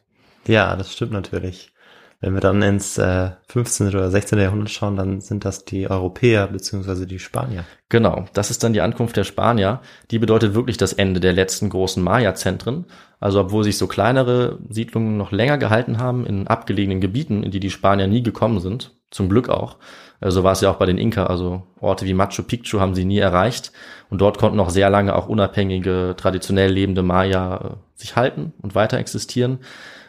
Ja, 0.48 0.74
das 0.74 0.92
stimmt 0.92 1.12
natürlich. 1.12 1.70
Wenn 2.20 2.34
wir 2.34 2.40
dann 2.40 2.60
ins 2.62 2.98
äh, 2.98 3.30
15. 3.46 3.88
oder 3.88 4.10
16. 4.10 4.40
Jahrhundert 4.40 4.70
schauen, 4.70 4.96
dann 4.96 5.20
sind 5.20 5.44
das 5.44 5.64
die 5.64 5.88
Europäer 5.88 6.48
beziehungsweise 6.48 7.06
die 7.06 7.20
Spanier. 7.20 7.64
Genau, 7.88 8.24
das 8.32 8.50
ist 8.50 8.64
dann 8.64 8.72
die 8.72 8.80
Ankunft 8.80 9.16
der 9.16 9.22
Spanier. 9.22 9.80
Die 10.10 10.18
bedeutet 10.18 10.54
wirklich 10.54 10.76
das 10.76 10.92
Ende 10.92 11.20
der 11.20 11.32
letzten 11.32 11.70
großen 11.70 12.02
Maya-Zentren. 12.02 12.86
Also 13.20 13.40
obwohl 13.40 13.62
sich 13.62 13.78
so 13.78 13.86
kleinere 13.86 14.58
Siedlungen 14.68 15.16
noch 15.16 15.30
länger 15.30 15.58
gehalten 15.58 15.98
haben 15.98 16.26
in 16.26 16.48
abgelegenen 16.48 17.00
Gebieten, 17.00 17.44
in 17.44 17.52
die 17.52 17.60
die 17.60 17.70
Spanier 17.70 18.08
nie 18.08 18.22
gekommen 18.24 18.58
sind, 18.58 18.96
zum 19.10 19.28
Glück 19.28 19.48
auch. 19.48 19.76
So 20.20 20.26
also 20.26 20.44
war 20.44 20.52
es 20.52 20.60
ja 20.60 20.70
auch 20.70 20.76
bei 20.76 20.86
den 20.86 20.98
Inka, 20.98 21.26
also 21.26 21.62
Orte 21.80 22.04
wie 22.04 22.14
Machu 22.14 22.42
Picchu 22.42 22.80
haben 22.80 22.96
sie 22.96 23.04
nie 23.04 23.18
erreicht. 23.18 23.70
Und 24.10 24.20
dort 24.20 24.38
konnten 24.38 24.58
auch 24.58 24.70
sehr 24.70 24.90
lange 24.90 25.14
auch 25.14 25.28
unabhängige, 25.28 26.14
traditionell 26.16 26.72
lebende 26.72 27.04
Maya 27.04 27.56
äh, 27.56 27.70
sich 27.94 28.16
halten 28.16 28.52
und 28.60 28.74
weiter 28.74 28.98
existieren. 28.98 29.60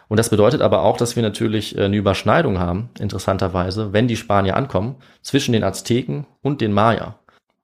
Und 0.09 0.17
das 0.17 0.29
bedeutet 0.29 0.61
aber 0.61 0.83
auch, 0.83 0.97
dass 0.97 1.15
wir 1.15 1.23
natürlich 1.23 1.77
äh, 1.77 1.85
eine 1.85 1.95
Überschneidung 1.95 2.59
haben, 2.59 2.89
interessanterweise, 2.99 3.93
wenn 3.93 4.07
die 4.07 4.17
Spanier 4.17 4.57
ankommen, 4.57 4.97
zwischen 5.21 5.53
den 5.53 5.63
Azteken 5.63 6.25
und 6.41 6.59
den 6.59 6.73
Maya. 6.73 7.19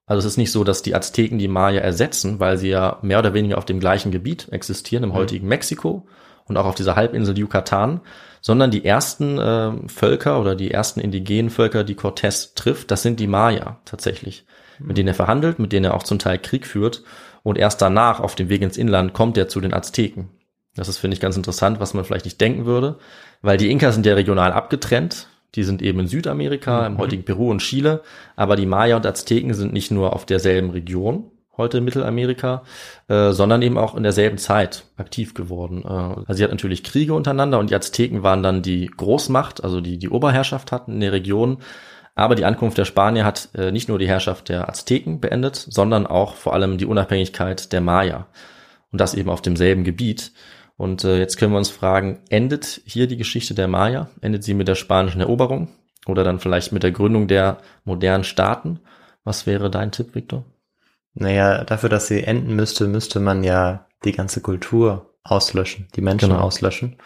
Also 0.06 0.20
es 0.20 0.26
ist 0.26 0.38
nicht 0.38 0.52
so, 0.52 0.64
dass 0.64 0.84
die 0.84 0.94
Azteken 0.94 1.40
die 1.40 1.48
Maya 1.48 1.82
ersetzen, 1.82 2.40
weil 2.40 2.58
sie 2.58 2.70
ja 2.70 3.00
mehr 3.02 3.20
oder 3.20 3.34
weniger 3.34 3.58
auf 3.58 3.66
dem 3.66 3.80
gleichen 3.80 4.12
Gebiet 4.12 4.48
existieren, 4.52 5.04
im 5.04 5.10
mhm. 5.10 5.16
heutigen 5.16 5.48
Mexiko 5.48 6.08
und 6.46 6.58
auch 6.58 6.66
auf 6.66 6.76
dieser 6.76 6.96
Halbinsel 6.96 7.38
Yucatan, 7.38 8.02
sondern 8.42 8.70
die 8.70 8.86
ersten 8.86 9.40
äh, 9.40 9.72
Völker 9.88 10.40
oder 10.40 10.56
die 10.56 10.70
ersten 10.70 11.00
indigenen 11.00 11.50
Völker, 11.50 11.84
die 11.84 11.96
Cortés 11.96 12.54
trifft, 12.54 12.92
das 12.92 13.02
sind 13.02 13.20
die 13.20 13.26
Maya 13.26 13.80
tatsächlich, 13.86 14.46
mhm. 14.78 14.88
mit 14.88 14.98
denen 15.00 15.08
er 15.08 15.16
verhandelt, 15.16 15.58
mit 15.58 15.74
denen 15.74 15.86
er 15.86 15.96
auch 15.96 16.04
zum 16.04 16.20
Teil 16.20 16.38
Krieg 16.38 16.68
führt. 16.68 17.04
Und 17.42 17.58
erst 17.58 17.82
danach, 17.82 18.20
auf 18.20 18.36
dem 18.36 18.50
Weg 18.50 18.62
ins 18.62 18.78
Inland, 18.78 19.14
kommt 19.14 19.38
er 19.38 19.48
zu 19.48 19.62
den 19.62 19.74
Azteken. 19.74 20.30
Das 20.76 20.90
ist, 20.90 20.98
finde 20.98 21.16
ich, 21.16 21.22
ganz 21.22 21.38
interessant, 21.38 21.80
was 21.80 21.94
man 21.94 22.04
vielleicht 22.04 22.26
nicht 22.26 22.40
denken 22.40 22.66
würde, 22.66 22.98
weil 23.42 23.58
die 23.58 23.72
Inka 23.72 23.92
sind 23.92 24.06
ja 24.06 24.14
regional 24.14 24.52
abgetrennt. 24.52 25.28
Die 25.56 25.64
sind 25.64 25.82
eben 25.82 26.02
in 26.02 26.08
Südamerika, 26.08 26.82
mhm. 26.82 26.96
im 26.96 26.98
heutigen 26.98 27.24
Peru 27.24 27.50
und 27.50 27.60
Chile. 27.60 28.02
Aber 28.36 28.56
die 28.56 28.66
Maya 28.66 28.98
und 28.98 29.06
Azteken 29.06 29.54
sind 29.54 29.72
nicht 29.72 29.90
nur 29.90 30.14
auf 30.14 30.26
derselben 30.26 30.72
Region, 30.72 31.32
heute 31.58 31.78
in 31.78 31.86
Mittelamerika, 31.86 32.64
äh, 33.08 33.32
sondern 33.32 33.62
eben 33.62 33.78
auch 33.78 33.96
in 33.96 34.04
derselben 34.04 34.38
Zeit 34.38 34.84
aktiv 34.98 35.34
geworden. 35.34 35.84
Äh, 35.86 35.88
also 35.88 36.34
sie 36.34 36.44
hat 36.44 36.52
natürlich 36.52 36.84
Kriege 36.84 37.14
untereinander 37.14 37.60
und 37.60 37.70
die 37.70 37.76
Azteken 37.76 38.24
waren 38.24 38.44
dann 38.44 38.62
die 38.62 38.88
Großmacht, 38.88 39.64
also 39.64 39.80
die 39.80 39.98
die 39.98 40.10
Oberherrschaft 40.10 40.74
hatten 40.74 40.94
in 40.94 41.00
der 41.00 41.14
Region. 41.14 41.60
Aber 42.16 42.36
die 42.36 42.46
Ankunft 42.46 42.78
der 42.78 42.86
Spanier 42.86 43.26
hat 43.26 43.50
äh, 43.56 43.72
nicht 43.72 43.90
nur 43.90 44.00
die 44.00 44.08
Herrschaft 44.08 44.50
der 44.50 44.70
Azteken 44.70 45.20
beendet, 45.20 45.56
sondern 45.56 46.08
auch 46.08 46.36
vor 46.36 46.54
allem 46.54 46.78
die 46.78 46.86
Unabhängigkeit 46.86 47.74
der 47.74 47.82
Maya. 47.82 48.28
Und 48.92 49.02
das 49.02 49.14
eben 49.14 49.30
auf 49.30 49.42
demselben 49.42 49.84
Gebiet. 49.84 50.32
Und 50.78 51.04
äh, 51.04 51.20
jetzt 51.20 51.38
können 51.38 51.54
wir 51.54 51.58
uns 51.58 51.70
fragen, 51.70 52.20
endet 52.30 52.82
hier 52.86 53.08
die 53.08 53.18
Geschichte 53.18 53.54
der 53.54 53.68
Maya? 53.68 54.10
Endet 54.22 54.44
sie 54.44 54.54
mit 54.54 54.68
der 54.68 54.76
spanischen 54.76 55.22
Eroberung? 55.22 55.70
Oder 56.06 56.24
dann 56.24 56.40
vielleicht 56.40 56.72
mit 56.72 56.84
der 56.84 56.92
Gründung 56.92 57.28
der 57.28 57.58
modernen 57.84 58.24
Staaten? 58.24 58.80
Was 59.24 59.48
wäre 59.48 59.72
dein 59.72 59.92
Tipp, 59.92 60.14
Victor? 60.14 60.44
Naja, 61.14 61.64
dafür, 61.64 61.90
dass 61.90 62.08
sie 62.08 62.24
enden 62.24 62.56
müsste, 62.56 62.88
müsste 62.88 63.20
man 63.20 63.44
ja 63.44 63.88
die 64.04 64.12
ganze 64.12 64.42
Kultur 64.42 65.14
auslöschen, 65.24 65.88
die 65.96 66.02
Menschen 66.02 66.30
genau. 66.30 66.42
auslöschen. 66.42 66.98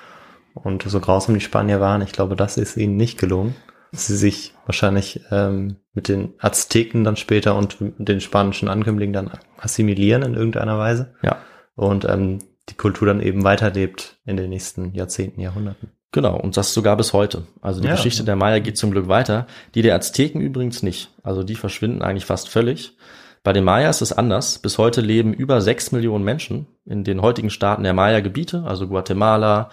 Und 0.55 0.83
so 0.83 0.99
grausam 0.99 1.35
die 1.35 1.41
Spanier 1.41 1.79
waren, 1.79 2.01
ich 2.01 2.11
glaube, 2.11 2.35
das 2.35 2.57
ist 2.57 2.75
ihnen 2.75 2.97
nicht 2.97 3.19
gelungen. 3.19 3.55
Sie 3.91 4.17
sich 4.17 4.53
wahrscheinlich 4.65 5.21
ähm, 5.31 5.77
mit 5.93 6.09
den 6.09 6.33
Azteken 6.39 7.03
dann 7.03 7.15
später 7.15 7.55
und 7.55 7.77
den 7.79 8.19
spanischen 8.19 8.67
Ankömmlingen 8.67 9.13
dann 9.13 9.31
assimilieren 9.57 10.23
in 10.23 10.33
irgendeiner 10.33 10.77
Weise. 10.77 11.13
Ja 11.21 11.37
und 11.79 12.03
ähm, 12.03 12.39
die 12.69 12.75
Kultur 12.75 13.07
dann 13.07 13.21
eben 13.21 13.43
weiterlebt 13.43 14.17
in 14.25 14.37
den 14.37 14.49
nächsten 14.49 14.93
Jahrzehnten, 14.93 15.41
Jahrhunderten. 15.41 15.89
Genau, 16.11 16.39
und 16.39 16.57
das 16.57 16.73
sogar 16.73 16.97
bis 16.97 17.13
heute. 17.13 17.43
Also 17.61 17.81
die 17.81 17.87
Ja. 17.87 17.93
Geschichte 17.95 18.23
der 18.23 18.35
Maya 18.35 18.59
geht 18.59 18.77
zum 18.77 18.91
Glück 18.91 19.07
weiter. 19.07 19.45
Die 19.75 19.81
der 19.83 19.95
Azteken 19.95 20.41
übrigens 20.41 20.81
nicht. 20.81 21.11
Also 21.21 21.43
die 21.43 21.55
verschwinden 21.55 22.01
eigentlich 22.01 22.25
fast 22.25 22.49
völlig. 22.49 22.97
Bei 23.43 23.53
den 23.53 23.63
Maya 23.63 23.89
ist 23.89 24.01
es 24.01 24.11
anders. 24.11 24.59
Bis 24.59 24.77
heute 24.77 25.01
leben 25.01 25.33
über 25.33 25.61
sechs 25.61 25.91
Millionen 25.91 26.25
Menschen 26.25 26.67
in 26.85 27.03
den 27.03 27.21
heutigen 27.21 27.49
Staaten 27.51 27.83
der 27.83 27.93
Maya-Gebiete, 27.93 28.63
also 28.65 28.87
Guatemala, 28.87 29.69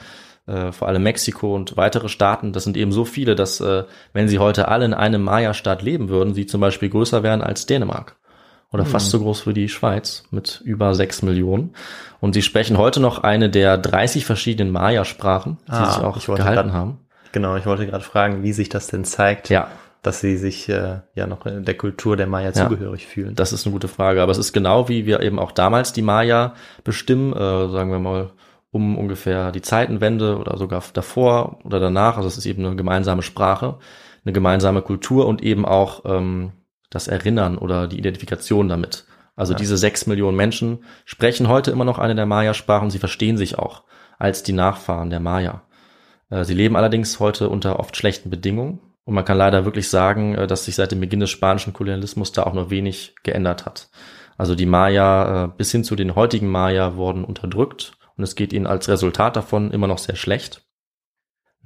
äh, 0.47 0.73
vor 0.73 0.89
allem 0.89 1.03
Mexiko 1.03 1.55
und 1.55 1.77
weitere 1.77 2.09
Staaten. 2.09 2.53
Das 2.53 2.65
sind 2.65 2.77
eben 2.77 2.93
so 2.93 3.05
viele, 3.05 3.35
dass 3.35 3.61
äh, 3.61 3.85
wenn 4.13 4.29
sie 4.29 4.39
heute 4.39 4.69
alle 4.69 4.85
in 4.85 4.95
einem 4.95 5.23
Maya-Staat 5.23 5.83
leben 5.83 6.09
würden, 6.09 6.35
sie 6.35 6.47
zum 6.47 6.61
Beispiel 6.61 6.91
größer 6.91 7.23
wären 7.23 7.43
als 7.43 7.67
Dänemark. 7.67 8.17
Oder 8.73 8.85
fast 8.85 9.11
so 9.11 9.21
groß 9.21 9.47
wie 9.47 9.53
die 9.55 9.69
Schweiz 9.69 10.25
mit 10.31 10.61
über 10.65 10.95
sechs 10.95 11.23
Millionen. 11.23 11.75
Und 12.21 12.33
sie 12.35 12.43
sprechen 12.43 12.77
heute 12.79 13.01
noch 13.01 13.23
eine 13.23 13.49
der 13.49 13.79
30 13.79 14.27
verschiedenen 14.27 14.73
Maya-Sprachen, 14.73 15.59
die 15.69 15.73
Ah, 15.73 15.93
sich 15.93 16.03
auch 16.03 16.37
gehalten 16.37 16.69
grad- 16.71 16.73
haben. 16.73 16.99
Genau, 17.33 17.57
ich 17.57 17.67
wollte 17.67 17.87
gerade 17.87 18.03
fragen, 18.05 18.43
wie 18.43 18.53
sich 18.53 18.69
das 18.69 18.87
denn 18.89 19.05
zeigt, 19.05 19.51
Ja, 19.51 19.69
dass 20.03 20.21
sie 20.21 20.37
sich 20.37 20.69
äh, 20.69 21.01
ja 21.15 21.27
noch 21.27 21.47
in 21.47 21.65
der 21.65 21.77
Kultur 21.77 22.17
der 22.17 22.27
Maya 22.27 22.47
Ja. 22.55 22.69
zugehörig 22.69 23.07
fühlen. 23.07 23.35
das 23.35 23.53
ist 23.53 23.67
eine 23.67 23.73
gute 23.73 23.89
Frage. 23.89 24.21
Aber 24.23 24.33
es 24.33 24.39
ist 24.39 24.53
genau 24.53 24.89
wie 24.89 25.07
wir 25.07 25.21
eben 25.21 25.39
auch 25.39 25.53
damals 25.53 25.93
die 25.93 26.03
Maya 26.03 26.55
bestimmen, 26.85 27.33
äh, 27.35 27.69
sagen 27.69 27.91
wir 27.91 27.99
mal, 27.99 28.31
um 28.73 28.99
ungefähr 28.99 29.53
die 29.53 29.63
Zeitenwende 29.63 30.39
oder 30.39 30.57
sogar 30.59 30.83
davor 30.93 31.59
oder 31.65 31.79
danach. 31.81 32.17
Also 32.17 32.29
es 32.29 32.37
ist 32.37 32.47
eben 32.47 32.65
eine 32.67 32.77
gemeinsame 32.77 33.23
Sprache, 33.23 33.77
eine 34.25 34.33
gemeinsame 34.33 34.83
Kultur 34.83 35.27
und 35.27 35.43
eben 35.43 35.65
auch 35.65 36.03
ähm, 36.05 36.53
das 36.91 37.09
Erinnern 37.09 37.59
oder 37.59 37.89
die 37.89 37.99
Identifikation 37.99 38.69
damit. 38.69 39.05
Also 39.37 39.53
Ja. 39.53 39.59
diese 39.59 39.77
sechs 39.77 40.07
Millionen 40.07 40.37
Menschen 40.37 40.85
sprechen 41.05 41.49
heute 41.49 41.71
immer 41.71 41.85
noch 41.85 41.99
eine 41.99 42.15
der 42.15 42.27
Maya-Sprachen. 42.27 42.91
Sie 42.91 42.99
verstehen 42.99 43.37
sich 43.37 43.59
auch 43.59 43.83
als 44.19 44.43
die 44.43 44.53
Nachfahren 44.53 45.11
der 45.11 45.21
Maya. 45.21 45.63
Äh, 46.31 46.45
Sie 46.45 46.55
leben 46.55 46.77
allerdings 46.77 47.21
heute 47.21 47.49
unter 47.49 47.79
oft 47.79 47.97
schlechten 47.97 48.31
Bedingungen. 48.31 48.81
Und 49.05 49.15
man 49.15 49.25
kann 49.25 49.39
leider 49.39 49.65
wirklich 49.65 49.89
sagen, 49.89 50.35
äh, 50.35 50.47
dass 50.47 50.65
sich 50.65 50.75
seit 50.75 50.91
dem 50.91 51.01
Beginn 51.01 51.21
des 51.21 51.31
spanischen 51.31 51.73
Kolonialismus 51.73 52.33
da 52.33 52.45
auch 52.45 52.55
nur 52.55 52.71
wenig 52.71 53.15
geändert 53.23 53.67
hat. 53.67 53.89
Also 54.39 54.55
die 54.55 54.67
Maya 54.67 55.45
äh, 55.45 55.49
bis 55.57 55.71
hin 55.71 55.85
zu 55.85 55.97
den 55.97 56.15
heutigen 56.15 56.49
Maya 56.51 56.97
wurden 56.97 57.25
unterdrückt 57.25 57.93
und 58.17 58.25
es 58.25 58.35
geht 58.35 58.53
ihnen 58.53 58.67
als 58.67 58.89
Resultat 58.89 59.37
davon 59.37 59.71
immer 59.71 59.87
noch 59.87 59.99
sehr 59.99 60.17
schlecht. 60.17 60.66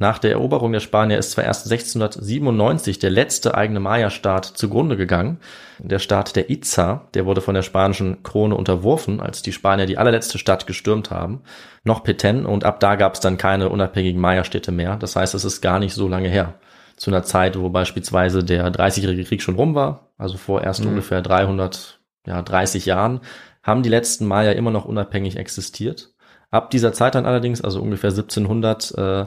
Nach 0.00 0.18
der 0.18 0.30
Eroberung 0.30 0.72
der 0.72 0.80
Spanier 0.80 1.18
ist 1.18 1.32
zwar 1.32 1.44
erst 1.44 1.70
1697 1.70 2.98
der 2.98 3.10
letzte 3.10 3.54
eigene 3.54 3.80
Maya-Staat 3.80 4.46
zugrunde 4.46 4.96
gegangen. 4.96 5.40
Der 5.78 5.98
Staat 5.98 6.36
der 6.36 6.48
Itza, 6.48 7.06
der 7.12 7.26
wurde 7.26 7.42
von 7.42 7.54
der 7.54 7.60
spanischen 7.60 8.22
Krone 8.22 8.54
unterworfen, 8.56 9.20
als 9.20 9.42
die 9.42 9.52
Spanier 9.52 9.84
die 9.84 9.98
allerletzte 9.98 10.38
Stadt 10.38 10.66
gestürmt 10.66 11.10
haben, 11.10 11.42
noch 11.84 12.02
Petén 12.02 12.44
und 12.46 12.64
ab 12.64 12.80
da 12.80 12.96
gab 12.96 13.12
es 13.12 13.20
dann 13.20 13.36
keine 13.36 13.68
unabhängigen 13.68 14.18
Maya-Städte 14.22 14.72
mehr. 14.72 14.96
Das 14.96 15.16
heißt, 15.16 15.34
es 15.34 15.44
ist 15.44 15.60
gar 15.60 15.78
nicht 15.78 15.92
so 15.92 16.08
lange 16.08 16.30
her. 16.30 16.54
Zu 16.96 17.10
einer 17.10 17.22
Zeit, 17.22 17.58
wo 17.58 17.68
beispielsweise 17.68 18.42
der 18.42 18.70
Dreißigjährige 18.70 19.24
Krieg 19.24 19.42
schon 19.42 19.56
rum 19.56 19.74
war, 19.74 20.12
also 20.16 20.38
vor 20.38 20.62
erst 20.62 20.80
Mhm. 20.82 20.88
ungefähr 20.92 21.20
330 21.20 22.86
Jahren, 22.86 23.20
haben 23.62 23.82
die 23.82 23.90
letzten 23.90 24.24
Maya 24.26 24.52
immer 24.52 24.70
noch 24.70 24.86
unabhängig 24.86 25.36
existiert. 25.36 26.14
Ab 26.50 26.70
dieser 26.70 26.94
Zeit 26.94 27.14
dann 27.14 27.26
allerdings, 27.26 27.60
also 27.60 27.82
ungefähr 27.82 28.10
1700, 28.10 28.94
äh, 28.96 29.26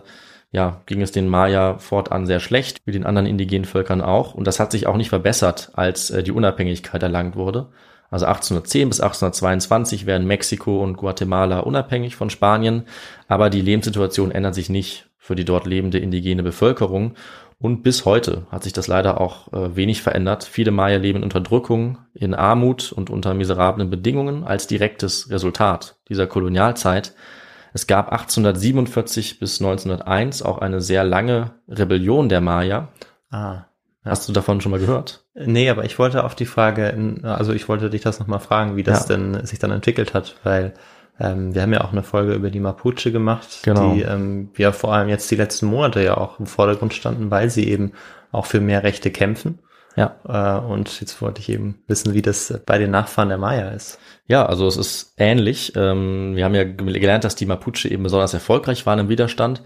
ja, 0.54 0.82
ging 0.86 1.02
es 1.02 1.12
den 1.12 1.28
Maya 1.28 1.80
fortan 1.80 2.28
sehr 2.28 2.40
schlecht, 2.40 2.78
wie 2.86 2.92
den 2.92 3.08
anderen 3.08 3.26
indigenen 3.26 3.66
Völkern 3.66 4.02
auch. 4.02 4.36
Und 4.36 4.46
das 4.46 4.60
hat 4.60 4.72
sich 4.72 4.86
auch 4.86 4.98
nicht 4.98 5.10
verbessert, 5.10 5.72
als 5.74 6.12
äh, 6.12 6.22
die 6.22 6.32
Unabhängigkeit 6.32 7.02
erlangt 7.02 7.36
wurde. 7.36 7.70
Also 8.12 8.28
1810 8.28 8.90
bis 8.90 9.02
1822 9.02 10.06
werden 10.06 10.28
Mexiko 10.28 10.84
und 10.84 10.96
Guatemala 10.98 11.62
unabhängig 11.62 12.16
von 12.16 12.30
Spanien, 12.30 12.84
aber 13.28 13.50
die 13.50 13.62
Lebenssituation 13.62 14.30
ändert 14.30 14.54
sich 14.54 14.70
nicht 14.70 15.10
für 15.18 15.34
die 15.34 15.46
dort 15.46 15.66
lebende 15.66 15.98
indigene 15.98 16.44
Bevölkerung. 16.44 17.16
Und 17.58 17.82
bis 17.82 18.06
heute 18.06 18.46
hat 18.52 18.62
sich 18.62 18.74
das 18.74 18.86
leider 18.86 19.20
auch 19.20 19.52
äh, 19.54 19.76
wenig 19.76 20.04
verändert. 20.04 20.44
Viele 20.44 20.70
Maya 20.70 20.98
leben 20.98 21.20
in 21.20 21.24
Unterdrückung, 21.24 21.98
in 22.14 22.36
Armut 22.36 22.92
und 22.92 23.10
unter 23.10 23.34
miserablen 23.34 23.90
Bedingungen 23.90 24.44
als 24.44 24.68
direktes 24.68 25.32
Resultat 25.32 25.96
dieser 26.10 26.28
Kolonialzeit. 26.28 27.16
Es 27.74 27.88
gab 27.88 28.12
1847 28.12 29.40
bis 29.40 29.60
1901 29.60 30.44
auch 30.44 30.60
eine 30.60 30.80
sehr 30.82 31.04
lange 31.04 31.52
Rebellion 31.68 32.30
der 32.30 32.42
Maya. 32.42 32.90
Ah. 33.32 33.66
Hast 34.06 34.28
du 34.28 34.34
davon 34.34 34.60
schon 34.62 34.72
mal 34.72 34.80
gehört? 34.80 35.26
Nee, 35.34 35.70
aber 35.70 35.86
ich 35.86 35.98
wollte 35.98 36.24
auf 36.24 36.36
die 36.36 36.46
Frage, 36.46 36.94
also 37.24 37.54
ich 37.54 37.70
wollte 37.70 37.90
dich 37.90 38.02
das 38.02 38.20
nochmal 38.20 38.40
fragen, 38.40 38.76
wie 38.76 38.84
das 38.84 39.08
Ja. 39.08 39.16
denn 39.16 39.46
sich 39.46 39.60
dann 39.60 39.72
entwickelt 39.72 40.14
hat, 40.14 40.36
weil 40.44 40.74
ähm, 41.20 41.56
wir 41.56 41.62
haben 41.62 41.72
ja 41.74 41.84
auch 41.84 41.92
eine 41.94 42.04
Folge 42.04 42.34
über 42.34 42.50
die 42.50 42.60
Mapuche 42.60 43.12
gemacht, 43.12 43.60
Genau. 43.64 43.94
die 43.94 44.02
ähm, 44.02 44.50
ja 44.58 44.72
vor 44.72 44.94
allem 44.94 45.08
jetzt 45.10 45.32
die 45.32 45.36
letzten 45.36 45.68
Monate 45.68 46.04
ja 46.04 46.18
auch 46.18 46.40
im 46.40 46.48
Vordergrund 46.48 46.94
standen, 46.94 47.32
weil 47.32 47.50
sie 47.50 47.68
eben 47.70 47.94
auch 48.32 48.46
für 48.46 48.60
mehr 48.60 48.84
Rechte 48.84 49.10
kämpfen. 49.10 49.60
Ja. 49.96 50.16
Äh, 50.28 50.66
und 50.66 51.00
jetzt 51.02 51.22
wollte 51.22 51.40
ich 51.42 51.50
eben 51.50 51.84
wissen, 51.88 52.14
wie 52.14 52.22
das 52.22 52.60
bei 52.66 52.78
den 52.80 52.92
Nachfahren 52.92 53.30
der 53.30 53.38
Maya 53.38 53.70
ist. 53.70 54.00
Ja, 54.28 54.46
also 54.46 54.68
es 54.68 54.78
ist 54.78 55.14
ähnlich. 55.18 55.74
Ähm, 55.76 56.36
wir 56.36 56.46
haben 56.46 56.56
ja 56.56 56.64
ge- 56.64 57.00
gelernt, 57.00 57.24
dass 57.24 57.36
die 57.36 57.46
Mapuche 57.46 57.90
eben 57.90 58.04
besonders 58.04 58.34
erfolgreich 58.34 58.86
waren 58.86 59.00
im 59.00 59.10
Widerstand. 59.10 59.62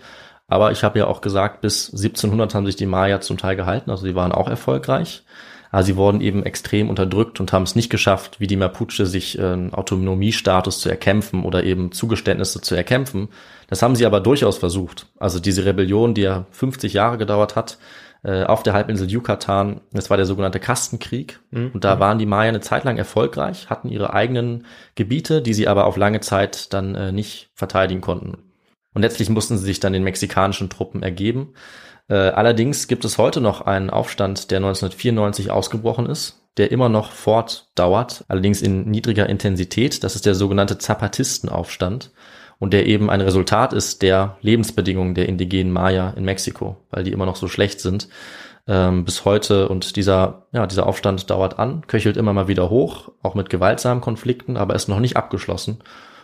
Aber 0.48 0.72
ich 0.72 0.84
habe 0.84 1.00
ja 1.00 1.08
auch 1.08 1.22
gesagt, 1.22 1.62
bis 1.62 1.88
1700 1.92 2.56
haben 2.56 2.66
sich 2.66 2.76
die 2.78 2.86
Maya 2.86 3.20
zum 3.22 3.38
Teil 3.38 3.56
gehalten, 3.58 3.90
also 3.92 4.04
sie 4.06 4.16
waren 4.16 4.32
auch 4.32 4.48
erfolgreich. 4.50 5.24
Aber 5.72 5.84
sie 5.84 5.96
wurden 5.96 6.22
eben 6.22 6.44
extrem 6.44 6.90
unterdrückt 6.90 7.40
und 7.40 7.52
haben 7.54 7.64
es 7.64 7.76
nicht 7.76 7.90
geschafft, 7.90 8.40
wie 8.40 8.48
die 8.48 8.56
Mapuche, 8.56 9.06
sich 9.06 9.38
äh, 9.38 9.44
einen 9.44 9.74
Autonomiestatus 9.74 10.80
zu 10.80 10.90
erkämpfen 10.90 11.44
oder 11.44 11.64
eben 11.64 11.92
Zugeständnisse 11.92 12.62
zu 12.62 12.76
erkämpfen. 12.76 13.30
Das 13.68 13.82
haben 13.82 13.96
sie 13.96 14.06
aber 14.06 14.20
durchaus 14.20 14.58
versucht. 14.58 15.08
Also 15.20 15.40
diese 15.40 15.66
Rebellion, 15.66 16.14
die 16.14 16.22
ja 16.22 16.46
50 16.52 16.94
Jahre 16.94 17.18
gedauert 17.18 17.56
hat, 17.56 17.78
äh, 18.24 18.44
auf 18.44 18.64
der 18.64 18.74
Halbinsel 18.74 19.10
Yucatan, 19.10 19.82
das 19.92 20.10
war 20.10 20.18
der 20.18 20.26
sogenannte 20.26 20.60
Kastenkrieg. 20.60 21.40
Und 21.74 21.84
da 21.84 22.00
waren 22.00 22.20
die 22.20 22.26
Maya 22.26 22.50
eine 22.50 22.62
Zeit 22.62 22.84
lang 22.84 22.98
erfolgreich, 22.98 23.70
hatten 23.70 23.90
ihre 23.90 24.14
eigenen 24.14 24.66
Gebiete, 24.96 25.42
die 25.42 25.54
sie 25.54 25.68
aber 25.68 25.86
auf 25.86 25.98
lange 25.98 26.20
Zeit 26.22 26.74
dann 26.74 26.96
äh, 26.96 27.12
nicht 27.12 27.50
verteidigen 27.54 28.02
konnten. 28.02 28.38
Und 28.94 29.04
letztlich 29.04 29.30
mussten 29.30 29.58
sie 29.58 29.66
sich 29.66 29.80
dann 29.80 29.94
den 29.94 30.04
mexikanischen 30.04 30.70
Truppen 30.70 31.04
ergeben. 31.04 31.54
Äh, 32.10 32.16
allerdings 32.16 32.88
gibt 32.88 33.06
es 33.06 33.18
heute 33.18 33.42
noch 33.42 33.62
einen 33.62 33.90
Aufstand, 33.90 34.52
der 34.52 34.58
1994 34.58 35.52
ausgebrochen 35.52 36.06
ist, 36.08 36.42
der 36.58 36.72
immer 36.72 36.90
noch 36.90 37.12
fortdauert, 37.12 38.24
allerdings 38.28 38.62
in 38.62 38.90
niedriger 38.90 39.28
Intensität. 39.28 40.04
Das 40.04 40.16
ist 40.16 40.26
der 40.26 40.36
sogenannte 40.36 40.78
Zapatistenaufstand 40.78 42.12
und 42.60 42.74
der 42.74 42.86
eben 42.88 43.10
ein 43.10 43.22
Resultat 43.22 43.74
ist 43.74 44.02
der 44.02 44.38
Lebensbedingungen 44.42 45.16
der 45.16 45.30
indigenen 45.30 45.72
Maya 45.72 46.12
in 46.12 46.24
Mexiko, 46.26 46.78
weil 46.90 47.04
die 47.04 47.12
immer 47.12 47.26
noch 47.26 47.36
so 47.36 47.48
schlecht 47.48 47.80
sind 47.82 48.08
ähm, 48.68 49.06
bis 49.06 49.26
heute. 49.26 49.70
Und 49.70 49.96
dieser, 49.96 50.48
ja, 50.54 50.66
dieser 50.66 50.88
Aufstand 50.88 51.30
dauert 51.30 51.60
an, 51.60 51.86
köchelt 51.88 52.18
immer 52.18 52.34
mal 52.34 52.48
wieder 52.48 52.70
hoch, 52.70 53.12
auch 53.22 53.36
mit 53.36 53.50
gewaltsamen 53.50 54.02
Konflikten, 54.02 54.58
aber 54.58 54.76
ist 54.76 54.88
noch 54.88 55.00
nicht 55.00 55.18
abgeschlossen. 55.18 55.80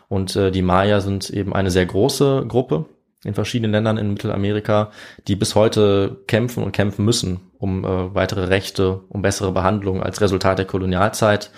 Und 0.09 0.35
äh, 0.35 0.51
die 0.51 0.61
Maya 0.61 1.01
sind 1.01 1.29
eben 1.29 1.53
eine 1.53 1.71
sehr 1.71 1.85
große 1.85 2.45
Gruppe 2.47 2.85
in 3.23 3.33
verschiedenen 3.33 3.71
Ländern 3.71 3.97
in 3.97 4.09
Mittelamerika, 4.09 4.91
die 5.27 5.35
bis 5.35 5.55
heute 5.55 6.23
kämpfen 6.27 6.63
und 6.63 6.71
kämpfen 6.71 7.05
müssen 7.05 7.41
um 7.63 7.85
äh, 7.85 8.13
weitere 8.13 8.45
Rechte, 8.45 9.01
um 9.07 9.21
bessere 9.21 9.53
Behandlung 9.53 10.03
als 10.03 10.19
Resultat 10.19 10.59
der 10.59 10.65
Kolonialzeit. 10.65 11.49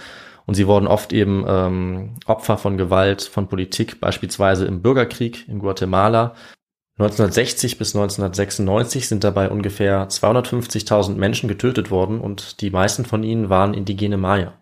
Und 0.45 0.53
sie 0.53 0.67
wurden 0.67 0.85
oft 0.85 1.11
eben 1.11 1.43
ähm, 1.47 2.17
Opfer 2.27 2.57
von 2.57 2.77
Gewalt, 2.77 3.23
von 3.23 3.47
Politik, 3.47 3.99
beispielsweise 3.99 4.65
im 4.65 4.83
Bürgerkrieg 4.83 5.49
in 5.49 5.57
Guatemala. 5.57 6.35
1960 6.99 7.79
bis 7.79 7.95
1996 7.95 9.07
sind 9.07 9.23
dabei 9.23 9.49
ungefähr 9.49 10.07
250.000 10.07 11.15
Menschen 11.15 11.49
getötet 11.49 11.89
worden 11.89 12.21
und 12.21 12.61
die 12.61 12.69
meisten 12.69 13.03
von 13.03 13.23
ihnen 13.23 13.49
waren 13.49 13.73
indigene 13.73 14.17
Maya. 14.17 14.53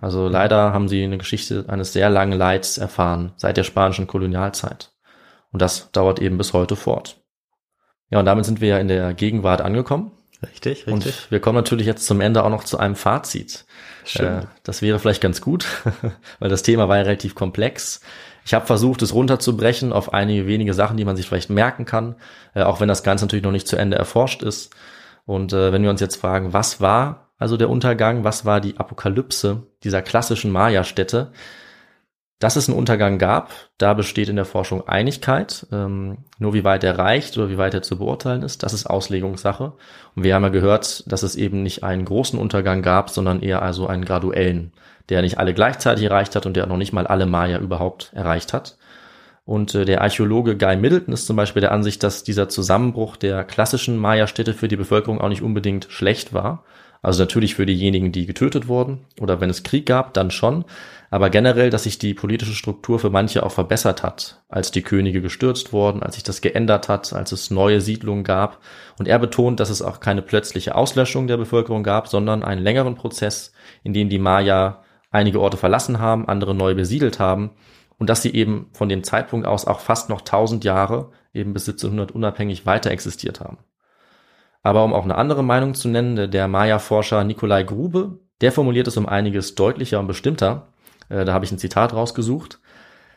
Also 0.00 0.28
leider 0.28 0.72
haben 0.72 0.88
sie 0.88 1.02
eine 1.02 1.18
Geschichte 1.18 1.64
eines 1.68 1.92
sehr 1.92 2.08
langen 2.08 2.38
Leids 2.38 2.78
erfahren 2.78 3.32
seit 3.36 3.56
der 3.56 3.64
spanischen 3.64 4.06
Kolonialzeit. 4.06 4.92
Und 5.52 5.62
das 5.62 5.90
dauert 5.92 6.20
eben 6.20 6.38
bis 6.38 6.52
heute 6.52 6.76
fort. 6.76 7.20
Ja, 8.10 8.18
und 8.18 8.24
damit 8.24 8.44
sind 8.44 8.60
wir 8.60 8.68
ja 8.68 8.78
in 8.78 8.88
der 8.88 9.14
Gegenwart 9.14 9.60
angekommen. 9.60 10.12
Richtig, 10.42 10.86
richtig. 10.86 10.92
Und 10.92 11.30
wir 11.30 11.40
kommen 11.40 11.56
natürlich 11.56 11.86
jetzt 11.86 12.06
zum 12.06 12.20
Ende 12.20 12.44
auch 12.44 12.50
noch 12.50 12.64
zu 12.64 12.78
einem 12.78 12.94
Fazit. 12.94 13.66
Schön. 14.04 14.42
Äh, 14.42 14.46
das 14.62 14.82
wäre 14.82 14.98
vielleicht 14.98 15.20
ganz 15.20 15.40
gut, 15.40 15.66
weil 16.38 16.48
das 16.48 16.62
Thema 16.62 16.88
war 16.88 16.96
ja 16.96 17.02
relativ 17.02 17.34
komplex. 17.34 18.00
Ich 18.44 18.54
habe 18.54 18.66
versucht, 18.66 19.02
es 19.02 19.12
runterzubrechen 19.14 19.92
auf 19.92 20.14
einige 20.14 20.46
wenige 20.46 20.74
Sachen, 20.74 20.96
die 20.96 21.04
man 21.04 21.16
sich 21.16 21.26
vielleicht 21.26 21.50
merken 21.50 21.84
kann, 21.84 22.16
äh, 22.54 22.62
auch 22.62 22.80
wenn 22.80 22.88
das 22.88 23.02
Ganze 23.02 23.24
natürlich 23.24 23.44
noch 23.44 23.52
nicht 23.52 23.66
zu 23.66 23.76
Ende 23.76 23.96
erforscht 23.96 24.42
ist. 24.42 24.74
Und 25.26 25.52
äh, 25.52 25.72
wenn 25.72 25.82
wir 25.82 25.90
uns 25.90 26.00
jetzt 26.00 26.16
fragen, 26.16 26.52
was 26.52 26.80
war 26.80 27.28
also 27.38 27.56
der 27.56 27.70
Untergang, 27.70 28.24
was 28.24 28.44
war 28.44 28.60
die 28.60 28.78
Apokalypse 28.78 29.62
dieser 29.84 30.02
klassischen 30.02 30.50
Maya-Städte? 30.50 31.32
Dass 32.38 32.54
es 32.54 32.68
einen 32.68 32.78
Untergang 32.78 33.18
gab, 33.18 33.50
da 33.78 33.94
besteht 33.94 34.28
in 34.28 34.36
der 34.36 34.44
Forschung 34.44 34.86
Einigkeit. 34.86 35.66
Ähm, 35.72 36.18
nur 36.38 36.54
wie 36.54 36.62
weit 36.62 36.84
er 36.84 36.96
reicht 36.96 37.36
oder 37.36 37.50
wie 37.50 37.58
weit 37.58 37.74
er 37.74 37.82
zu 37.82 37.98
beurteilen 37.98 38.42
ist, 38.42 38.62
das 38.62 38.72
ist 38.72 38.86
Auslegungssache. 38.86 39.72
Und 40.14 40.22
wir 40.22 40.34
haben 40.34 40.44
ja 40.44 40.48
gehört, 40.50 41.10
dass 41.10 41.24
es 41.24 41.34
eben 41.34 41.64
nicht 41.64 41.82
einen 41.82 42.04
großen 42.04 42.38
Untergang 42.38 42.82
gab, 42.82 43.10
sondern 43.10 43.40
eher 43.40 43.62
also 43.62 43.88
einen 43.88 44.04
graduellen. 44.04 44.72
der 45.08 45.22
nicht 45.22 45.38
alle 45.38 45.54
gleichzeitig 45.54 46.04
erreicht 46.04 46.36
hat 46.36 46.46
und 46.46 46.54
der 46.54 46.66
noch 46.66 46.76
nicht 46.76 46.92
mal 46.92 47.06
alle 47.06 47.26
Maya 47.26 47.58
überhaupt 47.58 48.12
erreicht 48.14 48.52
hat. 48.52 48.76
Und 49.44 49.74
äh, 49.74 49.86
der 49.86 50.02
Archäologe 50.02 50.58
Guy 50.58 50.76
Middleton 50.76 51.14
ist 51.14 51.26
zum 51.26 51.36
Beispiel 51.36 51.62
der 51.62 51.72
Ansicht, 51.72 52.02
dass 52.02 52.22
dieser 52.22 52.50
Zusammenbruch 52.50 53.16
der 53.16 53.44
klassischen 53.44 53.96
Maya-Städte 53.96 54.52
für 54.52 54.68
die 54.68 54.76
Bevölkerung 54.76 55.20
auch 55.20 55.30
nicht 55.30 55.40
unbedingt 55.40 55.86
schlecht 55.88 56.34
war. 56.34 56.64
Also 57.00 57.22
natürlich 57.22 57.54
für 57.54 57.64
diejenigen, 57.64 58.12
die 58.12 58.26
getötet 58.26 58.68
wurden 58.68 59.06
oder 59.20 59.40
wenn 59.40 59.48
es 59.48 59.62
Krieg 59.62 59.86
gab, 59.86 60.12
dann 60.12 60.30
schon. 60.30 60.66
Aber 61.10 61.30
generell, 61.30 61.70
dass 61.70 61.84
sich 61.84 61.98
die 61.98 62.12
politische 62.12 62.54
Struktur 62.54 62.98
für 62.98 63.08
manche 63.08 63.42
auch 63.44 63.52
verbessert 63.52 64.02
hat, 64.02 64.42
als 64.48 64.70
die 64.70 64.82
Könige 64.82 65.22
gestürzt 65.22 65.72
wurden, 65.72 66.02
als 66.02 66.16
sich 66.16 66.24
das 66.24 66.42
geändert 66.42 66.88
hat, 66.88 67.12
als 67.14 67.32
es 67.32 67.50
neue 67.50 67.80
Siedlungen 67.80 68.24
gab. 68.24 68.60
Und 68.98 69.08
er 69.08 69.18
betont, 69.18 69.58
dass 69.58 69.70
es 69.70 69.80
auch 69.80 70.00
keine 70.00 70.20
plötzliche 70.20 70.74
Auslöschung 70.74 71.26
der 71.26 71.38
Bevölkerung 71.38 71.82
gab, 71.82 72.08
sondern 72.08 72.42
einen 72.42 72.62
längeren 72.62 72.94
Prozess, 72.94 73.52
in 73.84 73.94
dem 73.94 74.10
die 74.10 74.18
Maya 74.18 74.82
einige 75.10 75.40
Orte 75.40 75.56
verlassen 75.56 75.98
haben, 75.98 76.28
andere 76.28 76.54
neu 76.54 76.74
besiedelt 76.74 77.18
haben 77.18 77.52
und 77.98 78.08
dass 78.08 78.22
sie 78.22 78.32
eben 78.32 78.68
von 78.72 78.88
dem 78.88 79.02
Zeitpunkt 79.02 79.46
aus 79.46 79.66
auch 79.66 79.80
fast 79.80 80.08
noch 80.08 80.20
1000 80.20 80.64
Jahre 80.64 81.10
eben 81.34 81.52
bis 81.52 81.68
1700 81.68 82.12
unabhängig 82.12 82.64
weiter 82.64 82.90
existiert 82.90 83.40
haben. 83.40 83.58
Aber 84.62 84.84
um 84.84 84.92
auch 84.92 85.04
eine 85.04 85.16
andere 85.16 85.42
Meinung 85.42 85.74
zu 85.74 85.88
nennen, 85.88 86.30
der 86.30 86.48
Maya-Forscher 86.48 87.24
Nikolai 87.24 87.62
Grube, 87.62 88.18
der 88.40 88.52
formuliert 88.52 88.86
es 88.86 88.96
um 88.96 89.06
einiges 89.06 89.54
deutlicher 89.54 89.98
und 90.00 90.06
bestimmter. 90.06 90.68
Äh, 91.08 91.24
da 91.24 91.32
habe 91.32 91.44
ich 91.44 91.52
ein 91.52 91.58
Zitat 91.58 91.92
rausgesucht. 91.92 92.60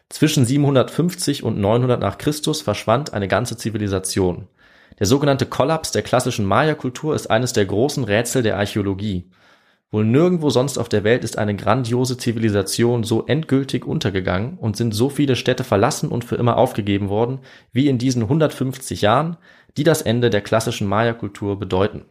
Zwischen 0.09 0.45
750 0.45 1.43
und 1.43 1.57
900 1.59 1.99
nach 1.99 2.17
Christus 2.17 2.61
verschwand 2.61 3.13
eine 3.13 3.27
ganze 3.27 3.57
Zivilisation. 3.57 4.47
Der 4.99 5.07
sogenannte 5.07 5.45
Kollaps 5.45 5.91
der 5.91 6.01
klassischen 6.01 6.45
Maya-Kultur 6.45 7.15
ist 7.15 7.27
eines 7.27 7.53
der 7.53 7.65
großen 7.65 8.03
Rätsel 8.03 8.43
der 8.43 8.57
Archäologie. 8.57 9.29
Wohl 9.89 10.05
nirgendwo 10.05 10.49
sonst 10.49 10.77
auf 10.77 10.89
der 10.89 11.03
Welt 11.03 11.23
ist 11.23 11.37
eine 11.37 11.55
grandiose 11.55 12.17
Zivilisation 12.17 13.03
so 13.03 13.25
endgültig 13.25 13.85
untergegangen 13.85 14.57
und 14.57 14.77
sind 14.77 14.93
so 14.93 15.09
viele 15.09 15.35
Städte 15.35 15.65
verlassen 15.65 16.09
und 16.09 16.23
für 16.23 16.35
immer 16.35 16.57
aufgegeben 16.57 17.09
worden, 17.09 17.39
wie 17.73 17.87
in 17.87 17.97
diesen 17.97 18.23
150 18.23 19.01
Jahren, 19.01 19.37
die 19.75 19.83
das 19.83 20.01
Ende 20.01 20.29
der 20.29 20.41
klassischen 20.41 20.87
Maya-Kultur 20.87 21.59
bedeuten. 21.59 22.05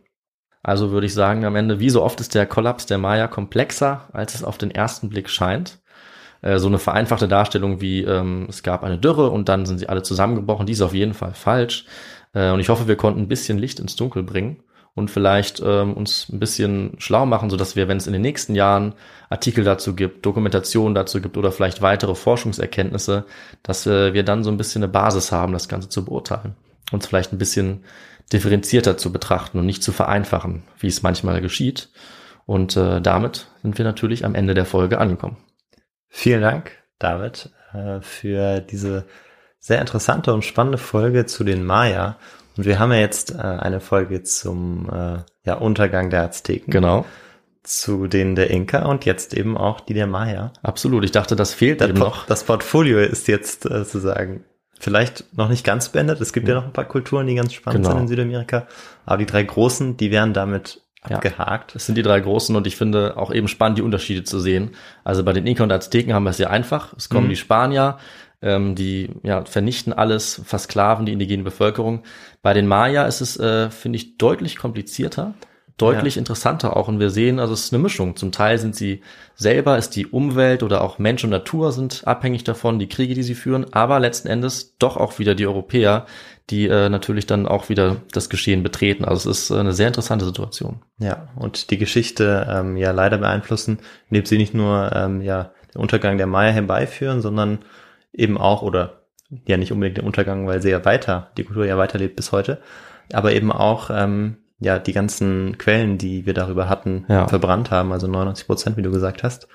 Also 0.62 0.90
würde 0.90 1.06
ich 1.06 1.14
sagen, 1.14 1.44
am 1.44 1.56
Ende, 1.56 1.80
wie 1.80 1.90
so 1.90 2.02
oft 2.02 2.20
ist 2.20 2.34
der 2.34 2.46
Kollaps 2.46 2.86
der 2.86 2.98
Maya 2.98 3.28
komplexer, 3.28 4.08
als 4.12 4.34
es 4.34 4.44
auf 4.44 4.58
den 4.58 4.70
ersten 4.70 5.08
Blick 5.08 5.30
scheint. 5.30 5.78
Äh, 6.42 6.58
so 6.58 6.68
eine 6.68 6.78
vereinfachte 6.78 7.28
Darstellung 7.28 7.80
wie 7.80 8.02
ähm, 8.02 8.46
es 8.48 8.62
gab 8.62 8.82
eine 8.82 8.98
Dürre 8.98 9.30
und 9.30 9.48
dann 9.48 9.66
sind 9.66 9.78
sie 9.78 9.88
alle 9.88 10.02
zusammengebrochen, 10.02 10.66
die 10.66 10.72
ist 10.72 10.82
auf 10.82 10.94
jeden 10.94 11.14
Fall 11.14 11.34
falsch. 11.34 11.86
Äh, 12.34 12.50
und 12.50 12.60
ich 12.60 12.68
hoffe, 12.68 12.88
wir 12.88 12.96
konnten 12.96 13.20
ein 13.20 13.28
bisschen 13.28 13.58
Licht 13.58 13.80
ins 13.80 13.96
Dunkel 13.96 14.22
bringen 14.22 14.62
und 14.94 15.10
vielleicht 15.10 15.62
ähm, 15.64 15.94
uns 15.94 16.28
ein 16.30 16.40
bisschen 16.40 16.94
schlau 16.98 17.26
machen, 17.26 17.50
so 17.50 17.56
dass 17.56 17.76
wir, 17.76 17.88
wenn 17.88 17.96
es 17.96 18.06
in 18.06 18.12
den 18.12 18.22
nächsten 18.22 18.54
Jahren 18.54 18.94
Artikel 19.28 19.64
dazu 19.64 19.94
gibt, 19.94 20.26
Dokumentation 20.26 20.94
dazu 20.94 21.20
gibt 21.20 21.36
oder 21.36 21.52
vielleicht 21.52 21.82
weitere 21.82 22.14
Forschungserkenntnisse, 22.14 23.24
dass 23.62 23.86
äh, 23.86 24.12
wir 24.14 24.24
dann 24.24 24.44
so 24.44 24.50
ein 24.50 24.56
bisschen 24.56 24.82
eine 24.82 24.92
Basis 24.92 25.32
haben, 25.32 25.52
das 25.52 25.68
Ganze 25.68 25.88
zu 25.88 26.04
beurteilen. 26.04 26.54
Uns 26.92 27.06
vielleicht 27.06 27.32
ein 27.32 27.38
bisschen 27.38 27.84
differenzierter 28.32 28.96
zu 28.96 29.12
betrachten 29.12 29.58
und 29.58 29.66
nicht 29.66 29.82
zu 29.82 29.92
vereinfachen, 29.92 30.62
wie 30.78 30.86
es 30.86 31.02
manchmal 31.02 31.40
geschieht. 31.40 31.90
Und 32.46 32.76
äh, 32.76 33.00
damit 33.00 33.48
sind 33.62 33.78
wir 33.78 33.84
natürlich 33.84 34.24
am 34.24 34.34
Ende 34.34 34.54
der 34.54 34.64
Folge 34.64 34.98
angekommen. 34.98 35.36
Vielen 36.08 36.42
Dank, 36.42 36.72
David, 36.98 37.50
äh, 37.72 38.00
für 38.00 38.60
diese 38.60 39.06
sehr 39.58 39.80
interessante 39.80 40.32
und 40.32 40.44
spannende 40.44 40.78
Folge 40.78 41.26
zu 41.26 41.44
den 41.44 41.64
Maya. 41.64 42.18
Und 42.56 42.64
wir 42.66 42.78
haben 42.78 42.92
ja 42.92 42.98
jetzt 42.98 43.32
äh, 43.32 43.38
eine 43.38 43.80
Folge 43.80 44.22
zum 44.22 44.88
äh, 44.90 45.18
ja, 45.44 45.54
Untergang 45.54 46.10
der 46.10 46.22
Azteken. 46.22 46.72
Genau. 46.72 47.04
Zu 47.62 48.06
denen 48.06 48.36
der 48.36 48.50
Inka 48.50 48.86
und 48.86 49.04
jetzt 49.04 49.34
eben 49.34 49.56
auch 49.56 49.80
die 49.80 49.94
der 49.94 50.06
Maya. 50.06 50.52
Absolut. 50.62 51.04
Ich 51.04 51.12
dachte, 51.12 51.36
das 51.36 51.52
fehlt 51.52 51.82
das 51.82 51.90
eben 51.90 51.98
noch. 51.98 52.26
Das 52.26 52.44
Portfolio 52.44 52.98
ist 52.98 53.28
jetzt 53.28 53.66
äh, 53.66 53.84
sozusagen 53.84 54.44
vielleicht 54.80 55.36
noch 55.36 55.48
nicht 55.48 55.64
ganz 55.64 55.90
beendet. 55.90 56.20
Es 56.20 56.32
gibt 56.32 56.48
ja 56.48 56.54
noch 56.54 56.64
ein 56.64 56.72
paar 56.72 56.86
Kulturen, 56.86 57.26
die 57.28 57.34
ganz 57.36 57.52
spannend 57.52 57.84
Genau. 57.84 57.94
sind 57.96 58.02
in 58.04 58.08
Südamerika. 58.08 58.66
Aber 59.06 59.18
die 59.18 59.26
drei 59.26 59.42
großen, 59.44 59.96
die 59.96 60.10
werden 60.10 60.34
damit 60.34 60.80
Ja. 61.08 61.16
abgehakt. 61.16 61.74
Das 61.74 61.86
sind 61.86 61.94
die 61.96 62.02
drei 62.02 62.18
großen 62.20 62.54
und 62.56 62.66
ich 62.66 62.76
finde 62.76 63.16
auch 63.16 63.32
eben 63.32 63.46
spannend, 63.48 63.78
die 63.78 63.82
Unterschiede 63.82 64.24
zu 64.24 64.40
sehen. 64.40 64.72
Also 65.04 65.22
bei 65.24 65.32
den 65.32 65.46
Inka 65.46 65.62
und 65.62 65.72
Azteken 65.72 66.12
haben 66.12 66.24
wir 66.24 66.30
es 66.30 66.36
sehr 66.38 66.50
einfach. 66.50 66.92
Es 66.96 67.08
kommen 67.08 67.26
Mhm. 67.26 67.30
die 67.30 67.36
Spanier, 67.36 67.98
ähm, 68.42 68.74
die 68.74 69.10
ja, 69.22 69.44
vernichten 69.44 69.92
alles, 69.92 70.40
versklaven 70.44 71.06
die 71.06 71.12
indigene 71.12 71.42
Bevölkerung. 71.42 72.02
Bei 72.42 72.52
den 72.54 72.66
Maya 72.66 73.04
ist 73.04 73.20
es, 73.20 73.38
äh, 73.38 73.70
finde 73.70 73.96
ich, 73.96 74.16
deutlich 74.18 74.56
komplizierter, 74.56 75.34
deutlich 75.80 76.16
interessanter 76.16 76.76
auch. 76.76 76.88
Und 76.88 77.00
wir 77.00 77.10
sehen, 77.10 77.38
also 77.38 77.54
es 77.54 77.64
ist 77.64 77.72
eine 77.72 77.82
Mischung. 77.82 78.16
Zum 78.16 78.32
Teil 78.32 78.58
sind 78.58 78.76
sie 78.76 79.02
selber, 79.34 79.78
ist 79.78 79.96
die 79.96 80.06
Umwelt 80.06 80.62
oder 80.62 80.82
auch 80.82 80.98
Mensch 80.98 81.24
und 81.24 81.30
Natur 81.30 81.72
sind 81.72 82.02
abhängig 82.06 82.44
davon, 82.44 82.78
die 82.78 82.88
Kriege, 82.88 83.14
die 83.14 83.22
sie 83.22 83.34
führen, 83.34 83.72
aber 83.72 84.00
letzten 84.00 84.28
Endes 84.28 84.76
doch 84.78 84.96
auch 84.96 85.18
wieder 85.18 85.34
die 85.34 85.46
Europäer, 85.46 86.06
die 86.50 86.66
äh, 86.66 86.88
natürlich 86.88 87.26
dann 87.26 87.46
auch 87.46 87.68
wieder 87.68 87.96
das 88.12 88.28
Geschehen 88.28 88.62
betreten. 88.62 89.04
Also 89.04 89.30
es 89.30 89.42
ist 89.42 89.50
äh, 89.50 89.60
eine 89.60 89.72
sehr 89.72 89.88
interessante 89.88 90.24
Situation. 90.24 90.82
Ja, 90.98 91.28
und 91.36 91.70
die 91.70 91.78
Geschichte 91.78 92.46
ähm, 92.50 92.76
ja 92.76 92.90
leider 92.90 93.18
beeinflussen, 93.18 93.78
indem 94.08 94.26
sie 94.26 94.38
nicht 94.38 94.54
nur 94.54 94.90
ähm, 94.94 95.22
ja 95.22 95.52
den 95.74 95.80
Untergang 95.80 96.18
der 96.18 96.26
Maya 96.26 96.50
herbeiführen, 96.50 97.20
sondern 97.20 97.60
eben 98.12 98.36
auch, 98.36 98.62
oder 98.62 99.04
ja 99.46 99.56
nicht 99.56 99.72
unbedingt 99.72 99.98
den 99.98 100.04
Untergang, 100.04 100.46
weil 100.46 100.60
sie 100.60 100.70
ja 100.70 100.84
weiter, 100.84 101.30
die 101.36 101.44
Kultur 101.44 101.64
ja 101.64 101.78
weiterlebt 101.78 102.16
bis 102.16 102.32
heute, 102.32 102.60
aber 103.12 103.32
eben 103.32 103.52
auch 103.52 103.90
ähm, 103.92 104.36
ja 104.60 104.78
die 104.78 104.92
ganzen 104.92 105.58
Quellen, 105.58 105.98
die 105.98 106.26
wir 106.26 106.34
darüber 106.34 106.68
hatten, 106.68 107.04
Ja. 107.08 107.26
verbrannt 107.26 107.70
haben, 107.70 107.92
also 107.92 108.06
99 108.06 108.46
Prozent, 108.46 108.76
wie 108.76 108.82
du 108.82 108.90
gesagt 108.90 109.22
hast. 109.22 109.48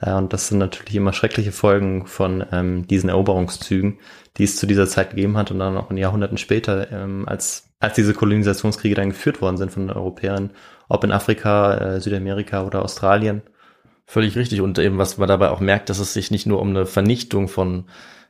Äh, 0.00 0.12
und 0.14 0.32
das 0.32 0.48
sind 0.48 0.58
natürlich 0.58 0.96
immer 0.96 1.12
schreckliche 1.12 1.52
Folgen 1.52 2.06
von 2.06 2.44
ähm, 2.52 2.86
diesen 2.86 3.08
Eroberungszügen, 3.08 3.98
die 4.36 4.44
es 4.44 4.56
zu 4.56 4.66
dieser 4.66 4.86
Zeit 4.86 5.10
gegeben 5.10 5.36
hat 5.36 5.50
und 5.50 5.58
dann 5.58 5.76
auch 5.76 5.90
in 5.90 5.96
Jahrhunderten 5.96 6.38
später, 6.38 6.90
ähm, 6.92 7.24
als, 7.28 7.68
als 7.80 7.94
diese 7.94 8.14
Kolonisationskriege 8.14 8.94
dann 8.94 9.10
geführt 9.10 9.40
worden 9.40 9.56
sind 9.56 9.72
von 9.72 9.86
den 9.86 9.96
Europäern, 9.96 10.50
ob 10.88 11.04
in 11.04 11.12
Afrika, 11.12 11.74
äh, 11.76 12.00
Südamerika 12.00 12.64
oder 12.64 12.82
Australien. 12.82 13.42
Völlig 14.06 14.36
richtig. 14.36 14.60
Und 14.60 14.78
eben, 14.78 14.98
was 14.98 15.18
man 15.18 15.28
dabei 15.28 15.50
auch 15.50 15.60
merkt, 15.60 15.90
dass 15.90 15.98
es 15.98 16.12
sich 16.12 16.30
nicht 16.30 16.46
nur 16.46 16.60
um 16.60 16.68
eine 16.70 16.86
Vernichtung 16.86 17.48
von 17.48 17.86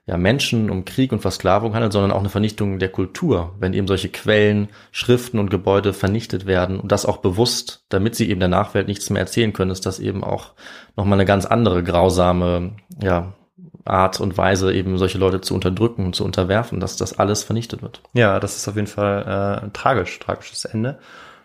ja, 0.07 0.17
Menschen, 0.17 0.71
um 0.71 0.85
Krieg 0.85 1.11
und 1.11 1.21
Versklavung 1.21 1.75
handelt, 1.75 1.93
sondern 1.93 2.13
auch 2.13 2.21
eine 2.21 2.29
Vernichtung 2.29 2.79
der 2.79 2.91
Kultur, 2.91 3.55
wenn 3.59 3.73
eben 3.73 3.89
solche 3.89 4.09
Quellen, 4.09 4.69
Schriften 4.93 5.41
und 5.41 5.51
Gebäude 5.51 5.93
vernichtet 5.93 6.47
werden 6.47 6.79
und 6.79 6.93
das 6.93 7.07
auch 7.07 7.17
bewusst, 7.17 7.85
damit 7.89 8.15
sie 8.15 8.31
eben 8.31 8.39
der 8.39 8.49
Nachwelt 8.49 8.87
nichts 8.87 9.11
mehr 9.11 9.21
erzählen 9.21 9.53
können, 9.53 9.73
ist 9.73 9.85
das 9.85 9.99
eben 9.99 10.23
auch 10.23 10.53
nochmal 10.97 11.19
eine 11.19 11.25
ganz 11.25 11.45
andere 11.45 11.83
grausame 11.83 12.77
ja, 13.03 13.35
Art 13.85 14.21
und 14.21 14.39
Weise, 14.39 14.73
eben 14.73 14.97
solche 14.97 15.19
Leute 15.19 15.41
zu 15.41 15.55
unterdrücken 15.55 16.07
und 16.07 16.15
zu 16.15 16.25
unterwerfen, 16.25 16.79
dass 16.79 16.97
das 16.97 17.19
alles 17.19 17.43
vernichtet 17.43 17.83
wird. 17.83 18.03
Ja, 18.13 18.39
das 18.39 18.57
ist 18.57 18.69
auf 18.69 18.77
jeden 18.77 18.87
Fall 18.87 19.65
äh, 19.65 19.71
tragisch, 19.73 20.19
tragisches 20.21 20.65
Ende. 20.67 20.99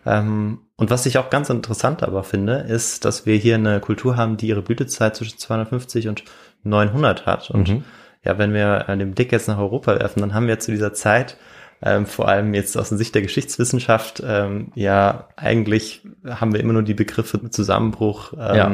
Ähm, 0.06 0.60
und 0.76 0.90
was 0.90 1.06
ich 1.06 1.18
auch 1.18 1.30
ganz 1.30 1.50
interessant 1.50 2.04
aber 2.04 2.22
finde, 2.22 2.58
ist, 2.58 3.04
dass 3.04 3.26
wir 3.26 3.36
hier 3.36 3.56
eine 3.56 3.80
Kultur 3.80 4.16
haben, 4.16 4.36
die 4.36 4.48
ihre 4.48 4.62
Blütezeit 4.62 5.16
zwischen 5.16 5.38
250 5.38 6.08
und 6.08 6.24
900 6.62 7.26
hat. 7.26 7.50
Und 7.50 7.68
Mhm. 7.68 7.84
Ja, 8.24 8.38
wenn 8.38 8.52
wir 8.54 8.86
äh, 8.88 8.96
den 8.96 9.12
Blick 9.12 9.32
jetzt 9.32 9.48
nach 9.48 9.58
Europa 9.58 9.98
werfen, 9.98 10.20
dann 10.20 10.34
haben 10.34 10.46
wir 10.46 10.58
zu 10.60 10.70
dieser 10.70 10.92
Zeit, 10.92 11.36
ähm, 11.82 12.06
vor 12.06 12.28
allem 12.28 12.54
jetzt 12.54 12.76
aus 12.78 12.90
der 12.90 12.98
Sicht 12.98 13.14
der 13.14 13.22
Geschichtswissenschaft, 13.22 14.22
ähm, 14.24 14.70
ja, 14.74 15.28
eigentlich 15.36 16.02
haben 16.28 16.52
wir 16.52 16.60
immer 16.60 16.72
nur 16.72 16.84
die 16.84 16.94
Begriffe 16.94 17.50
Zusammenbruch 17.50 18.32
ähm, 18.38 18.56
Ja. 18.56 18.72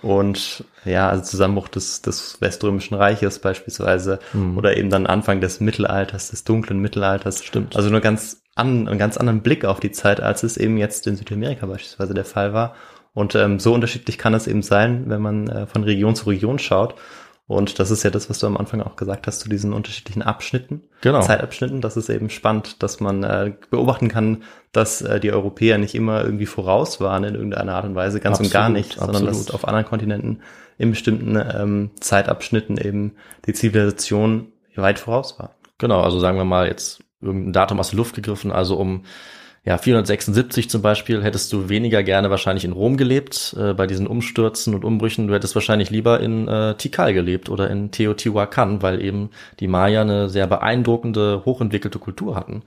und 0.00 0.64
ja, 0.84 1.08
also 1.10 1.22
Zusammenbruch 1.24 1.68
des, 1.68 2.00
des 2.00 2.40
Weströmischen 2.40 2.94
Reiches 2.96 3.40
beispielsweise 3.40 4.18
oder 4.56 4.76
eben 4.78 4.88
dann 4.88 5.06
Anfang 5.06 5.42
des 5.42 5.60
Mittelalters, 5.60 6.30
des 6.30 6.44
dunklen 6.44 6.80
Mittelalters. 6.80 7.44
Stimmt. 7.44 7.76
Also 7.76 7.90
nur 7.90 8.00
ganz 8.00 8.40
an, 8.54 8.88
einen 8.88 8.98
ganz 8.98 9.18
anderen 9.18 9.42
Blick 9.42 9.66
auf 9.66 9.80
die 9.80 9.90
Zeit, 9.92 10.20
als 10.20 10.42
es 10.42 10.56
eben 10.56 10.78
jetzt 10.78 11.06
in 11.06 11.16
Südamerika 11.16 11.66
beispielsweise 11.66 12.14
der 12.14 12.24
Fall 12.24 12.54
war. 12.54 12.74
Und 13.12 13.34
ähm, 13.34 13.58
so 13.58 13.74
unterschiedlich 13.74 14.16
kann 14.16 14.32
es 14.32 14.46
eben 14.46 14.62
sein, 14.62 15.04
wenn 15.08 15.20
man 15.20 15.48
äh, 15.48 15.66
von 15.66 15.84
Region 15.84 16.14
zu 16.14 16.30
Region 16.30 16.58
schaut. 16.58 16.94
Und 17.48 17.78
das 17.78 17.90
ist 17.90 18.02
ja 18.02 18.10
das, 18.10 18.28
was 18.28 18.38
du 18.38 18.46
am 18.46 18.58
Anfang 18.58 18.82
auch 18.82 18.94
gesagt 18.94 19.26
hast, 19.26 19.40
zu 19.40 19.48
diesen 19.48 19.72
unterschiedlichen 19.72 20.20
Abschnitten, 20.20 20.82
Genau. 21.00 21.22
Zeitabschnitten. 21.22 21.80
Das 21.80 21.96
ist 21.96 22.10
eben 22.10 22.28
spannend, 22.28 22.82
dass 22.82 23.00
man 23.00 23.22
äh, 23.24 23.54
beobachten 23.70 24.08
kann, 24.08 24.42
dass 24.72 25.00
äh, 25.00 25.18
die 25.18 25.32
Europäer 25.32 25.78
nicht 25.78 25.94
immer 25.94 26.22
irgendwie 26.22 26.44
voraus 26.44 27.00
waren 27.00 27.24
in 27.24 27.34
irgendeiner 27.34 27.74
Art 27.74 27.86
und 27.86 27.94
Weise, 27.94 28.20
ganz 28.20 28.38
und 28.38 28.50
gar 28.50 28.64
Absolut, 28.66 28.76
nicht, 28.76 28.98
sondern 28.98 29.24
dass 29.24 29.38
absolut. 29.38 29.54
auf 29.54 29.66
anderen 29.66 29.86
Kontinenten 29.86 30.42
in 30.76 30.90
bestimmten 30.90 31.36
ähm, 31.36 31.90
Zeitabschnitten 31.98 32.76
eben 32.76 33.14
die 33.46 33.54
Zivilisation 33.54 34.52
weit 34.76 34.98
voraus 34.98 35.38
war. 35.38 35.56
Genau, 35.78 36.02
also 36.02 36.18
sagen 36.18 36.36
wir 36.36 36.44
mal 36.44 36.66
jetzt 36.66 37.02
irgendein 37.22 37.54
Datum 37.54 37.80
aus 37.80 37.90
der 37.90 37.96
Luft 37.96 38.14
gegriffen, 38.14 38.52
also 38.52 38.76
um 38.76 39.04
ja, 39.68 39.76
476 39.76 40.70
zum 40.70 40.80
Beispiel 40.80 41.22
hättest 41.22 41.52
du 41.52 41.68
weniger 41.68 42.02
gerne 42.02 42.30
wahrscheinlich 42.30 42.64
in 42.64 42.72
Rom 42.72 42.96
gelebt, 42.96 43.54
äh, 43.60 43.74
bei 43.74 43.86
diesen 43.86 44.06
Umstürzen 44.06 44.74
und 44.74 44.82
Umbrüchen. 44.82 45.28
Du 45.28 45.34
hättest 45.34 45.54
wahrscheinlich 45.54 45.90
lieber 45.90 46.20
in 46.20 46.48
äh, 46.48 46.74
Tikal 46.76 47.12
gelebt 47.12 47.50
oder 47.50 47.68
in 47.68 47.90
Teotihuacan, 47.90 48.80
weil 48.80 49.02
eben 49.02 49.28
die 49.60 49.68
Maya 49.68 50.00
eine 50.00 50.30
sehr 50.30 50.46
beeindruckende, 50.46 51.42
hochentwickelte 51.44 51.98
Kultur 51.98 52.34
hatten. 52.34 52.62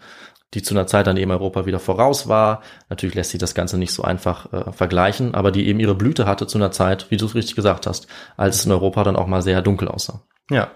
die 0.53 0.61
zu 0.61 0.75
einer 0.75 0.85
Zeit 0.85 1.07
dann 1.07 1.17
eben 1.17 1.31
Europa 1.31 1.65
wieder 1.65 1.79
voraus 1.79 2.27
war. 2.27 2.61
Natürlich 2.89 3.15
lässt 3.15 3.31
sich 3.31 3.39
das 3.39 3.55
Ganze 3.55 3.79
nicht 3.79 3.93
so 3.93 4.03
einfach 4.03 4.53
äh, 4.53 4.71
vergleichen, 4.71 5.33
aber 5.33 5.49
die 5.51 5.65
eben 5.67 5.79
ihre 5.79 5.95
Blüte 5.95 6.27
hatte 6.27 6.45
zu 6.45 6.59
einer 6.59 6.69
Zeit, 6.69 7.09
wie 7.09 7.17
du 7.17 7.25
es 7.25 7.33
richtig 7.33 7.55
gesagt 7.55 7.87
hast, 7.87 8.05
als 8.37 8.57
es 8.57 8.65
in 8.65 8.71
Europa 8.71 9.03
dann 9.03 9.15
auch 9.15 9.25
mal 9.25 9.41
sehr 9.41 9.63
dunkel 9.63 9.87
aussah. 9.87 10.21
Ja. 10.51 10.69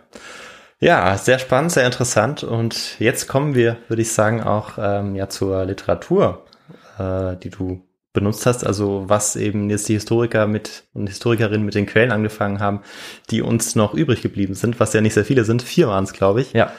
Ja, 0.80 1.18
sehr 1.18 1.40
spannend, 1.40 1.72
sehr 1.72 1.86
interessant. 1.86 2.44
Und 2.44 3.00
jetzt 3.00 3.28
kommen 3.28 3.56
wir, 3.56 3.78
würde 3.88 4.02
ich 4.02 4.12
sagen, 4.12 4.44
auch 4.44 4.74
ähm, 4.78 5.16
ja 5.16 5.30
zur 5.30 5.64
Literatur, 5.66 6.46
äh, 7.00 7.38
die 7.38 7.50
du 7.50 7.82
benutzt 8.14 8.46
hast, 8.46 8.66
also 8.66 9.04
was 9.08 9.36
eben 9.36 9.70
jetzt 9.70 9.88
die 9.90 9.94
Historiker 9.94 10.48
mit 10.48 10.86
und 10.94 11.08
Historikerinnen 11.08 11.66
mit 11.66 11.76
den 11.76 11.86
Quellen 11.86 12.12
angefangen 12.12 12.60
haben, 12.60 12.82
die 13.30 13.42
uns 13.42 13.76
noch 13.76 13.94
übrig 13.94 14.22
geblieben 14.22 14.56
sind, 14.56 14.80
was 14.80 14.94
ja 14.94 15.02
nicht 15.02 15.14
sehr 15.14 15.26
viele 15.26 15.44
sind, 15.44 15.62
vier 15.62 15.88
waren 15.90 16.06
es, 16.06 16.14
glaube 16.14 16.42
ich. 16.42 16.54
Ja. 16.54 16.72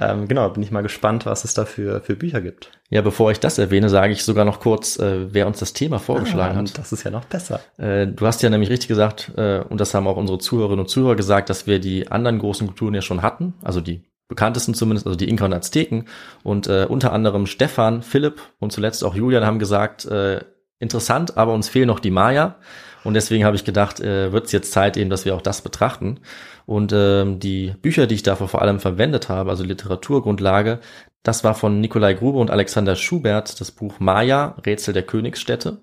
Ähm, 0.00 0.26
genau, 0.28 0.48
bin 0.48 0.62
ich 0.62 0.70
mal 0.70 0.82
gespannt, 0.82 1.26
was 1.26 1.44
es 1.44 1.52
da 1.52 1.66
für, 1.66 2.00
für 2.00 2.16
Bücher 2.16 2.40
gibt. 2.40 2.70
Ja, 2.88 3.02
bevor 3.02 3.30
ich 3.30 3.38
das 3.38 3.58
erwähne, 3.58 3.90
sage 3.90 4.12
ich 4.12 4.24
sogar 4.24 4.46
noch 4.46 4.58
kurz, 4.60 4.98
äh, 4.98 5.32
wer 5.32 5.46
uns 5.46 5.58
das 5.58 5.74
Thema 5.74 5.98
vorgeschlagen 5.98 6.56
Ah, 6.56 6.60
hat. 6.62 6.78
Das 6.78 6.92
ist 6.92 7.04
ja 7.04 7.10
noch 7.10 7.26
besser. 7.26 7.60
Äh, 7.76 8.06
du 8.06 8.26
hast 8.26 8.42
ja 8.42 8.48
nämlich 8.48 8.70
richtig 8.70 8.88
gesagt, 8.88 9.32
äh, 9.36 9.60
und 9.60 9.78
das 9.80 9.92
haben 9.92 10.06
auch 10.06 10.16
unsere 10.16 10.38
Zuhörerinnen 10.38 10.80
und 10.80 10.88
Zuhörer 10.88 11.16
gesagt, 11.16 11.50
dass 11.50 11.66
wir 11.66 11.80
die 11.80 12.10
anderen 12.10 12.38
großen 12.38 12.66
Kulturen 12.66 12.94
ja 12.94 13.02
schon 13.02 13.20
hatten, 13.22 13.54
also 13.62 13.80
die 13.80 14.02
bekanntesten 14.28 14.74
zumindest, 14.74 15.06
also 15.06 15.16
die 15.16 15.28
Inka 15.28 15.44
und 15.44 15.52
Azteken. 15.52 16.06
Und 16.42 16.66
äh, 16.68 16.86
unter 16.88 17.12
anderem 17.12 17.46
Stefan, 17.46 18.02
Philipp 18.02 18.40
und 18.58 18.72
zuletzt 18.72 19.04
auch 19.04 19.14
Julian 19.14 19.44
haben 19.44 19.58
gesagt, 19.58 20.06
äh, 20.06 20.40
interessant, 20.80 21.36
aber 21.36 21.52
uns 21.52 21.68
fehlen 21.68 21.86
noch 21.86 22.00
die 22.00 22.10
Maya. 22.10 22.56
Und 23.04 23.14
deswegen 23.14 23.44
habe 23.44 23.56
ich 23.56 23.64
gedacht, 23.64 24.00
äh, 24.00 24.32
wird 24.32 24.46
es 24.46 24.52
jetzt 24.52 24.72
Zeit 24.72 24.96
eben, 24.96 25.08
dass 25.08 25.24
wir 25.24 25.34
auch 25.34 25.42
das 25.42 25.62
betrachten. 25.62 26.20
Und 26.66 26.92
ähm, 26.94 27.38
die 27.38 27.74
Bücher, 27.80 28.06
die 28.06 28.16
ich 28.16 28.22
dafür 28.22 28.48
vor 28.48 28.62
allem 28.62 28.80
verwendet 28.80 29.28
habe, 29.28 29.50
also 29.50 29.64
Literaturgrundlage, 29.64 30.80
das 31.22 31.44
war 31.44 31.54
von 31.54 31.80
Nikolai 31.80 32.14
Grube 32.14 32.38
und 32.38 32.50
Alexander 32.50 32.96
Schubert, 32.96 33.60
das 33.60 33.70
Buch 33.70 34.00
Maya, 34.00 34.56
Rätsel 34.64 34.94
der 34.94 35.02
Königsstädte. 35.02 35.78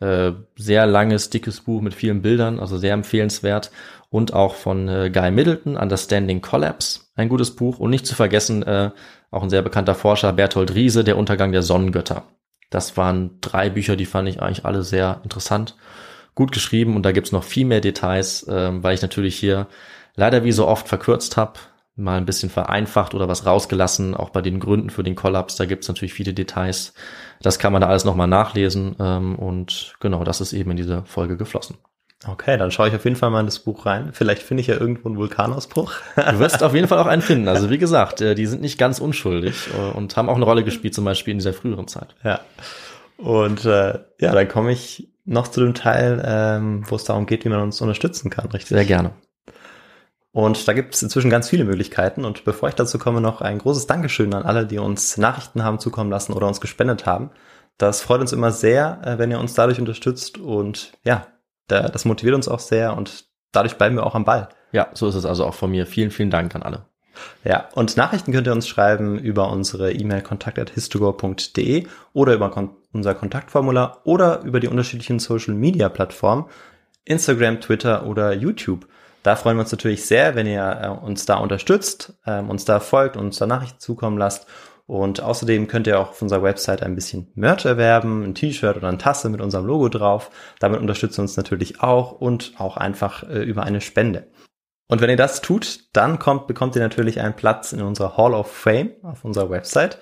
Äh, 0.00 0.32
sehr 0.56 0.86
langes, 0.86 1.30
dickes 1.30 1.60
Buch 1.60 1.80
mit 1.80 1.94
vielen 1.94 2.22
Bildern, 2.22 2.58
also 2.58 2.78
sehr 2.78 2.94
empfehlenswert. 2.94 3.70
Und 4.10 4.32
auch 4.34 4.56
von 4.56 4.88
äh, 4.88 5.10
Guy 5.12 5.30
Middleton, 5.30 5.76
Understanding 5.76 6.42
Collapse, 6.42 7.00
ein 7.14 7.28
gutes 7.28 7.54
Buch. 7.56 7.78
Und 7.78 7.90
nicht 7.90 8.06
zu 8.06 8.14
vergessen, 8.14 8.62
äh, 8.62 8.90
auch 9.30 9.42
ein 9.42 9.50
sehr 9.50 9.62
bekannter 9.62 9.94
Forscher, 9.94 10.32
Berthold 10.32 10.74
Riese, 10.74 11.04
Der 11.04 11.16
Untergang 11.16 11.52
der 11.52 11.62
Sonnengötter. 11.62 12.24
Das 12.72 12.96
waren 12.96 13.38
drei 13.40 13.70
Bücher, 13.70 13.96
die 13.96 14.06
fand 14.06 14.28
ich 14.28 14.42
eigentlich 14.42 14.64
alle 14.64 14.82
sehr 14.82 15.20
interessant, 15.24 15.76
gut 16.34 16.52
geschrieben. 16.52 16.96
Und 16.96 17.04
da 17.04 17.12
gibt's 17.12 17.32
noch 17.32 17.44
viel 17.44 17.66
mehr 17.66 17.80
Details, 17.80 18.46
ähm, 18.48 18.82
weil 18.82 18.94
ich 18.94 19.02
natürlich 19.02 19.36
hier 19.38 19.68
leider 20.16 20.42
wie 20.44 20.52
so 20.52 20.66
oft 20.66 20.88
verkürzt 20.88 21.36
habe, 21.36 21.60
mal 21.96 22.16
ein 22.16 22.24
bisschen 22.24 22.50
vereinfacht 22.50 23.14
oder 23.14 23.28
was 23.28 23.44
rausgelassen, 23.46 24.14
auch 24.14 24.30
bei 24.30 24.40
den 24.40 24.58
Gründen 24.58 24.90
für 24.90 25.02
den 25.02 25.14
Kollaps. 25.14 25.56
Da 25.56 25.66
gibt's 25.66 25.88
natürlich 25.88 26.14
viele 26.14 26.32
Details. 26.32 26.94
Das 27.42 27.58
kann 27.58 27.72
man 27.72 27.82
da 27.82 27.88
alles 27.88 28.04
nochmal 28.04 28.28
nachlesen. 28.28 28.96
Ähm, 28.98 29.36
und 29.36 29.94
genau, 30.00 30.24
das 30.24 30.40
ist 30.40 30.54
eben 30.54 30.70
in 30.70 30.78
diese 30.78 31.04
Folge 31.04 31.36
geflossen. 31.36 31.76
Okay, 32.28 32.56
dann 32.56 32.70
schaue 32.70 32.88
ich 32.88 32.94
auf 32.94 33.04
jeden 33.04 33.16
Fall 33.16 33.30
mal 33.30 33.40
in 33.40 33.46
das 33.46 33.58
Buch 33.58 33.84
rein. 33.84 34.10
Vielleicht 34.12 34.42
finde 34.42 34.60
ich 34.60 34.68
ja 34.68 34.76
irgendwo 34.78 35.08
einen 35.08 35.18
Vulkanausbruch. 35.18 35.92
Du 36.14 36.38
wirst 36.38 36.62
auf 36.62 36.74
jeden 36.74 36.86
Fall 36.86 36.98
auch 36.98 37.06
einen 37.06 37.22
finden. 37.22 37.48
Also 37.48 37.68
wie 37.68 37.78
gesagt, 37.78 38.20
äh, 38.20 38.34
die 38.34 38.46
sind 38.46 38.62
nicht 38.62 38.78
ganz 38.78 39.00
unschuldig 39.00 39.68
äh, 39.76 39.96
und 39.96 40.16
haben 40.16 40.28
auch 40.28 40.36
eine 40.36 40.44
Rolle 40.44 40.62
gespielt, 40.62 40.94
zum 40.94 41.04
Beispiel 41.04 41.32
in 41.32 41.38
dieser 41.38 41.52
früheren 41.52 41.88
Zeit. 41.88 42.14
Ja. 42.22 42.40
Und 43.16 43.64
äh, 43.64 43.98
ja, 44.20 44.32
dann 44.32 44.48
komme 44.48 44.72
ich 44.72 45.12
noch 45.24 45.48
zu 45.48 45.60
dem 45.60 45.74
Teil, 45.74 46.22
ähm, 46.24 46.84
wo 46.88 46.96
es 46.96 47.04
darum 47.04 47.26
geht, 47.26 47.44
wie 47.44 47.48
man 47.48 47.60
uns 47.60 47.80
unterstützen 47.80 48.30
kann, 48.30 48.46
richtig? 48.46 48.68
Sehr 48.68 48.84
gerne. 48.84 49.12
Und 50.32 50.66
da 50.66 50.72
gibt 50.72 50.94
es 50.94 51.02
inzwischen 51.02 51.30
ganz 51.30 51.48
viele 51.48 51.64
Möglichkeiten. 51.64 52.24
Und 52.24 52.44
bevor 52.44 52.68
ich 52.68 52.74
dazu 52.74 52.98
komme, 52.98 53.20
noch 53.20 53.42
ein 53.42 53.58
großes 53.58 53.86
Dankeschön 53.86 54.32
an 54.32 54.44
alle, 54.44 54.66
die 54.66 54.78
uns 54.78 55.18
Nachrichten 55.18 55.62
haben 55.62 55.78
zukommen 55.78 56.10
lassen 56.10 56.32
oder 56.32 56.48
uns 56.48 56.60
gespendet 56.60 57.04
haben. 57.04 57.30
Das 57.78 58.00
freut 58.00 58.20
uns 58.20 58.32
immer 58.32 58.50
sehr, 58.50 59.00
äh, 59.04 59.18
wenn 59.18 59.30
ihr 59.30 59.38
uns 59.38 59.54
dadurch 59.54 59.78
unterstützt. 59.78 60.38
Und 60.38 60.92
ja, 61.04 61.26
da, 61.68 61.88
das 61.88 62.04
motiviert 62.04 62.34
uns 62.34 62.48
auch 62.48 62.60
sehr 62.60 62.96
und 62.96 63.26
dadurch 63.52 63.76
bleiben 63.76 63.96
wir 63.96 64.06
auch 64.06 64.14
am 64.14 64.24
Ball. 64.24 64.48
Ja, 64.72 64.88
so 64.94 65.08
ist 65.08 65.14
es 65.14 65.26
also 65.26 65.44
auch 65.44 65.54
von 65.54 65.70
mir. 65.70 65.86
Vielen, 65.86 66.10
vielen 66.10 66.30
Dank 66.30 66.54
an 66.54 66.62
alle. 66.62 66.86
Ja, 67.44 67.68
und 67.74 67.96
Nachrichten 67.96 68.32
könnt 68.32 68.46
ihr 68.46 68.52
uns 68.52 68.66
schreiben 68.66 69.18
über 69.18 69.50
unsere 69.50 69.92
E-Mail 69.92 70.22
kontakt.histogor.de 70.22 71.86
oder 72.12 72.34
über 72.34 72.50
kon 72.50 72.70
unser 72.92 73.14
Kontaktformular 73.14 74.02
oder 74.04 74.42
über 74.42 74.60
die 74.60 74.68
unterschiedlichen 74.68 75.18
Social 75.18 75.54
Media 75.54 75.88
Plattformen, 75.88 76.44
Instagram, 77.04 77.60
Twitter 77.60 78.06
oder 78.06 78.34
YouTube. 78.34 78.86
Da 79.22 79.36
freuen 79.36 79.56
wir 79.56 79.62
uns 79.62 79.72
natürlich 79.72 80.04
sehr, 80.04 80.34
wenn 80.34 80.46
ihr 80.46 80.80
äh, 80.82 80.88
uns 80.88 81.24
da 81.24 81.36
unterstützt, 81.36 82.14
ähm, 82.26 82.50
uns 82.50 82.64
da 82.64 82.80
folgt, 82.80 83.16
uns 83.16 83.38
da 83.38 83.46
Nachrichten 83.46 83.78
zukommen 83.78 84.18
lasst. 84.18 84.46
Und 84.92 85.22
außerdem 85.22 85.68
könnt 85.68 85.86
ihr 85.86 85.98
auch 85.98 86.10
auf 86.10 86.20
unserer 86.20 86.42
Website 86.42 86.82
ein 86.82 86.94
bisschen 86.94 87.32
Merch 87.34 87.64
erwerben, 87.64 88.24
ein 88.24 88.34
T-Shirt 88.34 88.76
oder 88.76 88.88
eine 88.88 88.98
Tasse 88.98 89.30
mit 89.30 89.40
unserem 89.40 89.64
Logo 89.64 89.88
drauf. 89.88 90.30
Damit 90.60 90.82
unterstützt 90.82 91.18
ihr 91.18 91.22
uns 91.22 91.34
natürlich 91.38 91.80
auch 91.80 92.12
und 92.12 92.52
auch 92.58 92.76
einfach 92.76 93.22
äh, 93.22 93.42
über 93.42 93.62
eine 93.62 93.80
Spende. 93.80 94.26
Und 94.88 95.00
wenn 95.00 95.08
ihr 95.08 95.16
das 95.16 95.40
tut, 95.40 95.84
dann 95.94 96.18
kommt, 96.18 96.46
bekommt 96.46 96.76
ihr 96.76 96.82
natürlich 96.82 97.20
einen 97.20 97.34
Platz 97.34 97.72
in 97.72 97.80
unserer 97.80 98.18
Hall 98.18 98.34
of 98.34 98.52
Fame 98.52 98.90
auf 99.02 99.24
unserer 99.24 99.48
Website. 99.48 99.96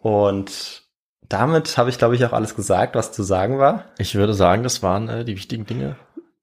Und 0.00 0.82
damit 1.28 1.78
habe 1.78 1.90
ich, 1.90 1.98
glaube 1.98 2.16
ich, 2.16 2.24
auch 2.24 2.32
alles 2.32 2.56
gesagt, 2.56 2.96
was 2.96 3.12
zu 3.12 3.22
sagen 3.22 3.60
war. 3.60 3.84
Ich 3.96 4.16
würde 4.16 4.34
sagen, 4.34 4.64
das 4.64 4.82
waren 4.82 5.08
äh, 5.08 5.24
die 5.24 5.36
wichtigen 5.36 5.66
Dinge. 5.66 5.94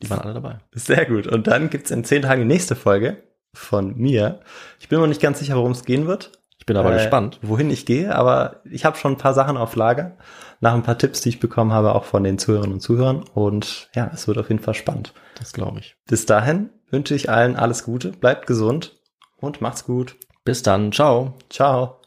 Die 0.02 0.10
waren 0.10 0.22
alle 0.22 0.34
dabei. 0.34 0.60
Sehr 0.74 1.06
gut. 1.06 1.28
Und 1.28 1.48
dann 1.48 1.70
gibt's 1.70 1.92
in 1.92 2.06
zehn 2.06 2.22
Tagen 2.22 2.44
die 2.44 2.48
nächste 2.48 2.78
Folge 2.78 3.24
von 3.54 3.98
mir. 3.98 4.40
Ich 4.80 4.88
bin 4.88 5.00
mir 5.00 5.02
noch 5.02 5.10
nicht 5.10 5.22
ganz 5.22 5.40
sicher, 5.40 5.58
worum 5.58 5.74
es 5.74 5.84
gehen 5.84 6.08
wird. 6.08 6.32
Ich 6.64 6.66
bin 6.66 6.78
aber 6.78 6.94
äh, 6.94 6.96
gespannt. 6.96 7.40
Wohin 7.42 7.70
ich 7.70 7.86
gehe, 7.86 8.16
aber 8.16 8.62
ich 8.64 8.86
habe 8.86 8.96
schon 8.96 9.16
ein 9.16 9.18
paar 9.18 9.34
Sachen 9.34 9.58
auf 9.58 9.76
Lager. 9.76 10.16
Nach 10.62 10.74
ein 10.74 10.82
paar 10.82 10.98
Tipps, 10.98 11.20
die 11.20 11.28
ich 11.28 11.42
bekommen 11.42 11.74
habe, 11.74 11.94
auch 11.94 12.06
von 12.06 12.24
den 12.24 12.38
Zuhörerinnen 12.38 12.76
und 12.76 12.80
Zuhörern. 12.80 13.26
Und 13.34 13.90
ja, 13.94 14.10
es 14.14 14.30
wird 14.30 14.38
auf 14.38 14.48
jeden 14.48 14.62
Fall 14.62 14.74
spannend. 14.74 15.14
Das 15.38 15.52
glaube 15.52 15.80
ich. 15.80 15.98
Bis 16.08 16.26
dahin 16.26 16.70
wünsche 16.90 17.16
ich 17.16 17.30
allen 17.30 17.58
alles 17.58 17.84
Gute, 17.84 18.14
bleibt 18.14 18.48
gesund 18.48 18.96
und 19.36 19.60
macht's 19.60 19.84
gut. 19.84 20.16
Bis 20.46 20.64
dann. 20.64 20.94
Ciao. 20.94 21.34
Ciao. 21.50 22.00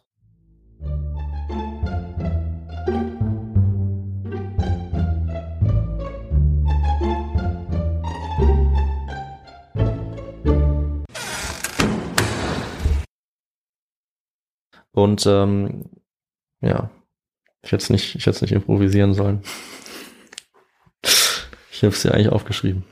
Und 14.96 15.26
ähm, 15.26 15.90
ja, 16.62 16.88
ich 17.60 17.70
hätte 17.70 17.82
es 17.82 17.90
nicht, 17.90 18.14
ich 18.14 18.24
hätte 18.24 18.42
nicht 18.42 18.52
improvisieren 18.52 19.12
sollen. 19.12 19.42
Ich 21.70 21.82
habe 21.82 21.92
es 21.92 22.02
ja 22.02 22.12
eigentlich 22.12 22.30
aufgeschrieben. 22.30 22.84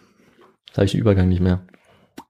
Jetzt 0.67 0.77
habe 0.77 0.85
ich 0.85 0.93
den 0.93 1.01
Übergang 1.01 1.31
nicht 1.31 1.41
mehr. 1.41 1.67